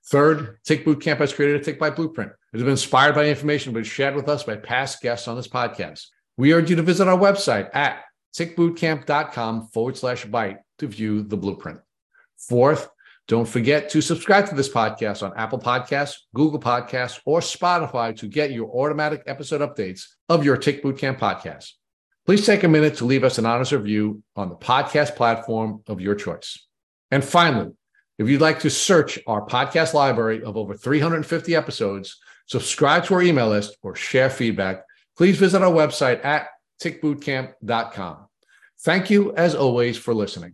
[0.07, 2.31] Third, Tick Bootcamp has created a Tick Bite Blueprint.
[2.31, 5.47] It has been inspired by information been shared with us by past guests on this
[5.47, 6.05] podcast.
[6.37, 8.03] We urge you to visit our website at
[8.35, 11.79] tickbootcamp.com forward slash bite to view the blueprint.
[12.37, 12.89] Fourth,
[13.29, 18.27] don't forget to subscribe to this podcast on Apple Podcasts, Google Podcasts, or Spotify to
[18.27, 21.71] get your automatic episode updates of your Tick Bootcamp podcast.
[22.25, 25.99] Please take a minute to leave us an honest review on the podcast platform of
[25.99, 26.67] your choice.
[27.11, 27.71] And finally,
[28.17, 33.21] if you'd like to search our podcast library of over 350 episodes, subscribe to our
[33.21, 34.83] email list, or share feedback,
[35.17, 36.47] please visit our website at
[36.81, 38.27] tickbootcamp.com.
[38.81, 40.51] Thank you, as always, for listening.